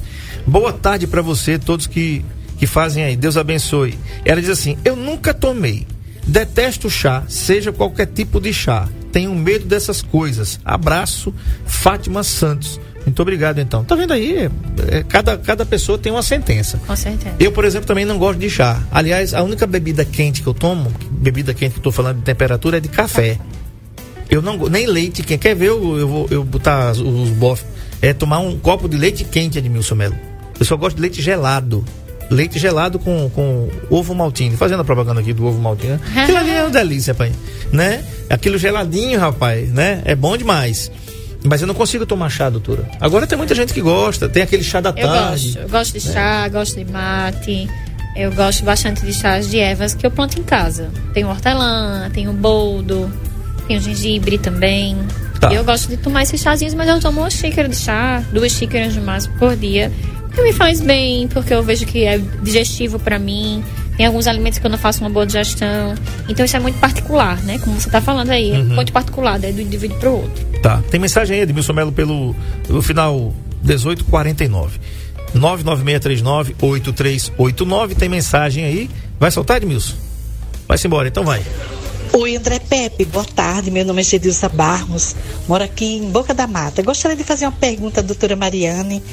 Boa 0.47 0.73
tarde 0.73 1.05
para 1.05 1.21
você, 1.21 1.59
todos 1.59 1.85
que, 1.85 2.25
que 2.57 2.65
fazem 2.65 3.03
aí. 3.03 3.15
Deus 3.15 3.37
abençoe. 3.37 3.97
Ela 4.25 4.41
diz 4.41 4.49
assim: 4.49 4.77
eu 4.83 4.95
nunca 4.95 5.33
tomei. 5.33 5.85
Detesto 6.25 6.89
chá, 6.89 7.23
seja 7.27 7.71
qualquer 7.71 8.07
tipo 8.07 8.39
de 8.39 8.53
chá. 8.53 8.87
Tenho 9.11 9.35
medo 9.35 9.65
dessas 9.65 10.01
coisas. 10.01 10.59
Abraço, 10.63 11.33
Fátima 11.65 12.23
Santos. 12.23 12.79
Muito 13.05 13.21
obrigado, 13.21 13.59
então. 13.59 13.83
Tá 13.83 13.95
vendo 13.95 14.13
aí? 14.13 14.49
É, 14.87 15.03
cada, 15.03 15.37
cada 15.37 15.65
pessoa 15.65 15.97
tem 15.97 16.11
uma 16.11 16.23
sentença. 16.23 16.79
Com 16.85 16.95
certeza. 16.95 17.35
Eu, 17.39 17.51
por 17.51 17.65
exemplo, 17.65 17.87
também 17.87 18.05
não 18.05 18.17
gosto 18.17 18.39
de 18.39 18.49
chá. 18.49 18.81
Aliás, 18.91 19.33
a 19.33 19.41
única 19.41 19.65
bebida 19.65 20.05
quente 20.05 20.41
que 20.41 20.47
eu 20.47 20.53
tomo, 20.53 20.91
bebida 21.09 21.53
quente 21.53 21.73
que 21.73 21.79
eu 21.79 21.83
tô 21.83 21.91
falando 21.91 22.17
de 22.17 22.23
temperatura, 22.23 22.77
é 22.77 22.79
de 22.79 22.89
café. 22.89 23.39
Eu 24.29 24.41
não 24.41 24.57
nem 24.69 24.85
leite 24.85 25.23
quente. 25.23 25.39
Quer 25.39 25.55
ver 25.55 25.69
eu, 25.69 25.97
eu 25.97 26.07
vou 26.07 26.27
eu 26.31 26.43
botar 26.43 26.91
os 26.91 27.29
bofs? 27.31 27.65
É 28.01 28.13
tomar 28.13 28.39
um 28.39 28.57
copo 28.57 28.87
de 28.87 28.97
leite 28.97 29.23
quente, 29.23 29.57
Edmilson 29.57 29.95
Melo. 29.95 30.15
Eu 30.59 30.65
só 30.65 30.77
gosto 30.77 30.95
de 30.95 31.01
leite 31.01 31.21
gelado. 31.21 31.83
leite 32.29 32.57
gelado 32.57 32.97
com, 32.97 33.29
com 33.29 33.69
ovo 33.89 34.15
maltine. 34.15 34.55
Fazendo 34.55 34.81
a 34.81 34.85
propaganda 34.85 35.19
aqui 35.19 35.33
do 35.33 35.45
ovo 35.45 35.59
maltine, 35.59 35.93
né? 35.93 35.99
Aquilo 36.23 36.37
ali 36.37 36.51
é 36.51 36.61
uma 36.61 36.69
delícia, 36.69 37.13
pai. 37.13 37.31
Né? 37.71 38.03
Aquilo 38.29 38.57
geladinho, 38.57 39.19
rapaz, 39.19 39.69
né? 39.69 40.01
É 40.05 40.15
bom 40.15 40.37
demais. 40.37 40.91
Mas 41.43 41.61
eu 41.61 41.67
não 41.67 41.73
consigo 41.73 42.05
tomar 42.05 42.29
chá, 42.29 42.49
doutora. 42.49 42.87
Agora 42.99 43.25
tem 43.25 43.37
muita 43.37 43.55
gente 43.55 43.73
que 43.73 43.81
gosta, 43.81 44.29
tem 44.29 44.43
aquele 44.43 44.63
chá 44.63 44.79
da 44.79 44.89
Eu 44.89 45.07
tarde. 45.07 45.45
gosto. 45.47 45.59
Eu 45.59 45.69
gosto 45.69 45.93
de 45.93 45.99
chá, 45.99 46.47
gosto 46.47 46.75
de 46.83 46.91
mate. 46.91 47.67
Eu 48.15 48.31
gosto 48.33 48.63
bastante 48.63 49.05
de 49.05 49.13
chás 49.13 49.49
de 49.49 49.57
ervas 49.57 49.93
que 49.95 50.05
eu 50.05 50.11
planto 50.11 50.39
em 50.39 50.43
casa. 50.43 50.89
Tem 51.13 51.23
hortelã, 51.25 52.09
tem 52.13 52.27
o 52.27 52.33
boldo, 52.33 53.11
tem 53.67 53.77
o 53.77 53.81
gengibre 53.81 54.37
também. 54.37 54.97
Tá. 55.39 55.51
Eu 55.51 55.63
gosto 55.63 55.87
de 55.89 55.97
tomar 55.97 56.23
esses 56.23 56.39
chazinhos, 56.39 56.73
mas 56.73 56.87
eu 56.87 56.99
tomo 56.99 57.21
uma 57.21 57.29
xícara 57.29 57.67
de 57.67 57.75
chá, 57.75 58.23
duas 58.31 58.51
xícaras 58.51 58.95
no 58.95 59.01
máximo 59.01 59.33
por 59.39 59.55
dia. 59.55 59.91
Porque 60.27 60.41
me 60.43 60.53
faz 60.53 60.79
bem, 60.79 61.27
porque 61.27 61.53
eu 61.53 61.63
vejo 61.63 61.85
que 61.85 62.03
é 62.03 62.17
digestivo 62.43 62.99
pra 62.99 63.17
mim. 63.17 63.63
Tem 64.01 64.07
alguns 64.07 64.25
alimentos 64.25 64.57
que 64.57 64.65
eu 64.65 64.71
não 64.71 64.79
faço 64.79 65.01
uma 65.01 65.11
boa 65.11 65.27
digestão. 65.27 65.93
Então 66.27 66.43
isso 66.43 66.57
é 66.57 66.59
muito 66.59 66.79
particular, 66.79 67.39
né? 67.43 67.59
Como 67.59 67.79
você 67.79 67.87
tá 67.87 68.01
falando 68.01 68.31
aí. 68.31 68.49
É 68.49 68.63
muito 68.63 68.91
particular, 68.91 69.35
é 69.43 69.51
do 69.51 69.61
indivíduo 69.61 69.99
pro 69.99 70.13
outro. 70.13 70.43
Tá. 70.59 70.81
Tem 70.89 70.99
mensagem 70.99 71.35
aí, 71.35 71.43
Edmilson 71.43 71.71
Melo, 71.71 71.91
pelo, 71.91 72.35
pelo 72.65 72.81
final 72.81 73.31
1849. 73.63 74.79
99639-8389. 75.35 77.95
Tem 77.95 78.09
mensagem 78.09 78.65
aí. 78.65 78.89
Vai 79.19 79.29
soltar, 79.29 79.57
Edmilson? 79.57 79.93
Vai-se 80.67 80.87
embora, 80.87 81.07
então 81.07 81.23
vai. 81.23 81.43
Oi, 82.11 82.35
André 82.35 82.57
Pepe, 82.57 83.05
boa 83.05 83.23
tarde. 83.23 83.69
Meu 83.69 83.85
nome 83.85 84.01
é 84.01 84.03
Gedilza 84.03 84.49
Barros, 84.49 85.15
moro 85.47 85.63
aqui 85.63 85.97
em 85.97 86.09
Boca 86.09 86.33
da 86.33 86.47
Mata. 86.47 86.81
Gostaria 86.81 87.15
de 87.15 87.23
fazer 87.23 87.45
uma 87.45 87.51
pergunta 87.51 87.99
à 87.99 88.03
doutora 88.03 88.35
Mariane. 88.35 89.03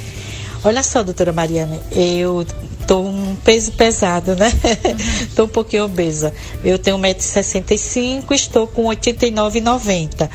Olha 0.64 0.82
só, 0.82 1.02
doutora 1.02 1.30
Mariane, 1.30 1.78
eu 1.92 2.46
tô 2.88 3.00
um 3.00 3.36
peso 3.44 3.72
pesado, 3.72 4.34
né? 4.34 4.50
tô 5.36 5.44
um 5.44 5.48
pouquinho 5.48 5.84
obesa. 5.84 6.32
Eu 6.64 6.78
tenho 6.78 6.96
1,65m, 6.96 8.24
estou 8.32 8.66
com 8.66 8.84
89,90. 8.84 10.28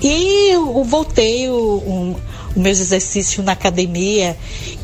E 0.00 0.52
eu 0.52 0.84
voltei 0.84 1.50
um, 1.50 2.14
os 2.54 2.62
meus 2.62 2.78
exercícios 2.78 3.44
na 3.44 3.52
academia 3.52 4.36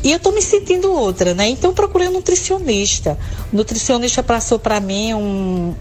e 0.03 0.11
eu 0.11 0.19
tô 0.19 0.31
me 0.31 0.41
sentindo 0.41 0.91
outra, 0.91 1.33
né? 1.33 1.47
Então 1.47 1.69
eu 1.71 1.73
procurei 1.73 2.09
um 2.09 2.11
nutricionista. 2.11 3.17
O 3.53 3.55
nutricionista 3.55 4.21
passou 4.21 4.59
para 4.59 4.81
mim 4.81 5.13
um, 5.13 5.73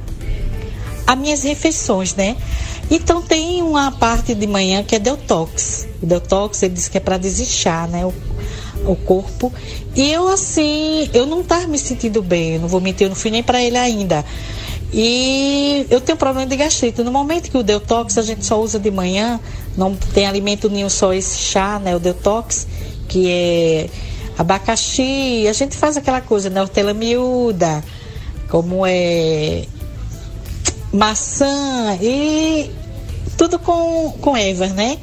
as 1.05 1.18
minhas 1.18 1.42
refeições, 1.42 2.14
né? 2.14 2.37
Então 2.88 3.20
tem 3.20 3.62
uma 3.62 3.90
parte 3.90 4.33
de 4.33 4.46
manhã 4.46 4.85
que 4.85 4.94
é 4.94 4.98
detox. 5.00 5.88
O 6.00 6.07
detox 6.07 6.62
ele 6.62 6.74
diz 6.74 6.87
que 6.87 6.98
é 6.98 7.00
para 7.00 7.18
desinchar, 7.18 7.88
né? 7.88 8.07
O, 8.07 8.14
o 8.87 8.97
corpo. 8.97 9.53
E 9.95 10.11
eu 10.11 10.29
assim, 10.29 11.09
eu 11.12 11.27
não 11.27 11.42
tava 11.42 11.66
me 11.66 11.79
sentindo 11.79 12.23
bem, 12.23 12.55
eu 12.55 12.61
não 12.61 12.68
vou 12.68 12.81
mentir, 12.81 13.07
eu 13.07 13.09
não 13.11 13.16
fui 13.16 13.31
nem 13.31 13.42
para 13.42 13.62
ele 13.62 13.77
ainda. 13.77 14.25
E 14.92 15.87
eu 15.88 16.01
tenho 16.01 16.18
problema 16.18 16.49
de 16.49 16.57
gastrite. 16.57 17.03
No 17.03 17.11
momento 17.11 17.51
que 17.51 17.57
o 17.57 17.62
detox 17.62 18.18
a 18.18 18.23
gente 18.23 18.45
só 18.45 18.61
usa 18.61 18.79
de 18.79 18.90
manhã, 18.90 19.40
não 19.77 19.95
tem 19.95 20.27
alimento 20.27 20.68
nenhum, 20.68 20.90
só 20.90 21.14
esse 21.14 21.38
chá, 21.38 21.79
né? 21.79 21.97
O 21.97 21.99
detox, 21.99 22.66
que 23.09 23.29
é 23.29 23.88
abacaxi, 24.37 25.47
a 25.49 25.53
gente 25.53 25.77
faz 25.77 25.97
aquela 25.97 26.21
coisa, 26.21 26.51
né? 26.51 26.61
Hortelã 26.61 26.92
miúda, 26.92 27.83
como 28.51 28.85
é 28.87 29.64
maçã 30.92 31.97
e 32.03 32.71
tudo 33.38 33.59
com, 33.59 34.12
com 34.21 34.37
ervas, 34.37 34.73
né? 34.73 34.99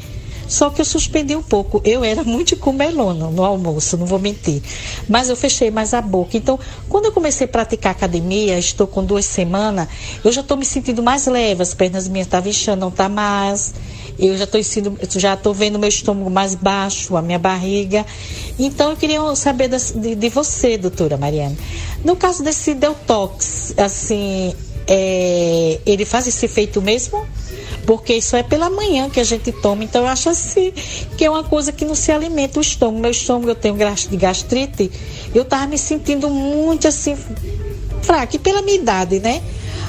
Só 0.49 0.71
que 0.71 0.81
eu 0.81 0.85
suspendi 0.85 1.35
um 1.35 1.43
pouco. 1.43 1.79
Eu 1.85 2.03
era 2.03 2.23
muito 2.23 2.57
comelona 2.57 3.27
no 3.27 3.45
almoço, 3.45 3.95
não 3.95 4.07
vou 4.07 4.17
mentir. 4.17 4.61
Mas 5.07 5.29
eu 5.29 5.35
fechei 5.35 5.69
mais 5.69 5.93
a 5.93 6.01
boca. 6.01 6.35
Então, 6.35 6.59
quando 6.89 7.05
eu 7.05 7.11
comecei 7.11 7.45
a 7.45 7.47
praticar 7.47 7.91
academia, 7.91 8.57
estou 8.57 8.87
com 8.87 9.05
duas 9.05 9.25
semanas, 9.25 9.87
eu 10.25 10.31
já 10.31 10.41
estou 10.41 10.57
me 10.57 10.65
sentindo 10.65 11.03
mais 11.03 11.27
leve. 11.27 11.61
As 11.61 11.75
pernas 11.75 12.07
minhas 12.07 12.25
estavam 12.25 12.49
inchando, 12.49 12.81
não 12.81 12.91
tá 12.91 13.07
mais. 13.07 13.73
Eu 14.17 14.35
já 14.35 15.33
estou 15.35 15.53
vendo 15.53 15.77
meu 15.77 15.87
estômago 15.87 16.31
mais 16.31 16.55
baixo, 16.55 17.15
a 17.15 17.21
minha 17.21 17.39
barriga. 17.39 18.03
Então, 18.57 18.89
eu 18.89 18.97
queria 18.97 19.35
saber 19.35 19.69
de, 19.69 20.15
de 20.15 20.29
você, 20.29 20.77
doutora 20.77 21.15
Mariana. 21.15 21.55
No 22.03 22.15
caso 22.15 22.43
desse 22.43 22.73
detox, 22.73 23.73
assim, 23.77 24.53
é, 24.87 25.79
ele 25.85 26.03
faz 26.03 26.27
esse 26.27 26.45
efeito 26.45 26.81
mesmo? 26.81 27.23
Porque 27.85 28.13
isso 28.13 28.35
é 28.35 28.43
pela 28.43 28.69
manhã 28.69 29.09
que 29.09 29.19
a 29.19 29.23
gente 29.23 29.51
toma, 29.51 29.83
então 29.83 30.01
eu 30.03 30.07
acho 30.07 30.29
assim 30.29 30.71
que 31.17 31.25
é 31.25 31.29
uma 31.29 31.43
coisa 31.43 31.71
que 31.71 31.85
não 31.85 31.95
se 31.95 32.11
alimenta 32.11 32.59
o 32.59 32.61
estômago. 32.61 32.99
Meu 32.99 33.11
estômago 33.11 33.49
eu 33.49 33.55
tenho 33.55 33.75
de 33.75 34.17
gastrite, 34.17 34.91
eu 35.33 35.45
tava 35.45 35.67
me 35.67 35.77
sentindo 35.77 36.29
muito 36.29 36.87
assim 36.87 37.17
fraca, 38.01 38.35
e 38.35 38.39
pela 38.39 38.61
minha 38.61 38.77
idade, 38.77 39.19
né? 39.19 39.41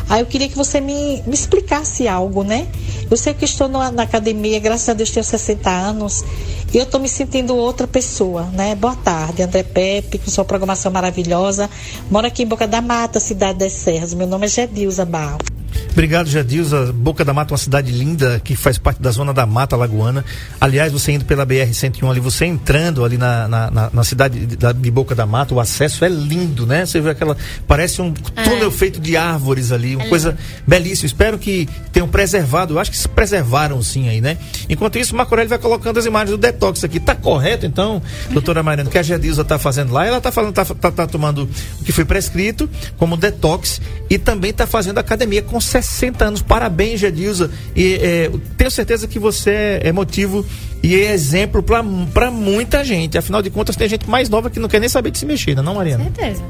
Aí 0.09 0.21
eu 0.21 0.27
queria 0.27 0.49
que 0.49 0.57
você 0.57 0.81
me, 0.81 1.23
me 1.25 1.35
explicasse 1.35 2.09
algo, 2.09 2.43
né? 2.43 2.67
Eu 3.09 3.17
sei 3.17 3.33
que 3.33 3.45
estou 3.45 3.69
na, 3.69 3.93
na 3.93 4.03
academia, 4.03 4.59
graças 4.59 4.89
a 4.89 4.93
Deus 4.93 5.11
tenho 5.11 5.25
60 5.25 5.71
anos, 5.71 6.25
e 6.73 6.79
eu 6.79 6.83
estou 6.83 7.01
me 7.01 7.09
sentindo 7.09 7.57
outra 7.57 7.87
pessoa, 7.87 8.43
né? 8.53 8.75
Boa 8.75 8.97
tarde, 8.97 9.43
André 9.43 9.63
Pepe, 9.63 10.19
com 10.19 10.31
sua 10.31 10.45
programação 10.45 10.91
maravilhosa. 10.91 11.71
Moro 12.11 12.27
aqui 12.27 12.43
em 12.43 12.47
Boca 12.47 12.67
da 12.67 12.81
Mata, 12.81 13.21
cidade 13.21 13.61
das 13.61 13.73
Serras. 13.73 14.13
Meu 14.13 14.27
nome 14.27 14.47
é 14.47 14.49
Gedilza 14.49 15.05
Barro. 15.05 15.60
Obrigado, 15.93 16.29
Jadilza. 16.29 16.93
Boca 16.93 17.25
da 17.25 17.33
Mata, 17.35 17.53
uma 17.53 17.59
cidade 17.59 17.91
linda 17.91 18.41
que 18.43 18.55
faz 18.57 18.79
parte 18.79 19.03
da 19.03 19.11
zona 19.11 19.35
da 19.35 19.45
Mata 19.45 19.77
Lagoana. 19.77 20.25
Aliás, 20.61 20.93
você 20.93 21.13
indo 21.13 21.25
pela 21.25 21.45
BR-101 21.45 22.09
ali, 22.11 22.21
você 22.21 22.47
entrando 22.47 23.05
ali 23.05 23.19
na, 23.19 23.49
na, 23.49 23.71
na- 23.71 23.91
na 23.93 24.05
cidade 24.05 24.47
de, 24.47 24.57
de 24.57 24.91
Boca 24.91 25.15
da 25.15 25.27
Mata, 25.27 25.55
o 25.55 25.61
acesso 25.61 26.05
é 26.05 26.09
lindo, 26.09 26.65
né? 26.67 26.87
Você 26.87 27.01
vê 27.01 27.11
aquela. 27.11 27.37
Parece 27.67 28.01
um 28.01 28.13
túnel 28.13 28.71
feito 28.71 29.01
de 29.01 29.17
árvores 29.17 29.73
ali, 29.73 29.97
uma 29.97 30.07
coisa 30.07 30.39
belíssima. 30.67 31.07
Espero 31.07 31.39
que 31.39 31.69
tenham 31.93 32.09
preservado. 32.09 32.75
Eu 32.75 32.79
acho 32.79 32.91
que 32.91 32.97
se 32.99 33.09
preservaram 33.09 33.83
sim 33.83 34.09
aí, 34.09 34.21
né? 34.21 34.39
Enquanto 34.69 34.97
isso, 34.99 35.13
o 35.13 35.19
Macorelli 35.19 35.49
vai 35.49 35.59
colocando 35.59 35.99
as 35.99 36.07
imagens 36.07 36.31
do 36.31 36.39
detox 36.39 36.83
aqui. 36.85 37.01
Tá 37.01 37.15
correto, 37.15 37.67
então, 37.67 38.01
doutora 38.31 38.63
Mariana, 38.63 38.89
o 38.89 38.93
que 38.93 38.99
a 38.99 39.03
Jadilza 39.03 39.45
tá 39.45 39.59
fazendo 39.59 39.93
lá? 39.93 40.07
Ela 40.07 40.21
tá 40.21 40.31
falando, 40.33 40.55
tá, 40.55 40.65
tá, 40.65 40.91
tá 40.91 41.07
tomando 41.07 41.49
o 41.81 41.85
que 41.85 41.93
foi 41.93 42.05
prescrito 42.05 42.71
como 42.97 43.17
detox 43.17 43.81
e 44.09 44.19
também 44.19 44.53
tá 44.53 44.67
fazendo 44.67 44.99
academia 44.99 45.43
com 45.43 45.61
60 45.83 46.25
anos. 46.25 46.43
Parabéns, 46.43 47.01
Jadilza. 47.01 47.51
E 47.75 47.95
é, 47.95 48.31
tenho 48.57 48.71
certeza 48.71 49.07
que 49.07 49.19
você 49.19 49.81
é 49.83 49.93
motivo 49.93 50.45
e 50.83 50.95
é 50.95 51.13
exemplo 51.13 51.63
para 51.63 52.31
muita 52.31 52.85
gente. 52.85 53.19
Afinal 53.19 53.43
de 53.43 53.51
contas, 53.51 53.77
tem 53.77 53.89
gente 53.89 54.09
mais 54.09 54.29
nova 54.29 54.51
que 54.51 54.59
não 54.59 54.69
quer 54.69 54.81
nem 54.81 54.89
saber 54.89 55.11
de 55.11 55.19
se 55.19 55.27
mexer, 55.27 55.55
não, 55.57 55.73
é 55.73 55.77
Mariana? 55.77 56.05
certeza. 56.05 56.43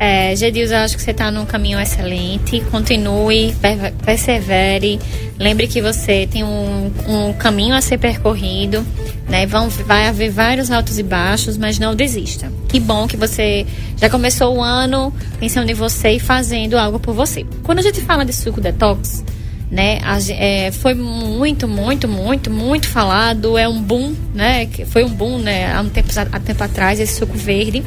É, 0.00 0.32
eu 0.32 0.76
acho 0.76 0.96
que 0.96 1.02
você 1.02 1.10
está 1.10 1.30
num 1.30 1.44
caminho 1.44 1.78
excelente. 1.80 2.60
Continue, 2.70 3.52
per- 3.60 3.92
persevere. 4.04 4.98
Lembre 5.38 5.66
que 5.66 5.82
você 5.82 6.28
tem 6.30 6.44
um, 6.44 6.92
um 7.06 7.32
caminho 7.32 7.74
a 7.74 7.80
ser 7.80 7.98
percorrido. 7.98 8.86
Né? 9.28 9.44
Vão, 9.46 9.68
vai 9.68 10.06
haver 10.06 10.30
vários 10.30 10.70
altos 10.70 10.98
e 10.98 11.02
baixos, 11.02 11.56
mas 11.56 11.78
não 11.78 11.94
desista. 11.94 12.50
Que 12.68 12.78
bom 12.78 13.08
que 13.08 13.16
você 13.16 13.66
já 13.96 14.08
começou 14.08 14.56
o 14.56 14.62
ano 14.62 15.12
pensando 15.40 15.68
em 15.70 15.74
você 15.74 16.10
e 16.12 16.20
fazendo 16.20 16.78
algo 16.78 17.00
por 17.00 17.14
você. 17.14 17.44
Quando 17.64 17.80
a 17.80 17.82
gente 17.82 18.00
fala 18.00 18.24
de 18.24 18.32
suco 18.32 18.60
detox, 18.60 19.24
né? 19.70 19.98
a 20.02 20.18
é, 20.30 20.70
foi 20.70 20.94
muito, 20.94 21.66
muito, 21.66 22.06
muito, 22.08 22.50
muito 22.50 22.88
falado. 22.88 23.58
É 23.58 23.68
um 23.68 23.82
boom, 23.82 24.14
né? 24.32 24.68
Foi 24.86 25.04
um 25.04 25.10
boom, 25.10 25.38
né? 25.38 25.74
Há 25.74 25.80
um 25.80 25.88
tempo, 25.88 26.08
há 26.32 26.40
tempo 26.40 26.62
atrás 26.62 27.00
esse 27.00 27.16
suco 27.16 27.36
verde. 27.36 27.82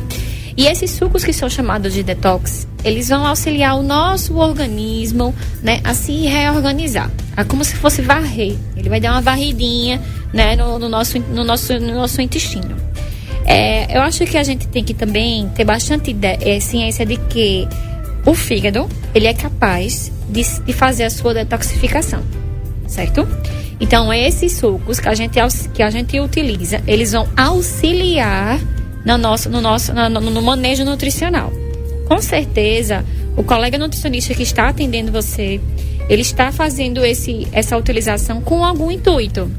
E 0.61 0.67
esses 0.67 0.91
sucos 0.91 1.23
que 1.23 1.33
são 1.33 1.49
chamados 1.49 1.91
de 1.91 2.03
detox, 2.03 2.67
eles 2.83 3.09
vão 3.09 3.25
auxiliar 3.25 3.75
o 3.79 3.81
nosso 3.81 4.35
organismo, 4.37 5.33
né, 5.63 5.79
a 5.83 5.95
se 5.95 6.11
reorganizar. 6.27 7.09
É 7.35 7.43
como 7.43 7.65
se 7.65 7.75
fosse 7.75 8.03
varrer. 8.03 8.55
Ele 8.77 8.87
vai 8.87 8.99
dar 8.99 9.13
uma 9.13 9.21
varridinha, 9.21 9.99
né, 10.31 10.55
no, 10.55 10.77
no 10.77 10.87
nosso, 10.87 11.17
no 11.17 11.43
nosso, 11.43 11.79
no 11.79 11.95
nosso 11.95 12.21
intestino. 12.21 12.75
É, 13.43 13.97
eu 13.97 14.03
acho 14.03 14.23
que 14.23 14.37
a 14.37 14.43
gente 14.43 14.67
tem 14.67 14.83
que 14.83 14.93
também 14.93 15.49
ter 15.55 15.65
bastante 15.65 16.11
ide- 16.11 16.37
é, 16.39 16.59
ciência 16.59 17.07
de 17.07 17.17
que 17.17 17.67
o 18.23 18.35
fígado 18.35 18.87
ele 19.15 19.25
é 19.25 19.33
capaz 19.33 20.11
de, 20.29 20.43
de 20.63 20.73
fazer 20.73 21.05
a 21.05 21.09
sua 21.09 21.33
detoxificação, 21.33 22.21
certo? 22.87 23.27
Então 23.79 24.13
esses 24.13 24.57
sucos 24.57 24.99
que 24.99 25.09
a 25.09 25.15
gente 25.15 25.39
que 25.73 25.81
a 25.81 25.89
gente 25.89 26.19
utiliza, 26.19 26.83
eles 26.85 27.13
vão 27.13 27.27
auxiliar 27.35 28.59
no 29.05 29.17
nosso 29.17 29.49
no 29.49 29.61
nosso 29.61 29.93
no, 29.93 30.09
no 30.09 30.41
manejo 30.41 30.83
nutricional. 30.85 31.51
Com 32.07 32.21
certeza, 32.21 33.05
o 33.37 33.43
colega 33.43 33.77
nutricionista 33.77 34.33
que 34.33 34.43
está 34.43 34.69
atendendo 34.69 35.11
você, 35.11 35.61
ele 36.09 36.21
está 36.21 36.51
fazendo 36.51 37.05
esse 37.05 37.47
essa 37.51 37.77
utilização 37.77 38.41
com 38.41 38.65
algum 38.65 38.91
intuito 38.91 39.49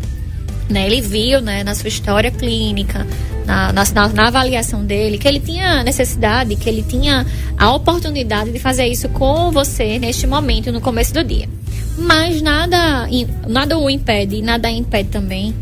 né, 0.73 0.87
ele 0.87 1.01
viu 1.01 1.41
né, 1.41 1.63
na 1.63 1.75
sua 1.75 1.89
história 1.89 2.31
clínica, 2.31 3.07
na, 3.45 3.73
na, 3.73 3.85
na- 4.09 4.29
avaliação 4.29 4.85
dele, 4.85 5.19
que 5.19 5.29
ele 5.29 5.39
tinha 5.39 5.85
necessidade, 5.85 6.57
que 6.57 6.69
ele 6.69 6.83
tinha 6.83 7.27
a 7.59 7.75
oportunidade 7.75 8.51
de 8.51 8.59
fazer 8.59 8.87
isso 8.87 9.09
com 9.11 9.51
você 9.53 9.99
neste 9.99 10.27
momento, 10.27 10.73
no 10.73 10.81
começo 10.81 11.13
do 11.13 11.23
dia. 11.23 11.49
Mas 11.99 12.41
nada, 12.41 13.07
nada 13.47 13.79
o 13.79 13.91
impede, 13.91 14.41
nada 14.41 14.71
impede 14.71 15.11
também 15.11 15.55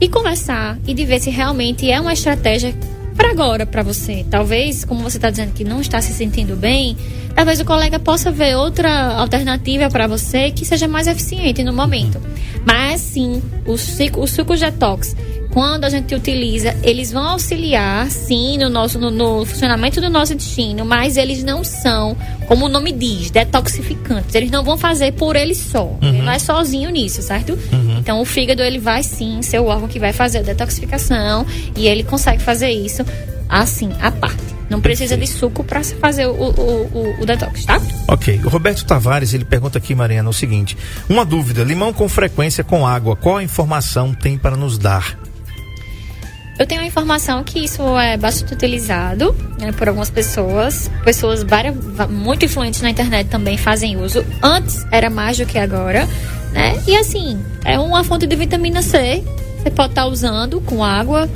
de 0.00 0.08
conversar 0.08 0.78
e 0.86 0.94
de 0.94 1.04
ver 1.04 1.20
se 1.20 1.30
realmente 1.30 1.90
é 1.90 2.00
uma 2.00 2.12
estratégia 2.12 2.74
para 3.16 3.30
agora 3.30 3.66
para 3.66 3.82
você. 3.82 4.24
Talvez, 4.30 4.84
como 4.84 5.02
você 5.02 5.18
está 5.18 5.30
dizendo 5.30 5.52
que 5.52 5.64
não 5.64 5.80
está 5.80 6.00
se 6.00 6.12
sentindo 6.12 6.56
bem, 6.56 6.96
talvez 7.34 7.60
o 7.60 7.64
colega 7.64 7.98
possa 7.98 8.30
ver 8.30 8.56
outra 8.56 9.16
alternativa 9.16 9.88
para 9.88 10.06
você 10.06 10.50
que 10.50 10.64
seja 10.64 10.88
mais 10.88 11.06
eficiente 11.06 11.62
no 11.62 11.72
momento. 11.72 12.20
Mas 12.66 13.00
sim, 13.00 13.42
o 13.66 13.76
suco, 13.76 14.20
o 14.20 14.26
suco 14.26 14.56
detox 14.56 15.14
quando 15.54 15.84
a 15.84 15.88
gente 15.88 16.12
utiliza, 16.12 16.76
eles 16.82 17.12
vão 17.12 17.22
auxiliar, 17.22 18.10
sim, 18.10 18.58
no, 18.58 18.68
nosso, 18.68 18.98
no, 18.98 19.08
no, 19.08 19.46
funcionamento 19.46 20.00
do 20.00 20.10
nosso 20.10 20.32
intestino, 20.32 20.84
mas 20.84 21.16
eles 21.16 21.44
não 21.44 21.62
são, 21.62 22.16
como 22.48 22.66
o 22.66 22.68
nome 22.68 22.90
diz, 22.90 23.30
detoxificantes. 23.30 24.34
Eles 24.34 24.50
não 24.50 24.64
vão 24.64 24.76
fazer 24.76 25.12
por 25.12 25.36
ele 25.36 25.54
só. 25.54 25.84
Uhum. 25.84 25.98
Ele 26.02 26.22
não 26.22 26.32
é 26.32 26.40
sozinho 26.40 26.90
nisso, 26.90 27.22
certo? 27.22 27.56
Uhum. 27.72 27.93
Então, 28.04 28.20
o 28.20 28.24
fígado, 28.26 28.62
ele 28.62 28.78
vai 28.78 29.02
sim 29.02 29.40
ser 29.40 29.58
o 29.60 29.64
órgão 29.64 29.88
que 29.88 29.98
vai 29.98 30.12
fazer 30.12 30.40
a 30.40 30.42
detoxificação 30.42 31.46
e 31.74 31.88
ele 31.88 32.04
consegue 32.04 32.42
fazer 32.42 32.68
isso 32.68 33.02
assim, 33.48 33.90
à 33.98 34.10
parte. 34.10 34.42
Não 34.68 34.78
precisa 34.78 35.16
de 35.16 35.26
suco 35.26 35.64
para 35.64 35.82
fazer 35.82 36.26
o, 36.26 36.32
o, 36.32 36.90
o, 36.92 37.22
o, 37.22 37.24
detox, 37.24 37.64
tá? 37.64 37.80
Ok. 38.06 38.42
O 38.44 38.50
Roberto 38.50 38.84
Tavares, 38.84 39.32
ele 39.32 39.46
pergunta 39.46 39.78
aqui, 39.78 39.94
Mariana, 39.94 40.28
o 40.28 40.34
seguinte: 40.34 40.76
uma 41.08 41.24
dúvida, 41.24 41.64
limão 41.64 41.94
com 41.94 42.06
frequência 42.06 42.62
com 42.62 42.86
água, 42.86 43.16
qual 43.16 43.38
a 43.38 43.42
informação 43.42 44.12
tem 44.12 44.36
para 44.36 44.54
nos 44.54 44.76
dar? 44.76 45.18
Eu 46.58 46.66
tenho 46.66 46.80
a 46.82 46.86
informação 46.86 47.42
que 47.42 47.58
isso 47.58 47.82
é 47.98 48.16
bastante 48.16 48.54
utilizado 48.54 49.34
né, 49.58 49.72
por 49.72 49.88
algumas 49.88 50.08
pessoas. 50.08 50.88
Pessoas 51.04 51.42
várias, 51.42 51.74
muito 52.08 52.44
influentes 52.44 52.80
na 52.80 52.90
internet 52.90 53.28
também 53.28 53.56
fazem 53.56 53.96
uso. 53.96 54.24
Antes 54.42 54.86
era 54.90 55.10
mais 55.10 55.36
do 55.36 55.46
que 55.46 55.58
agora, 55.58 56.08
né? 56.52 56.80
E 56.86 56.96
assim, 56.96 57.42
é 57.64 57.78
uma 57.78 58.04
fonte 58.04 58.26
de 58.26 58.36
vitamina 58.36 58.82
C. 58.82 59.24
Você 59.58 59.70
pode 59.70 59.90
estar 59.90 60.06
usando 60.06 60.60
com 60.60 60.84
água, 60.84 61.28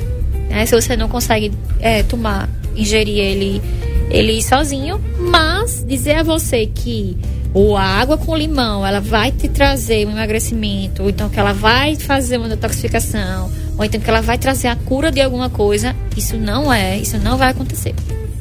né? 0.49 0.65
Se 0.65 0.73
você 0.73 0.95
não 0.95 1.09
consegue 1.09 1.51
é, 1.81 2.01
tomar, 2.03 2.47
ingerir 2.73 3.17
ele, 3.17 3.61
ele 4.09 4.41
sozinho. 4.41 5.01
Mas 5.19 5.83
dizer 5.85 6.15
a 6.15 6.23
você 6.23 6.65
que 6.65 7.17
ou 7.53 7.75
a 7.75 7.83
água 7.83 8.17
com 8.17 8.35
limão, 8.35 8.85
ela 8.85 8.99
vai 8.99 9.31
te 9.31 9.47
trazer 9.47 10.05
um 10.05 10.11
emagrecimento, 10.11 11.03
ou 11.03 11.09
então 11.09 11.29
que 11.29 11.39
ela 11.39 11.53
vai 11.53 11.95
fazer 11.95 12.37
uma 12.37 12.47
detoxificação, 12.47 13.51
ou 13.77 13.83
então 13.83 13.99
que 13.99 14.09
ela 14.09 14.21
vai 14.21 14.37
trazer 14.37 14.67
a 14.67 14.75
cura 14.75 15.11
de 15.11 15.21
alguma 15.21 15.49
coisa, 15.49 15.95
isso 16.15 16.37
não 16.37 16.71
é, 16.71 16.97
isso 16.97 17.17
não 17.17 17.37
vai 17.37 17.49
acontecer. 17.49 17.95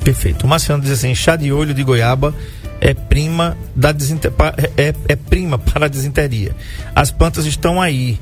Perfeito. 0.05 0.45
O 0.45 0.49
Marciano 0.49 0.83
diz 0.83 0.93
assim: 0.93 1.15
chá 1.15 1.37
de 1.37 1.53
olho 1.53 1.75
de 1.75 1.83
goiaba 1.83 2.35
é 2.81 2.95
prima 2.95 3.57
da 3.75 3.93
desinter... 3.93 4.33
é, 4.77 4.95
é 5.09 5.17
prima 5.17 5.59
para 5.59 5.87
a 5.87 5.89
desinteria. 5.89 6.55
As 6.95 7.11
plantas 7.11 7.45
estão 7.45 7.81
aí 7.81 8.19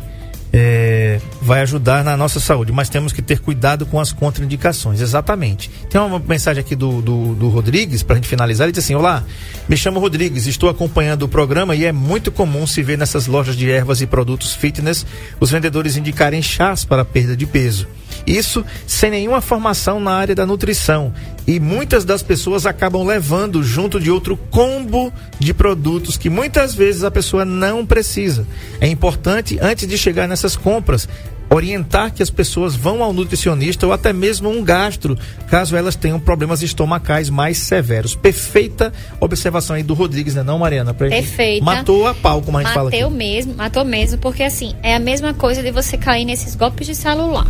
é, 0.59 1.21
vai 1.43 1.61
ajudar 1.61 2.03
na 2.03 2.17
nossa 2.17 2.41
saúde, 2.41 2.73
mas 2.73 2.89
temos 2.89 3.13
que 3.13 3.21
ter 3.21 3.41
cuidado 3.41 3.85
com 3.85 4.01
as 4.01 4.11
contraindicações. 4.11 5.03
Exatamente. 5.03 5.71
Tem 5.91 6.01
uma 6.01 6.19
mensagem 6.19 6.63
aqui 6.63 6.75
do, 6.75 7.03
do, 7.03 7.35
do 7.35 7.49
Rodrigues, 7.51 8.03
para 8.03 8.15
a 8.15 8.17
gente 8.17 8.27
finalizar. 8.27 8.65
Ele 8.65 8.73
diz 8.73 8.83
assim: 8.83 8.95
Olá, 8.95 9.23
me 9.69 9.77
chamo 9.77 10.01
Rodrigues, 10.01 10.47
estou 10.47 10.71
acompanhando 10.71 11.25
o 11.25 11.29
programa 11.29 11.77
e 11.77 11.85
é 11.85 11.93
muito 11.93 12.33
comum 12.33 12.67
se 12.67 12.83
ver 12.83 12.97
nessas 12.97 13.27
lojas 13.27 13.55
de 13.55 13.71
ervas 13.71 14.01
e 14.01 14.07
produtos 14.07 14.55
fitness 14.55 15.05
os 15.39 15.51
vendedores 15.51 15.97
indicarem 15.99 16.41
chás 16.41 16.87
para 16.87 17.05
perda 17.05 17.37
de 17.37 17.45
peso. 17.45 17.87
Isso 18.27 18.65
sem 18.87 19.11
nenhuma 19.11 19.41
formação 19.41 20.01
na 20.01 20.13
área 20.13 20.35
da 20.35 20.45
nutrição. 20.45 21.13
E 21.47 21.61
muitas 21.61 22.05
das 22.05 22.23
pessoas 22.23 22.67
acabam 22.67 23.05
levando 23.07 23.63
junto 23.63 24.01
de 24.01 24.11
outro 24.11 24.37
combo 24.51 25.13
de 25.39 25.55
produtos 25.55 26.17
que 26.17 26.29
muitas 26.29 26.75
vezes 26.75 27.05
a 27.05 27.11
pessoa 27.11 27.45
não 27.45 27.87
precisa. 27.87 28.47
É 28.81 28.89
importante, 28.89 29.59
antes 29.61 29.87
de 29.87 29.97
chegar 29.97 30.27
nessas 30.27 30.57
compras, 30.57 31.09
orientar 31.49 32.13
que 32.13 32.23
as 32.23 32.31
pessoas 32.31 32.75
vão 32.75 33.03
ao 33.03 33.13
nutricionista 33.13 33.87
ou 33.87 33.93
até 33.93 34.13
mesmo 34.13 34.49
um 34.49 34.63
gastro, 34.63 35.17
caso 35.49 35.77
elas 35.77 35.95
tenham 35.95 36.19
problemas 36.19 36.63
estomacais 36.63 37.31
mais 37.31 37.59
severos. 37.59 38.15
Perfeita 38.15 38.93
observação 39.21 39.77
aí 39.77 39.83
do 39.83 39.95
Rodrigues, 39.95 40.35
né, 40.35 40.43
não, 40.43 40.59
Mariana? 40.59 40.93
Perfeita. 40.93 41.65
Matou 41.65 42.07
a 42.07 42.15
pau, 42.15 42.43
como 42.43 42.59
a 42.59 42.63
gente 42.63 42.75
Mateu 42.75 42.91
fala 42.91 43.07
aqui. 43.07 43.17
mesmo, 43.17 43.55
matou 43.55 43.85
mesmo, 43.85 44.19
porque 44.19 44.43
assim, 44.43 44.75
é 44.83 44.95
a 44.95 45.01
mesma 45.01 45.33
coisa 45.33 45.63
de 45.63 45.71
você 45.71 45.97
cair 45.97 46.25
nesses 46.25 46.55
golpes 46.55 46.87
de 46.87 46.95
celular. 46.95 47.47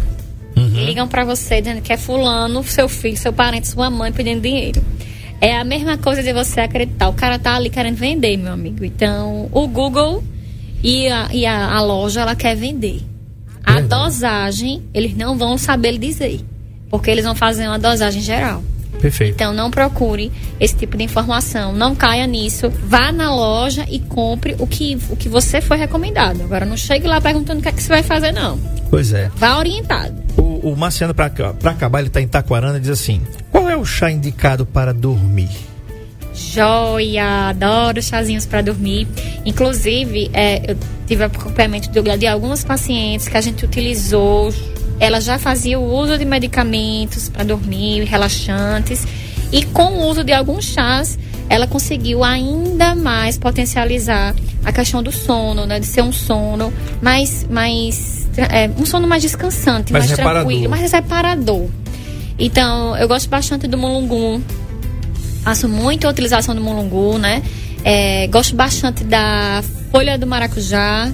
Uhum. 0.57 0.84
Ligam 0.84 1.07
para 1.07 1.24
você 1.24 1.61
dizendo 1.61 1.82
que 1.82 1.92
é 1.92 1.96
fulano, 1.96 2.64
seu 2.64 2.88
filho, 2.88 3.16
seu 3.16 3.32
parente, 3.32 3.68
sua 3.68 3.90
mãe 3.90 4.11
pedindo 4.11 4.40
dinheiro. 4.40 4.82
É 5.40 5.57
a 5.57 5.64
mesma 5.64 5.98
coisa 5.98 6.22
de 6.22 6.32
você 6.32 6.61
acreditar. 6.61 7.09
O 7.09 7.12
cara 7.12 7.38
tá 7.38 7.54
ali 7.54 7.68
querendo 7.68 7.96
vender, 7.96 8.36
meu 8.38 8.52
amigo. 8.52 8.84
Então, 8.84 9.48
o 9.52 9.66
Google 9.68 10.24
e 10.82 11.09
a, 11.09 11.28
e 11.32 11.44
a, 11.44 11.74
a 11.74 11.82
loja, 11.82 12.22
ela 12.22 12.34
quer 12.34 12.57
vender. 12.57 13.02
A 13.62 13.76
uhum. 13.76 13.88
dosagem, 13.88 14.82
eles 14.94 15.14
não 15.14 15.36
vão 15.36 15.59
saber 15.59 15.92
lhe 15.92 15.98
dizer. 15.98 16.40
Porque 16.88 17.11
eles 17.11 17.24
vão 17.24 17.34
fazer 17.34 17.66
uma 17.66 17.78
dosagem 17.78 18.22
geral. 18.22 18.62
Perfeito. 19.00 19.34
Então 19.34 19.52
não 19.52 19.70
procure 19.70 20.32
esse 20.59 20.74
tipo 20.74 20.96
de 20.96 21.04
informação, 21.04 21.72
não 21.72 21.94
caia 21.94 22.26
nisso. 22.26 22.70
Vá 22.70 23.12
na 23.12 23.34
loja 23.34 23.84
e 23.90 23.98
compre 23.98 24.57
o 24.59 24.66
que, 24.66 24.98
o 25.11 25.16
que 25.16 25.28
você 25.28 25.61
foi 25.61 25.76
recomendado. 25.76 26.42
Agora 26.42 26.64
não 26.64 26.76
chegue 26.76 27.07
lá 27.07 27.20
perguntando 27.20 27.61
o 27.61 27.62
que 27.62 27.68
é 27.68 27.72
que 27.72 27.82
você 27.82 27.88
vai 27.88 28.02
fazer, 28.02 28.32
não. 28.32 28.59
Pois 28.88 29.12
é. 29.12 29.30
Vá 29.36 29.59
orientado. 29.59 30.26
O, 30.37 30.70
o 30.70 30.76
Marciano, 30.76 31.14
para 31.14 31.26
acabar, 31.26 32.01
ele 32.01 32.09
está 32.09 32.20
em 32.20 32.28
Taquarana, 32.28 32.80
diz 32.80 32.91
assim: 32.91 33.22
qual 33.51 33.68
é 33.68 33.76
o 33.76 33.84
chá 33.84 34.11
indicado 34.11 34.66
para 34.66 34.93
dormir? 34.93 35.51
Joia, 36.34 37.49
adoro 37.49 38.03
chazinhos 38.03 38.45
para 38.45 38.61
dormir. 38.61 39.09
Inclusive, 39.45 40.30
é, 40.34 40.72
eu 40.72 40.76
tive 41.07 41.24
acompanhamento 41.24 41.89
de, 41.89 42.26
algumas 42.26 42.62
pacientes 42.62 43.26
que 43.26 43.37
a 43.37 43.41
gente 43.41 43.64
utilizou 43.64 44.53
ela 44.99 45.20
já 45.20 45.39
fazia 45.39 45.78
o 45.78 45.95
uso 45.95 46.16
de 46.16 46.24
medicamentos 46.24 47.28
para 47.28 47.45
dormir, 47.45 48.05
relaxantes, 48.05 49.07
e 49.53 49.64
com 49.64 49.99
o 49.99 50.07
uso 50.09 50.24
de 50.24 50.32
alguns 50.32 50.64
chás, 50.64 51.18
ela 51.49 51.66
conseguiu 51.66 52.24
ainda 52.24 52.95
mais 52.95 53.39
potencializar 53.39 54.34
a 54.64 54.72
questão 54.72 55.03
do 55.03 55.12
sono, 55.12 55.66
né? 55.66 55.78
De 55.78 55.87
ser 55.87 56.03
um 56.03 56.12
sono 56.12 56.72
mais, 57.01 57.47
mais 57.49 58.26
é, 58.43 58.70
um 58.78 58.84
sono 58.84 59.07
mais 59.07 59.22
descansante, 59.22 59.93
mais, 59.93 60.07
mais 60.07 60.16
tranquilo, 60.16 60.70
mais 60.70 60.93
reparador. 60.93 61.68
Então, 62.39 62.97
eu 62.97 63.09
gosto 63.09 63.28
bastante 63.28 63.66
do 63.66 63.78
mulungu. 63.78 64.43
Faço 65.43 65.68
muito 65.68 66.07
a 66.07 66.11
utilização 66.11 66.55
do 66.55 66.61
mulungu, 66.61 67.18
né? 67.18 67.43
É, 67.84 68.26
gosto 68.26 68.55
bastante 68.55 69.05
da 69.05 69.62
folha 69.91 70.18
do 70.18 70.26
maracujá, 70.26 71.11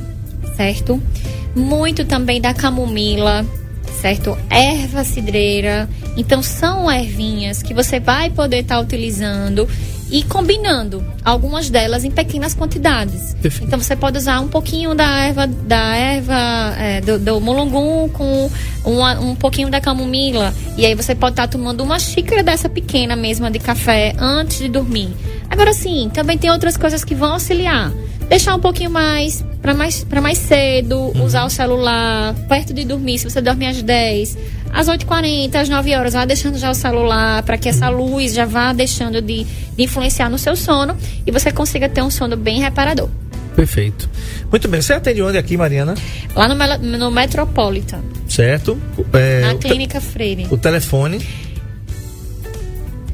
certo? 0.57 1.01
Muito 1.55 2.05
também 2.05 2.41
da 2.41 2.55
camomila, 2.55 3.45
certo? 4.01 4.37
Erva 4.51 5.05
cidreira. 5.05 5.89
Então 6.17 6.43
são 6.43 6.91
ervinhas 6.91 7.63
que 7.63 7.73
você 7.73 8.01
vai 8.01 8.31
poder 8.31 8.61
estar 8.61 8.77
tá 8.77 8.81
utilizando 8.81 9.69
e 10.13 10.23
combinando 10.23 11.03
algumas 11.25 11.71
delas 11.71 12.05
em 12.05 12.11
pequenas 12.11 12.55
quantidades. 12.55 13.35
Perfeito. 13.41 13.67
Então 13.67 13.81
você 13.81 13.97
pode 13.97 14.19
usar 14.19 14.41
um 14.41 14.49
pouquinho 14.49 14.95
da 14.95 15.21
erva 15.21 15.47
da 15.47 15.97
erva 15.97 16.75
é, 16.79 17.01
do, 17.01 17.19
do 17.19 17.41
mulungu 17.41 18.11
com 18.11 18.51
uma, 18.85 19.19
um 19.19 19.35
pouquinho 19.35 19.71
da 19.71 19.81
camomila 19.81 20.53
e 20.77 20.85
aí 20.85 20.95
você 20.95 21.15
pode 21.15 21.33
estar 21.33 21.47
tá 21.47 21.49
tomando 21.49 21.83
uma 21.83 21.99
xícara 21.99 22.43
dessa 22.43 22.69
pequena 22.69 23.17
mesma 23.17 23.51
de 23.51 23.59
café 23.59 24.15
antes 24.19 24.59
de 24.59 24.69
dormir. 24.69 25.09
Agora 25.49 25.73
sim, 25.73 26.11
também 26.13 26.37
tem 26.37 26.51
outras 26.51 26.77
coisas 26.77 27.03
que 27.03 27.15
vão 27.15 27.33
auxiliar 27.33 27.91
deixar 28.33 28.55
um 28.55 28.61
pouquinho 28.61 28.91
mais 28.91 29.45
para 29.61 29.75
mais 29.75 30.05
para 30.05 30.21
mais 30.21 30.39
cedo, 30.39 30.97
uhum. 30.99 31.25
usar 31.25 31.45
o 31.45 31.51
celular 31.51 32.35
perto 32.49 32.73
de 32.73 32.83
dormir, 32.83 33.19
se 33.19 33.29
você 33.29 33.43
dorme 33.43 33.67
às 33.67 33.83
10, 33.83 34.39
às 34.73 34.89
8h40, 34.89 35.55
às 35.55 35.69
9 35.69 35.95
horas, 35.95 36.15
vá 36.15 36.25
deixando 36.25 36.57
já 36.57 36.71
o 36.71 36.75
celular 36.75 37.43
para 37.43 37.59
que 37.59 37.69
essa 37.69 37.91
luz 37.91 38.33
já 38.33 38.47
vá 38.47 38.73
deixando 38.73 39.21
de, 39.21 39.45
de 39.45 39.83
influenciar 39.83 40.31
no 40.31 40.39
seu 40.39 40.57
sono 40.57 40.97
e 41.27 41.31
você 41.31 41.53
consiga 41.53 41.91
ter 41.91 42.01
um 42.03 42.11
sono 42.11 42.35
bem 42.35 42.61
reparador. 42.61 43.11
Perfeito. 43.55 44.09
Muito 44.51 44.67
bem. 44.67 44.81
Você 44.81 44.95
atende 44.95 45.21
onde 45.21 45.37
aqui, 45.37 45.59
Mariana? 45.59 45.95
Lá 46.35 46.49
no, 46.49 46.99
no 46.99 47.11
Metropolitan. 47.11 48.01
Certo. 48.27 48.81
É, 49.13 49.43
Na 49.43 49.55
Clínica 49.57 50.01
Freire. 50.01 50.47
O 50.51 50.57
telefone? 50.57 51.21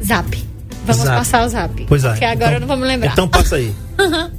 Zap. 0.01 0.47
Vamos 0.85 1.03
zap. 1.03 1.19
passar 1.19 1.45
o 1.45 1.49
zap. 1.49 1.87
Pois 1.89 2.05
é. 2.05 2.11
Porque 2.11 2.25
agora 2.25 2.37
então, 2.37 2.53
eu 2.53 2.61
não 2.61 2.69
vou 2.69 2.77
me 2.77 2.85
lembrar. 2.85 3.11
Então 3.11 3.27
passa 3.27 3.57
aí. 3.57 3.75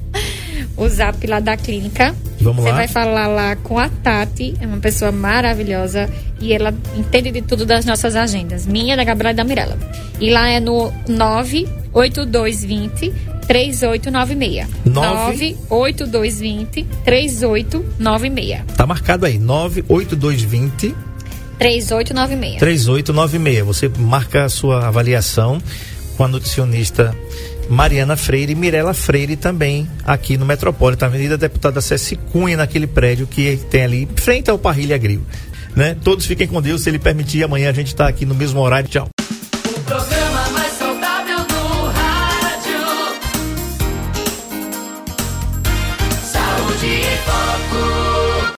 o 0.80 0.90
zap 0.90 1.26
lá 1.28 1.40
da 1.40 1.56
clínica. 1.58 2.16
Vamos 2.42 2.64
Você 2.64 2.70
lá. 2.72 2.78
vai 2.78 2.88
falar 2.88 3.28
lá 3.28 3.56
com 3.58 3.78
a 3.78 3.90
Tati, 3.90 4.56
é 4.62 4.66
uma 4.66 4.78
pessoa 4.78 5.12
maravilhosa 5.12 6.10
e 6.40 6.54
ela 6.54 6.74
entende 6.96 7.32
de 7.32 7.42
tudo 7.42 7.66
das 7.66 7.84
nossas 7.86 8.16
agendas. 8.16 8.66
Minha, 8.66 8.96
da 8.96 9.04
Gabriela 9.04 9.34
e 9.34 9.36
da 9.36 9.44
Mirella. 9.44 9.78
E 10.20 10.32
lá 10.32 10.48
é 10.50 10.60
no 10.62 10.92
98220 11.08 13.14
3896. 13.46 14.68
98220 14.86 16.84
3896. 17.04 18.62
Tá 18.78 18.88
marcado 18.88 19.26
aí, 19.26 19.38
98220 19.38 20.96
3896. 21.58 22.60
3896. 22.60 23.66
Você 23.66 23.90
marca 23.98 24.46
a 24.46 24.50
sua 24.50 24.88
avaliação 24.88 25.62
com 26.16 26.24
a 26.24 26.28
nutricionista 26.28 27.14
Mariana 27.70 28.18
Freire 28.18 28.54
e 28.54 28.56
Mirela 28.56 28.94
Freire 28.94 29.36
também 29.36 29.88
aqui 30.04 30.38
no 30.38 30.46
Metropolitano, 30.46 31.14
Avenida 31.14 31.38
Deputada 31.38 31.80
Ceci 31.82 32.16
Cunha, 32.16 32.58
naquele 32.58 32.88
prédio 32.88 33.28
que 33.28 33.58
tem 33.70 33.84
ali, 33.84 34.08
frente 34.16 34.50
ao 34.50 34.58
Parrilha 34.58 34.98
Grill. 34.98 35.22
né? 35.76 35.96
Todos 36.04 36.26
fiquem 36.26 36.48
com 36.48 36.62
Deus, 36.62 36.82
se 36.82 36.90
ele 36.90 37.00
permitir, 37.00 37.44
amanhã 37.44 37.70
a 37.70 37.74
gente 37.74 37.88
está 37.88 38.08
aqui 38.08 38.26
no 38.26 38.34
mesmo 38.34 38.60
horário. 38.60 38.90
Tchau. 38.90 39.08